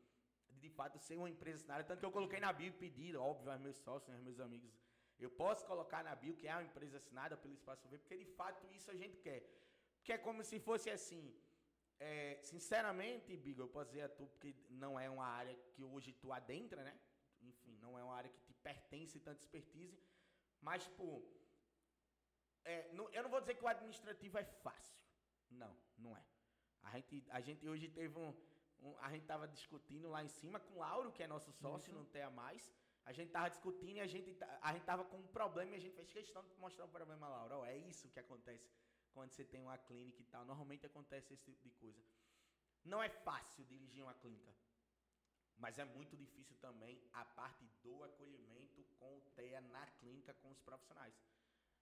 [0.51, 1.85] de, de fato, ser uma empresa assinada.
[1.85, 4.73] Tanto que eu coloquei na bio e pedi, óbvio, aos meus sócios, aos meus amigos,
[5.19, 8.27] eu posso colocar na bio que é uma empresa assinada pelo Espaço V, porque de
[8.39, 9.43] fato isso a gente quer.
[9.97, 11.35] Porque é como se fosse assim.
[12.01, 16.13] É, sinceramente, Bigo, eu posso dizer a tu, porque não é uma área que hoje
[16.13, 16.99] tu adentra, né?
[17.41, 19.99] Enfim, não é uma área que te pertence tanta expertise.
[20.61, 21.23] Mas, tipo,
[22.65, 24.99] é, não, eu não vou dizer que o administrativo é fácil.
[25.51, 26.25] Não, não é.
[26.83, 28.35] A gente, a gente hoje teve um,
[28.81, 31.91] um A gente tava discutindo lá em cima com o Lauro, que é nosso sócio,
[31.91, 31.99] Isso.
[31.99, 32.73] não tem a mais.
[33.05, 35.81] A gente tava discutindo e a gente, a gente tava com um problema e a
[35.81, 37.61] gente fez questão de mostrar o um problema, Lauro.
[37.61, 38.67] Oh, é isso que acontece
[39.15, 40.45] quando você tem uma clínica e tal.
[40.45, 42.03] Normalmente acontece esse tipo de coisa.
[42.85, 44.53] Não é fácil dirigir uma clínica.
[45.57, 50.51] Mas é muito difícil também a parte do acolhimento com o TEA na clínica com
[50.51, 51.15] os profissionais.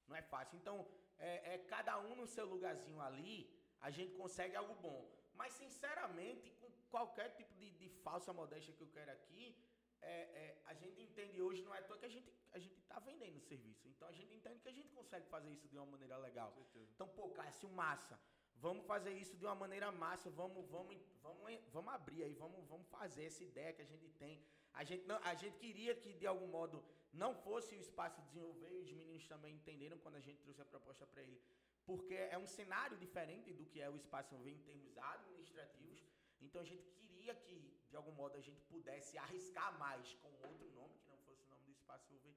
[0.06, 0.58] Não é fácil.
[0.58, 0.86] Então,
[1.18, 3.38] é, é cada um no seu lugarzinho ali
[3.80, 5.00] a gente consegue algo bom.
[5.34, 9.56] Mas, sinceramente, com qualquer tipo de, de falsa modéstia que eu quero aqui,
[10.02, 12.78] é, é, a gente entende hoje, não é à toa que a gente a gente
[12.78, 13.88] está vendendo o serviço.
[13.88, 16.54] Então, a gente entende que a gente consegue fazer isso de uma maneira legal.
[16.94, 18.20] Então, pô, Cássio, massa.
[18.56, 20.28] Vamos fazer isso de uma maneira massa.
[20.30, 24.44] Vamos, vamos, vamos, vamos abrir aí, vamos, vamos fazer essa ideia que a gente tem.
[24.74, 28.70] A gente, não, a gente queria que, de algum modo, não fosse o espaço desenvolver,
[28.70, 31.40] e os meninos também entenderam quando a gente trouxe a proposta para ele
[31.84, 36.00] porque é um cenário diferente do que é o espaço em termos administrativos.
[36.40, 40.66] Então a gente queria que, de algum modo, a gente pudesse arriscar mais com outro
[40.78, 42.34] nome, que não fosse o nome do espaço UV.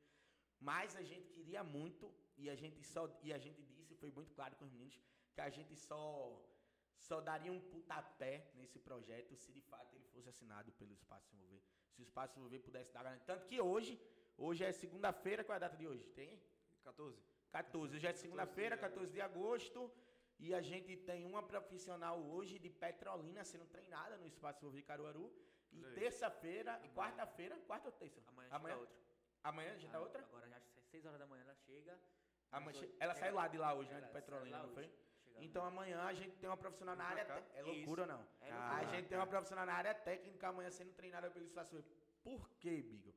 [0.69, 4.33] Mas a gente queria muito, e a gente só e a gente disse, foi muito
[4.37, 4.99] claro com os meninos,
[5.33, 6.01] que a gente só
[7.07, 11.61] só daria um pontapé nesse projeto se de fato ele fosse assinado pelo Espaço Desenvolver.
[11.93, 13.25] Se o Espaço Desenvolver pudesse dar garantia.
[13.31, 13.93] Tanto que hoje,
[14.37, 16.05] hoje é segunda-feira, qual é a data de hoje?
[16.19, 16.41] Tem?
[16.83, 17.21] 14.
[17.51, 17.95] 14.
[17.95, 19.91] Hoje é segunda-feira, 14 de agosto.
[20.39, 25.31] E a gente tem uma profissional hoje de Petrolina sendo treinada no Espaço de Caruaru.
[25.71, 28.21] E terça-feira, e quarta-feira, quarta ou terça?
[28.27, 28.97] Amanhã, amanhã outra.
[29.43, 30.21] Amanhã já tá outra?
[30.23, 30.59] Agora já
[30.91, 31.99] 6 horas da manhã ela chega.
[32.51, 34.01] Amanhã, ela sai lá de lá hoje, né?
[34.01, 34.89] De Petrolina, não foi?
[35.37, 37.23] Então amanhã a gente tem uma profissional na área.
[37.53, 38.25] É loucura ou não?
[38.41, 38.75] É loucura.
[38.75, 41.83] A gente tem uma profissional na área técnica amanhã sendo treinada pelo Espaço
[42.23, 43.13] Por quê, Bigo?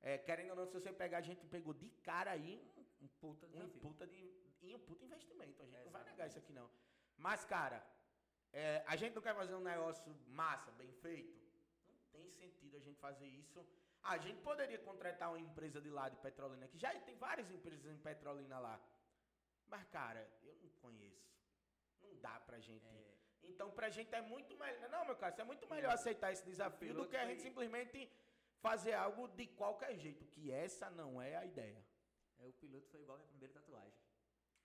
[0.00, 2.62] É, querendo ou não, se você pegar, a gente pegou de cara aí
[3.00, 4.32] um puta um puta de,
[4.68, 5.62] e um puta investimento.
[5.62, 6.68] A gente é, não vai negar isso aqui, não.
[7.16, 7.78] Mas, cara,
[8.52, 11.36] é, a gente não quer fazer um negócio massa, bem feito.
[11.86, 13.66] Não tem sentido a gente fazer isso.
[14.02, 17.86] A gente poderia contratar uma empresa de lá de Petrolina, que já tem várias empresas
[17.86, 18.80] em Petrolina lá.
[19.66, 21.28] Mas, cara, eu não conheço.
[22.00, 22.86] Não dá pra gente.
[22.86, 23.18] É.
[23.42, 24.88] Então, pra gente é muito melhor.
[24.90, 28.10] Não, meu cara, é muito melhor aceitar esse desafio do que a gente simplesmente
[28.60, 31.84] fazer algo de qualquer jeito, que essa não é a ideia.
[32.38, 34.07] É, o piloto foi igual a minha primeira tatuagem.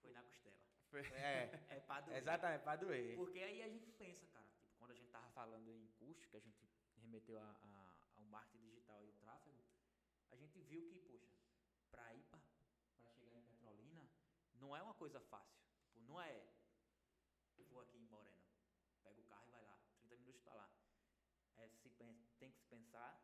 [0.03, 0.61] Foi na costela.
[1.17, 2.17] É, é pra doer.
[2.17, 3.15] Exatamente, pra doer.
[3.15, 6.37] Porque aí a gente pensa, cara, tipo, quando a gente tava falando em custo, que
[6.37, 9.57] a gente remeteu a, a, ao marketing digital e o tráfego,
[10.29, 11.33] a gente viu que, poxa,
[11.89, 12.23] para ir
[13.01, 14.07] para chegar em Petrolina,
[14.53, 15.65] não é uma coisa fácil.
[15.81, 16.45] Tipo, não é,
[17.73, 18.45] vou aqui em Morena,
[19.01, 20.69] pega o carro e vai lá, 30 minutos está lá.
[21.57, 23.19] É, se, tem que se pensar,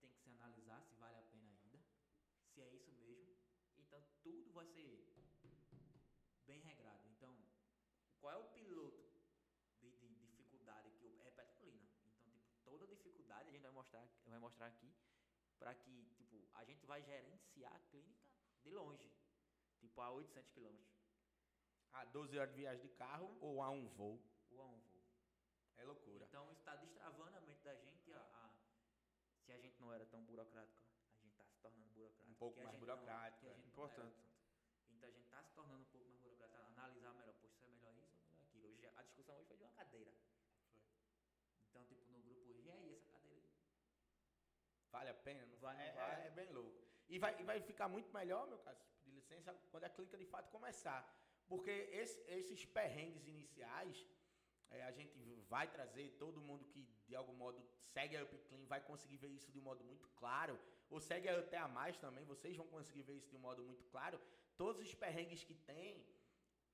[0.00, 1.78] tem que se analisar se vale a pena ainda,
[2.46, 3.36] se é isso mesmo.
[3.76, 5.06] Então, tudo vai ser
[6.46, 7.06] bem regrado.
[7.10, 7.36] Então,
[8.20, 9.06] qual é o piloto
[9.80, 11.86] de, de dificuldade que eu, é Petrolina?
[11.98, 14.94] Então, tipo, toda dificuldade a gente vai mostrar, vai mostrar aqui
[15.58, 18.28] para que, tipo, a gente vai gerenciar a clínica
[18.62, 19.10] de longe,
[19.78, 20.98] tipo a 800 quilômetros.
[21.92, 23.38] A 12 horas de viagem de carro uhum.
[23.40, 24.22] ou a um voo?
[24.50, 25.02] Ou a um voo.
[25.76, 26.26] É loucura.
[26.26, 28.12] Então está destravando a mente da gente.
[28.12, 28.50] A, a,
[29.44, 30.82] se a gente não era tão burocrático,
[31.16, 32.30] a gente está se tornando burocrático.
[32.30, 34.20] Um pouco mais burocrático, não, é importante.
[34.90, 37.92] Então a gente está se tornando um pouco mais burocrático, analisar melhor, poxa, isso é
[37.92, 38.68] melhor isso ou melhor aquilo.
[38.68, 40.12] Hoje, a discussão hoje foi de uma cadeira.
[40.70, 40.82] Foi.
[41.70, 43.28] Então, tipo, no grupo hoje, e aí, essa cadeira
[45.28, 45.46] Vale a pena?
[45.46, 46.22] Não vale, é, vale.
[46.22, 46.78] É, é, bem louco.
[47.08, 50.26] E vai, e vai ficar muito melhor, meu caso, de licença, quando a clínica de
[50.26, 51.00] fato começar.
[51.46, 54.06] Porque esse, esses perrengues iniciais,
[54.70, 55.18] é, a gente
[55.48, 59.50] vai trazer todo mundo que de algum modo segue a UpClean vai conseguir ver isso
[59.50, 60.58] de um modo muito claro,
[60.90, 63.62] ou segue a até a mais também, vocês vão conseguir ver isso de um modo
[63.62, 64.20] muito claro.
[64.56, 66.06] Todos os perrengues que tem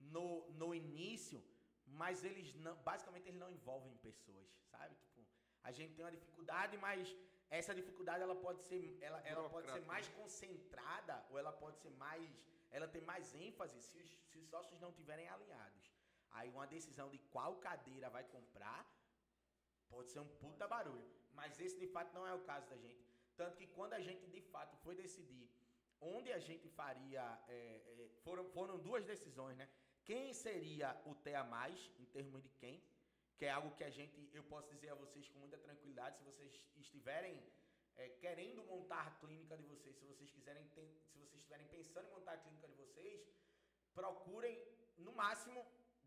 [0.01, 1.43] no, no início,
[1.87, 4.95] mas eles não, basicamente eles não envolvem pessoas, sabe?
[4.97, 5.25] Tipo,
[5.63, 7.17] a gente tem uma dificuldade, mas
[7.51, 11.91] essa dificuldade ela pode ser ela, ela pode ser mais concentrada ou ela pode ser
[11.91, 12.31] mais
[12.71, 15.93] ela tem mais ênfase se os, se os sócios não tiverem alinhados.
[16.33, 18.81] Aí uma decisão de qual cadeira vai comprar
[19.89, 23.05] pode ser um puta barulho, mas esse de fato não é o caso da gente.
[23.37, 25.49] Tanto que quando a gente de fato foi decidir
[26.01, 29.69] onde a gente faria, é, é, foram, foram duas decisões, né?
[30.05, 32.83] Quem seria o TEA mais, em termos de quem,
[33.37, 36.25] que é algo que a gente, eu posso dizer a vocês com muita tranquilidade, se
[36.25, 37.35] vocês estiverem
[37.97, 42.13] é, querendo montar a clínica de vocês, se vocês quiserem, se vocês estiverem pensando em
[42.13, 43.29] montar a clínica de vocês,
[43.95, 44.57] procurem
[44.99, 45.65] no máximo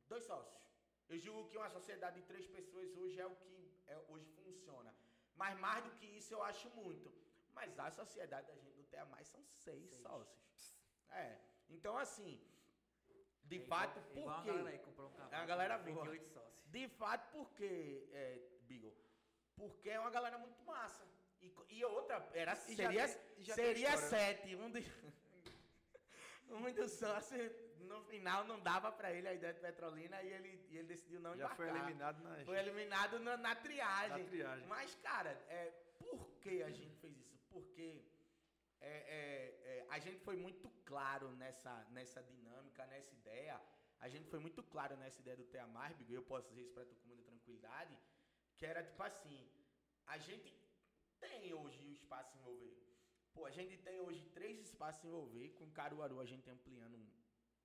[0.07, 0.61] dois sócios.
[1.09, 3.57] Eu digo que uma sociedade de três pessoas hoje é o que
[3.87, 4.93] é, hoje funciona.
[5.35, 7.13] Mas mais do que isso eu acho muito.
[7.53, 10.01] Mas a sociedade da gente do TEA mais são seis, seis.
[10.01, 10.75] sócios.
[11.09, 11.39] É.
[11.69, 12.31] Então assim,
[13.67, 14.49] de é fato, igual, por quê?
[14.49, 16.17] A galera, aí comprou um carro, a galera boa.
[16.67, 18.95] De fato, por quê, é, Beagle?
[19.55, 21.05] Porque é uma galera muito massa.
[21.41, 23.97] E, e outra, era, e seria, tem, seria né?
[23.97, 24.55] sete.
[24.55, 24.83] Um, de,
[26.49, 30.67] um dos sócios, no final, não dava pra ele a ideia de Petrolina e ele,
[30.69, 31.55] e ele decidiu não Já embarcar.
[31.57, 32.45] foi eliminado na...
[32.45, 34.23] Foi eliminado na, na, triagem.
[34.23, 34.67] na triagem.
[34.67, 37.39] Mas, cara, é, por que a gente fez isso?
[37.49, 38.03] Porque
[38.81, 39.56] é, é, é,
[39.89, 43.59] a gente foi muito claro nessa, nessa dinâmica, nessa ideia.
[43.99, 46.73] A gente foi muito claro nessa ideia do Tea Marbigo, e eu posso dizer isso
[46.73, 47.97] para tu com muita tranquilidade,
[48.55, 49.49] que era tipo assim,
[50.05, 50.53] a gente
[51.19, 52.75] tem hoje o espaço envolver.
[53.33, 56.97] Pô, a gente tem hoje três espaços envolver, com Caruaru a gente ampliando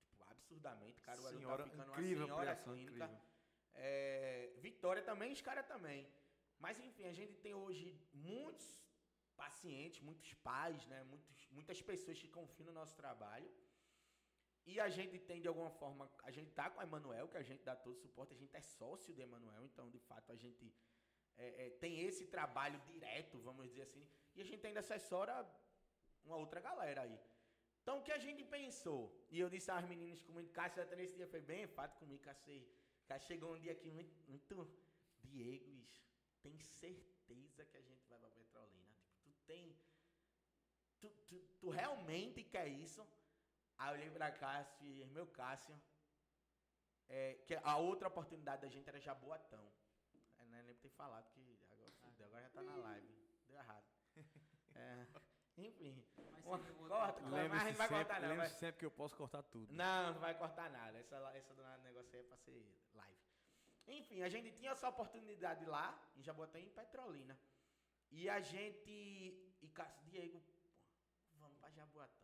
[0.07, 1.01] tipo, absurdamente.
[1.01, 3.21] Caruaru tá senhora, tá ficando incrível, uma senhora clínica.
[3.75, 6.07] É, Vitória também, os caras também.
[6.59, 8.82] Mas enfim, a gente tem hoje muitos
[9.33, 13.49] pacientes, muitos pais, né, muitos, muitas pessoas que confiam no nosso trabalho.
[14.65, 17.47] E a gente tem, de alguma forma, a gente tá com a Emanuel, que a
[17.49, 20.35] gente dá todo o suporte, a gente é sócio de Emanuel, então, de fato, a
[20.35, 20.73] gente
[21.37, 25.35] é, é, tem esse trabalho direto, vamos dizer assim, e a gente ainda assessora
[26.23, 27.19] uma outra galera aí.
[27.81, 29.01] Então, o que a gente pensou?
[29.29, 32.23] E eu disse às meninas com muito Cássio, até nesse dia foi bem fato comigo,
[32.23, 32.65] Cássio.
[33.27, 34.55] Chegou um dia aqui muito, muito
[35.25, 35.73] Diego,
[36.41, 37.53] tem certeza que a gente
[38.09, 38.52] vai Petrolina?
[39.53, 39.75] Tem.
[40.99, 43.01] Tu, tu, tu realmente quer isso?
[43.77, 45.75] Aí eu olhei pra Cássio e meu Cássio.
[47.09, 49.65] É, que a outra oportunidade da gente era Jaboatão.
[50.39, 51.91] É, não é nem ter falado que agora,
[52.25, 53.07] agora já tá na live.
[53.47, 53.85] Deu errado.
[54.75, 55.05] É,
[55.55, 56.03] enfim.
[56.17, 58.49] Mas uma, corta, corta, mas a gente vai cortar não.
[58.49, 59.71] Sempre que eu posso cortar tudo.
[59.71, 60.97] Não, não vai cortar nada.
[60.97, 63.17] Essa, essa do negócio aí é pra ser live.
[63.85, 67.37] Enfim, a gente tinha essa oportunidade lá, em Jaboatão e em Petrolina.
[68.13, 68.91] E a gente.
[69.61, 70.53] E Cássio, Diego, pô,
[71.39, 72.23] vamos pra Jaboatão.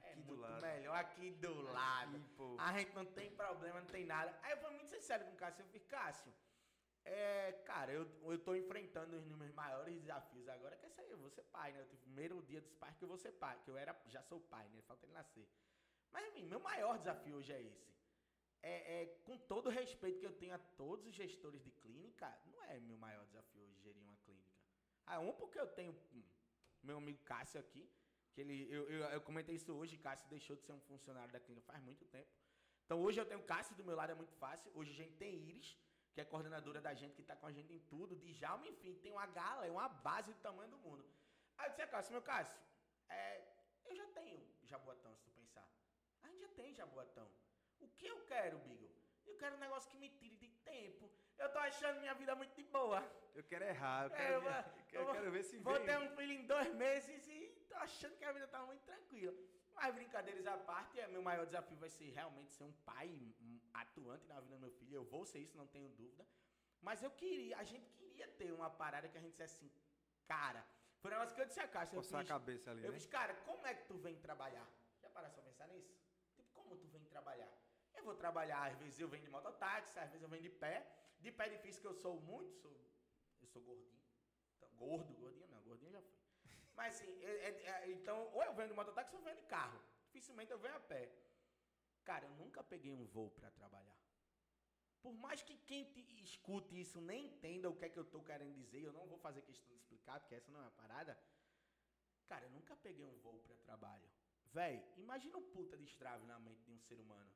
[0.00, 0.62] É aqui muito lado.
[0.62, 2.16] melhor aqui do lado.
[2.16, 4.38] Aqui, a gente não tem problema, não tem nada.
[4.42, 5.62] Aí eu fui muito sincero com o Cássio.
[5.62, 6.32] Eu falei, Cássio,
[7.04, 11.10] é, cara, eu, eu tô enfrentando os meus maiores desafios agora, que é isso aí,
[11.10, 11.80] eu vou ser pai, né?
[11.80, 13.96] Eu tive o primeiro dia dos pais que eu vou ser pai, que eu era,
[14.06, 14.82] já sou pai, né?
[14.82, 15.48] Falta ele nascer.
[16.12, 17.94] Mas, enfim, meu maior desafio hoje é esse.
[18.62, 22.36] É, é, com todo o respeito que eu tenho a todos os gestores de clínica,
[22.46, 24.15] não é meu maior desafio hoje gerir uma.
[25.06, 25.94] Ah, um porque eu tenho
[26.82, 27.88] meu amigo Cássio aqui,
[28.32, 31.40] que ele, eu, eu, eu, comentei isso hoje, Cássio deixou de ser um funcionário da
[31.40, 32.30] clínica faz muito tempo.
[32.84, 34.70] Então hoje eu tenho Cássio do meu lado, é muito fácil.
[34.74, 35.76] Hoje a gente tem Iris,
[36.12, 38.16] que é coordenadora da gente, que está com a gente em tudo.
[38.16, 41.04] Djalma, enfim, tem uma gala, é uma base do tamanho do mundo.
[41.56, 42.56] Aí eu disse, Cássio, meu Cássio,
[43.08, 43.20] é,
[43.86, 45.68] eu já tenho Jaboatão, se tu pensar.
[46.22, 47.28] A gente já tem Jaboatão.
[47.80, 48.88] O que eu quero, Bigo?
[49.26, 51.10] Eu quero um negócio que me tire de tempo.
[51.38, 53.00] Eu tô achando minha vida muito de boa.
[53.34, 55.84] Eu quero errar, eu quero, é, eu, eu, quero ver se Vou vem.
[55.84, 57.38] ter um filho em dois meses e
[57.68, 59.34] tô achando que a vida tá muito tranquila.
[59.74, 63.10] Mas brincadeiras à parte, é, meu maior desafio vai ser realmente ser um pai
[63.74, 64.94] atuante na vida do meu filho.
[64.94, 66.26] Eu vou ser isso, não tenho dúvida.
[66.80, 69.70] Mas eu queria, a gente queria ter uma parada que a gente dissesse assim,
[70.26, 70.64] cara,
[71.00, 71.94] foi um negócio que eu disse a Caixa.
[71.94, 72.96] Eu fiz, a cabeça ali, Eu né?
[72.96, 74.66] disse, cara, como é que tu vem trabalhar?
[75.02, 75.94] Já paraste pra pensar nisso?
[76.34, 77.48] Tipo, como tu vem trabalhar?
[77.94, 80.86] Eu vou trabalhar, às vezes eu venho de mototáxi, às vezes eu venho de pé.
[81.26, 82.72] De pé difícil que eu sou muito, sou,
[83.42, 84.00] eu sou gordinho.
[84.56, 86.20] Então, gordo, gordinho não, gordinho já foi.
[86.76, 89.46] Mas assim, é, é, é, então, ou eu venho de mototáxi ou eu venho de
[89.46, 89.80] carro.
[90.04, 91.02] Dificilmente eu venho a pé.
[92.04, 93.98] Cara, eu nunca peguei um voo para trabalhar.
[95.02, 95.82] Por mais que quem
[96.22, 99.18] escute isso nem entenda o que é que eu estou querendo dizer, eu não vou
[99.18, 101.18] fazer questão de explicar, porque essa não é a parada.
[102.28, 104.08] Cara, eu nunca peguei um voo para trabalho.
[104.52, 107.32] Véi, imagina o puta de estrave na mente de um ser humano.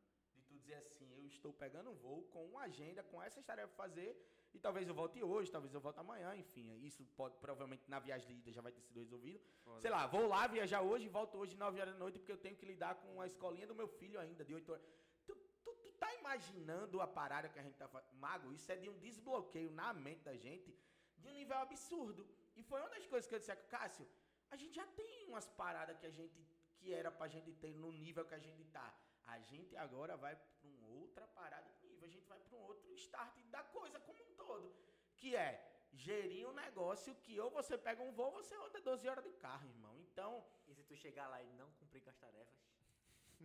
[0.51, 3.85] Tu dizer assim, eu estou pegando um voo com uma agenda, com essas tarefas para
[3.85, 4.11] fazer,
[4.53, 6.65] e talvez eu volte hoje, talvez eu volte amanhã, enfim.
[6.89, 9.41] Isso pode, provavelmente na viagem de ida já vai ter sido resolvido.
[9.85, 12.43] Sei lá, vou lá viajar hoje e volto hoje 9 horas da noite porque eu
[12.47, 14.85] tenho que lidar com a escolinha do meu filho ainda, de 8 horas.
[15.27, 18.13] Tu, tu, tu tá imaginando a parada que a gente tá fazendo?
[18.27, 20.77] Mago, isso é de um desbloqueio na mente da gente
[21.17, 22.29] de um nível absurdo.
[22.57, 24.07] E foi uma das coisas que eu disse, Cássio,
[24.51, 26.41] a gente já tem umas paradas que a gente
[26.81, 28.89] que era pra gente ter no nível que a gente tá.
[29.35, 32.63] A gente agora vai para uma outra parada de nível, a gente vai para um
[32.63, 34.75] outro start da coisa como um todo,
[35.17, 35.51] que é
[35.93, 39.33] gerir um negócio que ou você pega um voo, ou você anda 12 horas de
[39.33, 39.97] carro, irmão.
[40.01, 42.61] Então, e se tu chegar lá e não cumprir com as tarefas,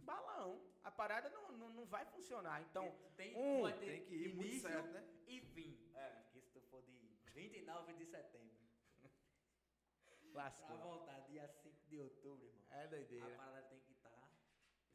[0.05, 0.61] balão.
[0.83, 2.61] A parada não, não, não vai funcionar.
[2.61, 5.03] Então, tem, um, tem que ir muito certo, né?
[5.27, 5.77] E fim.
[5.95, 6.09] É.
[6.09, 6.91] Porque se tu for de
[7.33, 8.55] 29 de setembro.
[10.33, 10.67] Lascou.
[10.67, 12.65] Pra voltar dia 5 de outubro, irmão.
[12.71, 13.33] É doideira.
[13.33, 13.79] A parada tem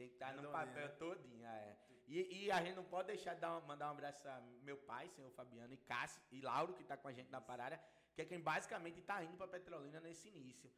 [0.00, 0.94] tem que estar tá no papel né?
[0.98, 1.76] todinho, é.
[2.08, 5.08] E, e, a gente não pode deixar de uma, mandar um abraço a meu pai,
[5.10, 7.78] senhor Fabiano, e Cássio, e Lauro, que está com a gente na parada,
[8.14, 10.70] que é quem basicamente está indo para Petrolina nesse início.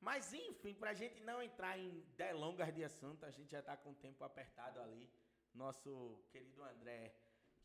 [0.00, 3.76] Mas, enfim, para a gente não entrar em delongas de assunto, a gente já está
[3.76, 5.08] com o tempo apertado ali.
[5.54, 7.14] Nosso querido André,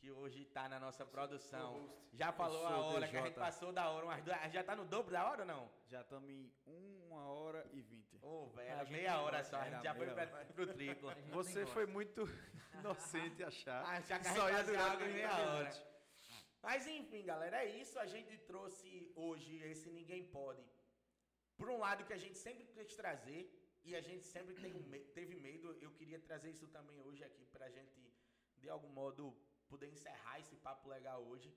[0.05, 3.09] que hoje está na nossa produção, já falou a hora, DJ.
[3.09, 4.05] que a gente passou da hora.
[4.05, 5.63] Umas duas, já está no dobro da hora ou não?
[5.87, 6.51] Já estamos em
[7.07, 8.15] uma hora e vinte.
[8.21, 11.11] Ô, oh, velho, meia hora só, a gente já foi para pro triplo.
[11.31, 12.21] Você foi muito
[12.79, 13.83] inocente achar.
[13.83, 15.71] Ah, já só ia durar meia hora.
[16.61, 17.97] Mas enfim, galera, é isso.
[17.97, 20.63] A gente trouxe hoje esse Ninguém Pode
[21.57, 23.41] por um lado que a gente sempre quis trazer,
[23.83, 24.53] e a gente sempre
[25.13, 27.99] teve medo, eu queria trazer isso também hoje aqui pra gente,
[28.57, 29.33] de algum modo,
[29.75, 31.49] poder encerrar esse papo legal hoje.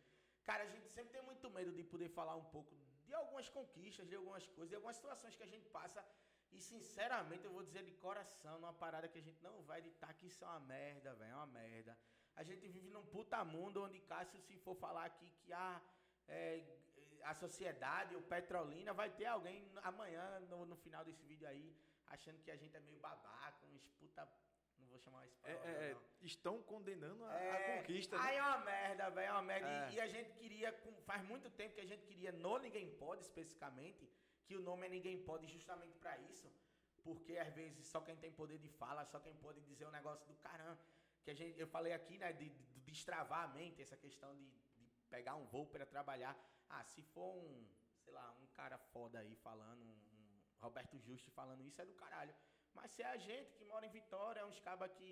[0.48, 2.74] Cara, a gente sempre tem muito medo de poder falar um pouco
[3.06, 6.00] de algumas conquistas, de algumas coisas, de algumas situações que a gente passa.
[6.56, 10.12] E sinceramente, eu vou dizer de coração, numa parada que a gente não vai editar,
[10.18, 11.92] que isso é uma merda, velho, é uma merda.
[12.40, 15.80] A gente vive num puta mundo onde Cássio, se for falar aqui que ah,
[16.28, 16.42] é,
[17.24, 21.76] a sociedade, o Petrolina, vai ter alguém amanhã, no, no final desse vídeo aí,
[22.06, 24.26] achando que a gente é meio babaca, uns puta.
[24.88, 28.16] Não vou chamar isso pra é, é, Estão condenando a, é, a conquista.
[28.20, 28.36] Aí né?
[28.36, 29.68] é uma merda, velho, é uma merda.
[29.68, 29.90] É.
[29.90, 30.72] E, e, a gente queria,
[31.04, 34.10] faz muito tempo que a gente queria no Ninguém Pode, especificamente,
[34.46, 36.50] que o nome é Ninguém Pode justamente para isso.
[37.02, 39.92] Porque às vezes só quem tem poder de fala, só quem pode dizer o um
[39.92, 40.78] negócio do caramba.
[41.22, 44.34] Que a gente, eu falei aqui, né, de, de, de destravar a mente, essa questão
[44.34, 44.46] de,
[44.78, 46.34] de pegar um voo para trabalhar.
[46.70, 47.68] Ah, se for um,
[48.02, 51.94] sei lá, um cara foda aí falando, um, um Roberto Justo falando isso, é do
[51.94, 52.34] caralho.
[52.78, 55.10] Mas se é a gente que mora em Vitória, é uns cabas que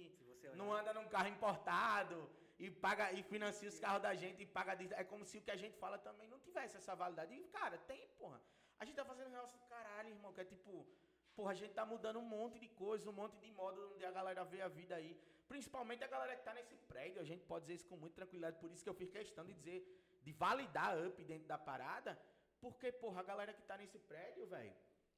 [0.61, 2.19] não anda num carro importado
[2.59, 4.73] e paga e financia os carros da gente e paga.
[5.03, 7.35] É como se o que a gente fala também não tivesse essa validade.
[7.35, 8.41] E, cara, tem, porra.
[8.79, 10.87] A gente tá fazendo um negócio do caralho, irmão, que é tipo.
[11.35, 14.11] Porra, a gente tá mudando um monte de coisa, um monte de modo onde a
[14.11, 15.11] galera vê a vida aí.
[15.47, 18.57] Principalmente a galera que tá nesse prédio, a gente pode dizer isso com muita tranquilidade.
[18.63, 19.81] Por isso que eu fiz questão de dizer
[20.27, 22.19] de validar up dentro da parada,
[22.61, 24.75] porque, porra, a galera que tá nesse prédio, velho,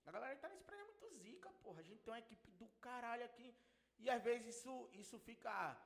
[0.09, 1.81] a galera que tá nesse prédio é muito zica, porra.
[1.81, 3.55] A gente tem uma equipe do caralho aqui.
[3.99, 5.77] E às vezes isso, isso fica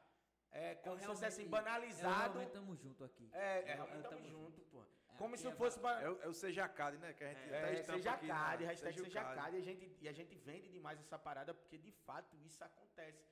[0.51, 2.41] é, como se fosse assim, banalizado.
[2.41, 3.29] É, tamo junto aqui.
[3.33, 4.83] É, é, é tamo junto, pô.
[4.83, 5.81] É, como se é fosse.
[5.81, 7.13] É, é o Sejacade, né?
[7.15, 9.57] Que a gente é, é Sejacade, hashtag Sejacade.
[9.57, 13.25] E a, gente, e a gente vende demais essa parada, porque de fato isso acontece.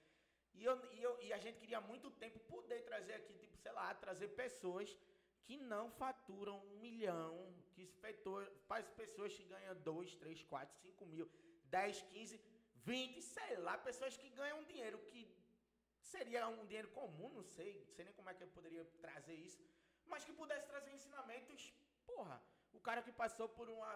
[0.55, 3.73] E, eu, e, eu, e a gente queria muito tempo poder trazer aqui, tipo, sei
[3.73, 4.97] lá, trazer pessoas
[5.51, 7.32] que não faturam um milhão,
[7.74, 7.85] que
[8.68, 11.28] faz pessoas que ganham 2, 3, 4, 5 mil,
[11.64, 12.40] 10, 15,
[12.85, 15.22] 20, sei lá, pessoas que ganham dinheiro que
[16.12, 19.35] seria um dinheiro comum, não sei, não sei nem como é que eu poderia trazer
[19.35, 19.60] isso,
[20.06, 21.74] mas que pudesse trazer ensinamentos,
[22.06, 22.40] porra,
[22.72, 23.93] o cara que passou por uma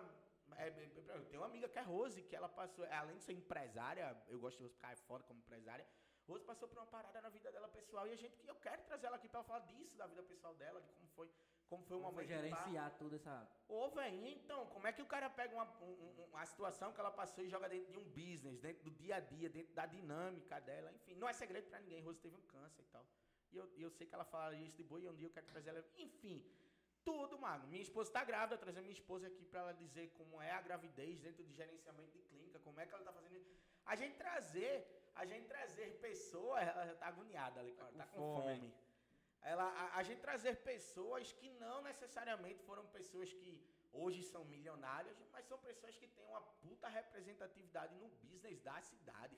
[0.56, 0.68] é,
[1.14, 4.40] eu tenho uma amiga que é Rose, que ela passou, além de ser empresária, eu
[4.40, 5.86] gosto de ficar fora como empresária,
[6.26, 9.06] Rose passou por uma parada na vida dela pessoal e a gente, eu quero trazer
[9.06, 11.30] ela aqui para falar disso, da vida pessoal dela, de como foi,
[11.68, 12.26] como foi uma mãe.
[12.26, 12.96] gerenciar tá.
[12.98, 13.48] toda essa.
[13.68, 17.10] Ô, velho, então, como é que o cara pega uma, um, uma situação que ela
[17.10, 20.60] passou e joga dentro de um business, dentro do dia a dia, dentro da dinâmica
[20.60, 23.06] dela, enfim, não é segredo para ninguém, Rose teve um câncer e tal.
[23.52, 25.46] E eu, eu sei que ela fala isso de boa e um dia eu quero
[25.46, 25.84] trazer ela.
[25.96, 26.44] Enfim,
[27.04, 27.66] tudo, mano.
[27.68, 31.20] Minha esposa está grávida, trazer minha esposa aqui para ela dizer como é a gravidez
[31.20, 33.44] dentro de gerenciamento de clínica, como é que ela está fazendo.
[33.84, 38.16] A gente trazer, a gente trazer pessoas, ela já tá agoniada ali, tá, tá com
[38.16, 38.42] fome.
[38.42, 38.74] fome.
[39.44, 43.62] Ela, a, a, gente trazer pessoas que não necessariamente foram pessoas que
[43.92, 49.36] hoje são milionárias, mas são pessoas que têm uma puta representatividade no business da cidade.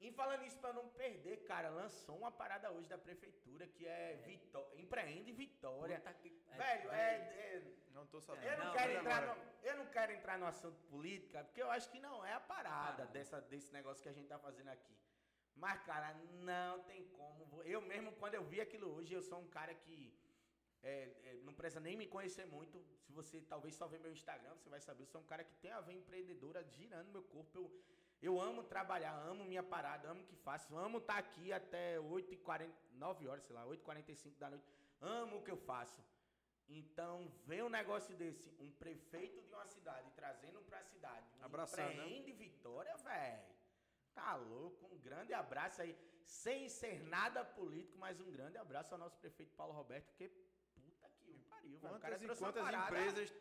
[0.00, 4.12] E falando isso para não perder, cara, lançou uma parada hoje da prefeitura que é,
[4.12, 4.16] é.
[4.24, 6.00] Vitó Empreende Vitória.
[6.22, 6.30] Que...
[6.56, 8.46] Velho, é, é, Não tô sabendo.
[8.46, 11.70] Eu não, não quero entrar no, eu não quero entrar no assunto política, porque eu
[11.70, 14.96] acho que não é a parada dessa, desse negócio que a gente tá fazendo aqui.
[15.58, 17.62] Mas, cara, não tem como.
[17.64, 20.12] Eu mesmo, quando eu vi aquilo hoje, eu sou um cara que
[20.82, 22.82] é, é, não precisa nem me conhecer muito.
[23.04, 25.02] Se você talvez só ver meu Instagram, você vai saber.
[25.02, 27.50] Eu sou um cara que tem a ver empreendedora girando meu corpo.
[27.58, 27.70] Eu,
[28.22, 31.96] eu amo trabalhar, amo minha parada, amo o que faço, amo estar tá aqui até
[31.98, 34.64] 8h40, 9 horas, sei lá, 8h45 da noite.
[35.00, 36.02] Amo o que eu faço.
[36.68, 41.44] Então, vem um negócio desse, um prefeito de uma cidade trazendo para a cidade, um
[41.44, 42.06] Abraçando, né?
[42.06, 42.38] empreende né?
[42.38, 43.57] Vitória, velho.
[44.20, 48.98] Tá louco, um grande abraço aí, sem ser nada político, mas um grande abraço ao
[48.98, 50.28] nosso prefeito Paulo Roberto, porque
[50.74, 51.96] puta que o pariu, velho.
[51.96, 53.34] O cara trouxe quantas uma parada, empresas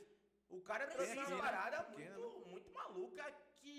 [0.49, 3.23] o cara trouxe uma parada muito, muito maluca
[3.59, 3.73] que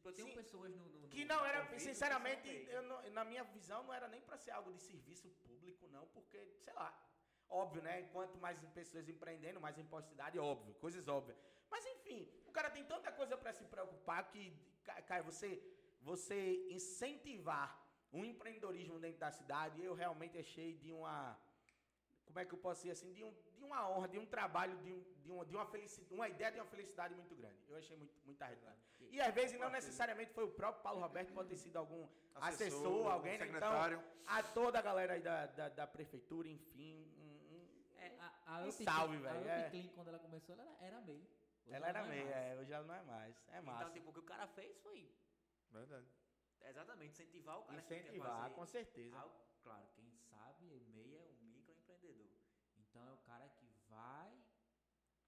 [0.00, 3.44] Tipo, eu tenho Sim, pessoas no, no, Que não era, sinceramente, eu não, na minha
[3.44, 6.88] visão, não era nem para ser algo de serviço público, não, porque, sei lá,
[7.50, 8.04] óbvio, né?
[8.12, 11.38] Quanto mais pessoas empreendendo, mais imposticidade, óbvio, coisas óbvias.
[11.70, 14.56] Mas, enfim, o cara tem tanta coisa para se preocupar que,
[15.06, 15.62] cara, você,
[16.00, 17.78] você incentivar
[18.12, 21.38] um empreendedorismo dentro da cidade, eu realmente achei de uma.
[22.24, 23.12] Como é que eu posso dizer assim?
[23.12, 26.14] De, um, de uma honra, de um trabalho, de, um, de, uma, de uma, felicidade,
[26.14, 27.56] uma ideia de uma felicidade muito grande.
[27.68, 28.78] Eu achei muito, muito arretado.
[29.10, 32.06] E às vezes não necessariamente foi o próprio Paulo Roberto, pode ter sido algum
[32.36, 33.48] assessor, assessor alguém, né?
[33.48, 37.04] Então, a toda a galera aí da, da, da prefeitura, enfim.
[37.18, 37.68] Um, um,
[37.98, 39.50] é, a, a um salve, velho.
[39.50, 39.90] A é.
[39.94, 41.26] quando ela começou, ela era meio.
[41.66, 43.36] ela era é meio, é, hoje ela não é mais.
[43.48, 43.82] É então, massa.
[43.82, 45.10] Então, tipo, o que o cara fez foi.
[45.70, 46.08] Verdade.
[46.62, 49.18] Exatamente, incentivar o cara Incentivar, com certeza.
[49.18, 52.30] Algo, claro, quem sabe, MEI é um microempreendedor.
[52.76, 54.30] Então é o cara que vai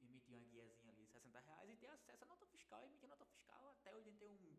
[0.01, 3.25] emitir uma guiazinha ali de 60 reais e ter acesso à nota fiscal emitir nota
[3.27, 4.59] fiscal até 81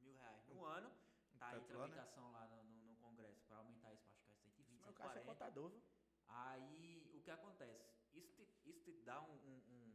[0.00, 0.90] mil reais no ano.
[1.38, 4.80] Tá em tramitação lá no, no, Congresso para aumentar isso para acho que é 120,
[4.80, 5.18] Meu 140.
[5.18, 5.82] é contador, viu?
[6.28, 7.92] Aí o que acontece?
[8.12, 9.91] Isso te, isso te dá um, um, um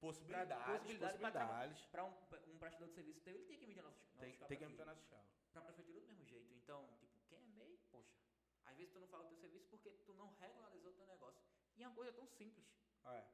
[0.00, 1.86] possibilidades, possibilidade possibilidades.
[1.86, 2.12] para um,
[2.48, 4.20] um prestador de serviço teu, ele tem que emitir nota fiscal.
[4.20, 5.24] Tem, tem que emitir nota fiscal.
[5.52, 6.54] Para a prefeitura do mesmo jeito.
[6.54, 8.16] Então, tipo, quem é MEI, poxa,
[8.64, 11.42] às vezes tu não fala o teu serviço porque tu não regularizou o teu negócio.
[11.76, 12.66] E é uma coisa tão simples.
[13.04, 13.24] É.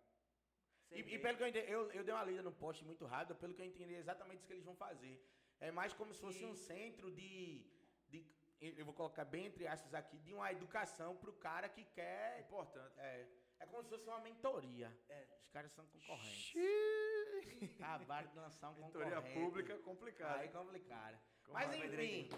[0.90, 3.36] E, e, pelo que eu entendi, eu, eu dei uma lida no post muito rápido,
[3.36, 5.14] pelo que eu entendi é exatamente isso que eles vão fazer.
[5.60, 6.46] É mais como se fosse e...
[6.46, 7.66] um centro de,
[8.08, 8.24] de.
[8.60, 12.40] Eu vou colocar bem entre aspas aqui, de uma educação para o cara que quer.
[12.40, 12.94] Importante.
[12.98, 13.26] É.
[13.66, 14.96] É como se fosse uma mentoria.
[15.08, 15.26] É.
[15.40, 16.54] Os caras são concorrentes.
[17.80, 19.38] Acabaram de lançar um mentoria concorrente.
[19.38, 20.40] Mentoria pública complicada.
[20.40, 21.18] Aí complicaram.
[21.48, 22.28] Mas enfim,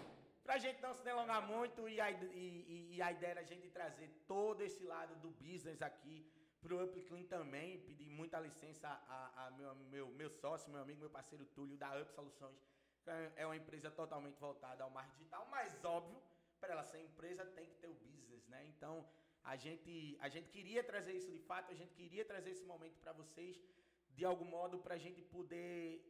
[0.43, 3.69] pra gente não se delongar muito e a, e, e, a ideia era a gente
[3.69, 6.31] trazer todo esse lado do business aqui
[6.61, 10.99] para o UpClean também, pedi muita licença a, a meu, meu, meu sócio, meu amigo,
[10.99, 12.59] meu parceiro Túlio, da Up Soluções,
[13.03, 16.21] que é uma empresa totalmente voltada ao marketing digital, mas óbvio,
[16.59, 18.65] para ela ser empresa tem que ter o business, né?
[18.65, 19.07] Então,
[19.43, 22.97] a gente, a gente queria trazer isso de fato, a gente queria trazer esse momento
[22.99, 23.61] para vocês,
[24.15, 26.01] de algum modo, para a gente poder,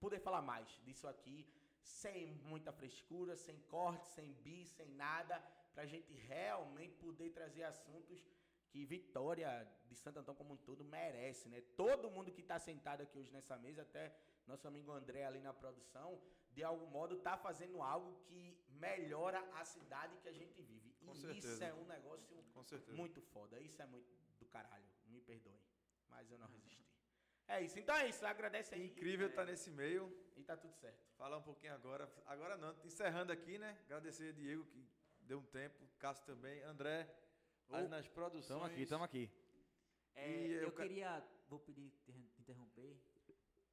[0.00, 1.46] poder falar mais disso aqui,
[1.82, 5.38] sem muita frescura, sem corte, sem bis, sem nada,
[5.72, 8.26] para a gente realmente poder trazer assuntos
[8.70, 11.62] que Vitória de Santo Antão como um todo merece, né?
[11.76, 14.14] Todo mundo que está sentado aqui hoje nessa mesa, até
[14.46, 16.20] nosso amigo André ali na produção,
[16.58, 18.40] de algum modo está fazendo algo que
[18.84, 20.90] melhora a cidade que a gente vive.
[21.04, 21.52] Com e certeza.
[21.52, 22.36] isso é um negócio
[23.00, 23.60] muito foda.
[23.60, 24.10] Isso é muito
[24.40, 24.88] do caralho.
[25.06, 25.60] Me perdoe.
[26.08, 26.84] Mas eu não resisti.
[27.46, 27.78] É isso.
[27.78, 28.26] Então é isso.
[28.26, 28.86] Agradece aí.
[28.86, 29.44] Incrível estar é.
[29.44, 30.04] tá nesse meio.
[30.36, 31.00] E tá tudo certo.
[31.16, 32.12] Falar um pouquinho agora.
[32.26, 32.74] Agora não.
[32.84, 33.78] Encerrando aqui, né?
[33.84, 34.84] Agradecer a Diego que
[35.20, 35.88] deu um tempo.
[36.00, 36.60] Cássio também.
[36.62, 37.08] André,
[37.70, 38.42] ali nas produções.
[38.42, 39.30] Estamos aqui, estamos aqui.
[40.16, 41.92] É, eu, eu queria, vou pedir
[42.36, 43.00] interromper.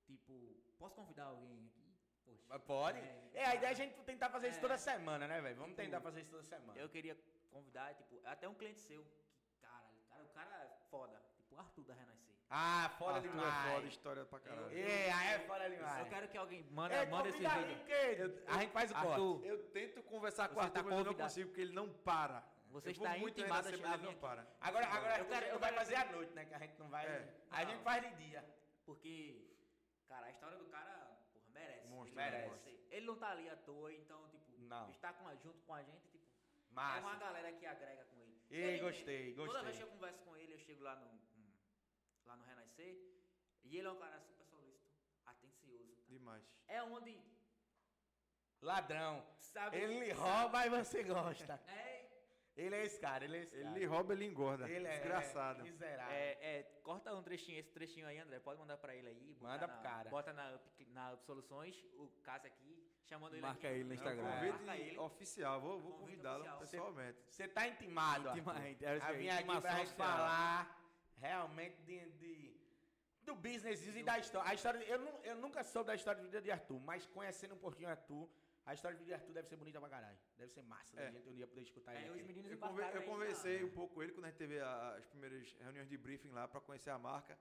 [0.04, 1.85] Tipo, posso convidar alguém aqui?
[2.26, 3.00] Poxa, Pode.
[3.00, 5.56] É, é, a ideia é a gente tentar fazer isso toda semana, né, velho?
[5.56, 6.80] Vamos tipo, tentar fazer isso toda semana.
[6.80, 7.18] Eu queria
[7.52, 11.22] convidar, tipo, até um cliente seu, que, cara, cara, o cara é foda.
[11.38, 12.36] Tipo, o Arthur da Renascer.
[12.50, 13.66] Ah, foda Arthur demais.
[13.66, 14.78] é foda, história pra caralho.
[14.78, 16.00] É, é foda demais.
[16.00, 18.44] Eu quero que alguém manda, é, manda esse vídeo.
[18.48, 19.48] a gente faz o corte.
[19.48, 22.44] Eu tento conversar com o Arthur, tá mas eu não consigo, porque ele não para.
[22.76, 24.46] Você está intimado a chegar não para.
[24.60, 26.44] Agora, agora eu quero, eu vai fazer à noite, né?
[26.44, 27.06] Que a gente não vai.
[27.06, 27.34] É.
[27.50, 28.46] A gente faz de dia.
[28.86, 29.48] Porque,
[30.10, 31.05] cara, a história do cara,
[32.16, 32.70] merece.
[32.90, 34.90] Ele não tá ali à toa, então, tipo, não.
[34.90, 36.26] está com, junto com a gente, tipo,
[36.72, 36.98] Massa.
[36.98, 38.42] é uma galera que agrega com ele.
[38.50, 39.46] Ei, ele, gostei, gostei.
[39.48, 41.20] Toda vez que eu converso com ele, eu chego lá no,
[42.26, 42.96] lá no Renascer,
[43.64, 44.90] e ele é um cara super solícito,
[45.26, 45.96] atencioso.
[45.96, 46.04] Tá?
[46.08, 46.44] Demais.
[46.68, 47.20] É onde...
[48.62, 49.24] Ladrão.
[49.38, 49.78] Sabe?
[49.78, 51.62] Ele rouba e você gosta.
[51.68, 51.95] É,
[52.56, 53.76] ele é esse cara, ele é esse cara.
[53.76, 54.70] Ele rouba, ele engorda.
[54.70, 55.64] Ele é Desgraçado.
[55.64, 56.16] miserável.
[56.16, 58.40] É, é, corta um trechinho, esse trechinho aí, André.
[58.40, 59.38] Pode mandar pra ele aí.
[59.42, 60.10] Manda pro cara.
[60.10, 60.58] Bota na,
[60.90, 63.76] na Up Soluções, o Cássio aqui, chamando ele Marca aqui.
[63.78, 64.28] ele no Instagram.
[64.28, 64.98] É, Convite ele.
[65.00, 67.20] oficial, vou, vou convidá-lo pessoalmente.
[67.30, 68.86] Você tá intimado, Intimamente.
[68.86, 70.82] A vir aqui pra falar
[71.18, 72.56] realmente de, de
[73.26, 74.50] do business e da história.
[74.50, 77.58] A história eu, eu nunca soube da história de vida de Arthur, mas conhecendo um
[77.58, 78.30] pouquinho Arthur,
[78.66, 80.18] a história de Arthur deve ser bonita pra caralho.
[80.38, 81.06] Deve ser massa é.
[81.06, 82.22] da gente um dia poder escutar é, ele.
[82.22, 84.96] Os meninos eu, conver, eu conversei um pouco com ele quando a gente teve a,
[84.96, 87.38] as primeiras reuniões de briefing lá para conhecer a marca.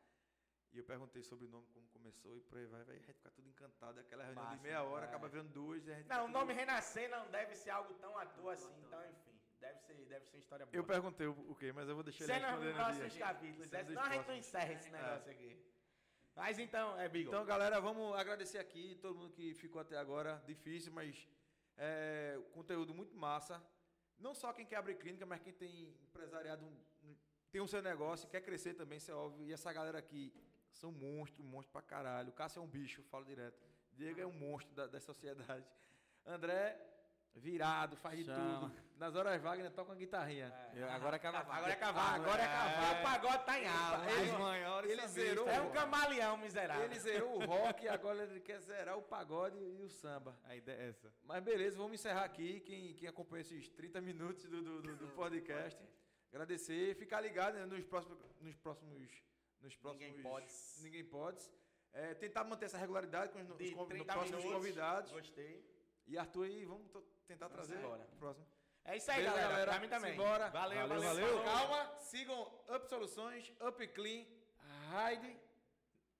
[0.73, 3.13] E eu perguntei sobre o nome, como começou, e por aí vai, vai, a gente
[3.13, 4.01] fica tudo encantado.
[4.01, 5.09] Aquela reunião massa, de meia hora, é.
[5.09, 5.83] acaba vendo duas.
[6.07, 6.59] Não, o nome tudo...
[6.59, 9.41] Renascer não deve ser algo tão à toa assim, então enfim.
[9.61, 10.77] Deve ser, deve ser uma história boa.
[10.77, 13.71] Eu perguntei o, quê, mas eu vou deixar ele responder nos próximos capítulos.
[13.71, 15.33] Senão a gente não encerra esse negócio é.
[15.33, 15.74] aqui.
[16.35, 17.29] Mas então, é Bigo.
[17.29, 20.43] Então, galera, vamos agradecer aqui todo mundo que ficou até agora.
[20.47, 21.29] Difícil, mas
[21.77, 23.63] é, conteúdo muito massa.
[24.19, 26.67] Não só quem quer abrir clínica, mas quem tem empresariado,
[27.51, 29.47] tem o um seu negócio quer crescer também, isso é óbvio.
[29.47, 30.33] E essa galera aqui
[30.73, 32.31] são monstros, monstro pra caralho.
[32.31, 33.63] O Cássio é um bicho, falo direto.
[33.93, 35.65] Diego é um monstro da, da sociedade.
[36.27, 36.77] André
[37.37, 38.73] virado, faz de tudo.
[38.97, 40.53] Nas horas vagas, toca uma guitarrinha.
[40.73, 40.83] É.
[40.85, 41.51] Agora é cavaco.
[41.51, 42.15] Agora é cavaco.
[42.15, 42.97] Agora é cavaco.
[42.97, 43.01] É.
[43.01, 44.11] O pagode tá em alta.
[44.11, 45.49] Ele, maiores ele zerou.
[45.49, 46.85] É um camaleão miserável.
[46.85, 50.39] Ele zerou o rock e agora ele quer zerar o pagode e o samba.
[50.45, 51.13] A ideia é essa.
[51.25, 52.61] Mas beleza, vamos encerrar aqui.
[52.61, 55.83] Quem, quem acompanha esses 30 minutos do, do, do, do podcast.
[56.33, 56.95] Agradecer.
[56.95, 58.17] Ficar ligado né, nos próximos.
[58.41, 59.23] Nos próximos.
[59.61, 60.07] Nos próximos.
[60.07, 60.47] Ninguém pode.
[60.81, 61.51] Ninguém pode.
[61.93, 65.11] É, tentar manter essa regularidade com os, os, os próximos convidados.
[65.11, 65.74] Gostei.
[66.07, 66.91] E Arthur aí, vamos
[67.27, 68.07] tentar vamos trazer embora.
[68.13, 68.47] o próximo.
[68.85, 69.53] É isso aí, Beleza, galera.
[69.53, 69.71] galera.
[69.71, 70.11] Pra mim também.
[70.13, 70.51] Simbora.
[70.51, 71.03] Valeu, valeu.
[71.03, 71.39] valeu.
[71.39, 71.45] valeu.
[71.45, 74.27] Calma, sigam Up Soluções, Up Clean,
[74.91, 75.41] Raid,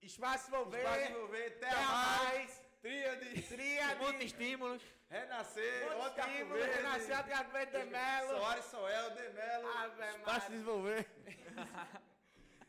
[0.01, 7.17] Espaço Envolver, Espaço Envolver, Terra, Terra Mais, Tríade, Tríade, Muitos Estímulos, Renascer, Outro Estímulos, Renascer,
[7.17, 9.69] Outro Caco Verde, Demelo, Soares Soel, Demelo,
[10.17, 11.07] Espaço Desenvolver.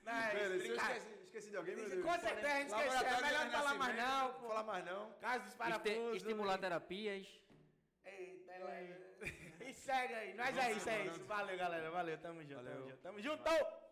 [0.05, 2.02] Não, esqueci, esqueci de alguém, meu Deus.
[2.02, 3.08] Com certeza a gente esqueceu.
[3.08, 4.32] É melhor não falar mais não.
[4.32, 5.12] Não falar mais não.
[5.20, 6.16] Caso dos parafusos.
[6.16, 7.26] Estimular terapias.
[8.04, 8.52] Eita,
[9.66, 10.34] E segue aí.
[10.34, 11.24] Nós é isso, é isso.
[11.24, 11.90] Valeu, galera.
[11.90, 12.18] Valeu.
[12.18, 12.64] Tamo junto.
[13.02, 13.42] Tamo junto.
[13.42, 13.85] Tamo junto.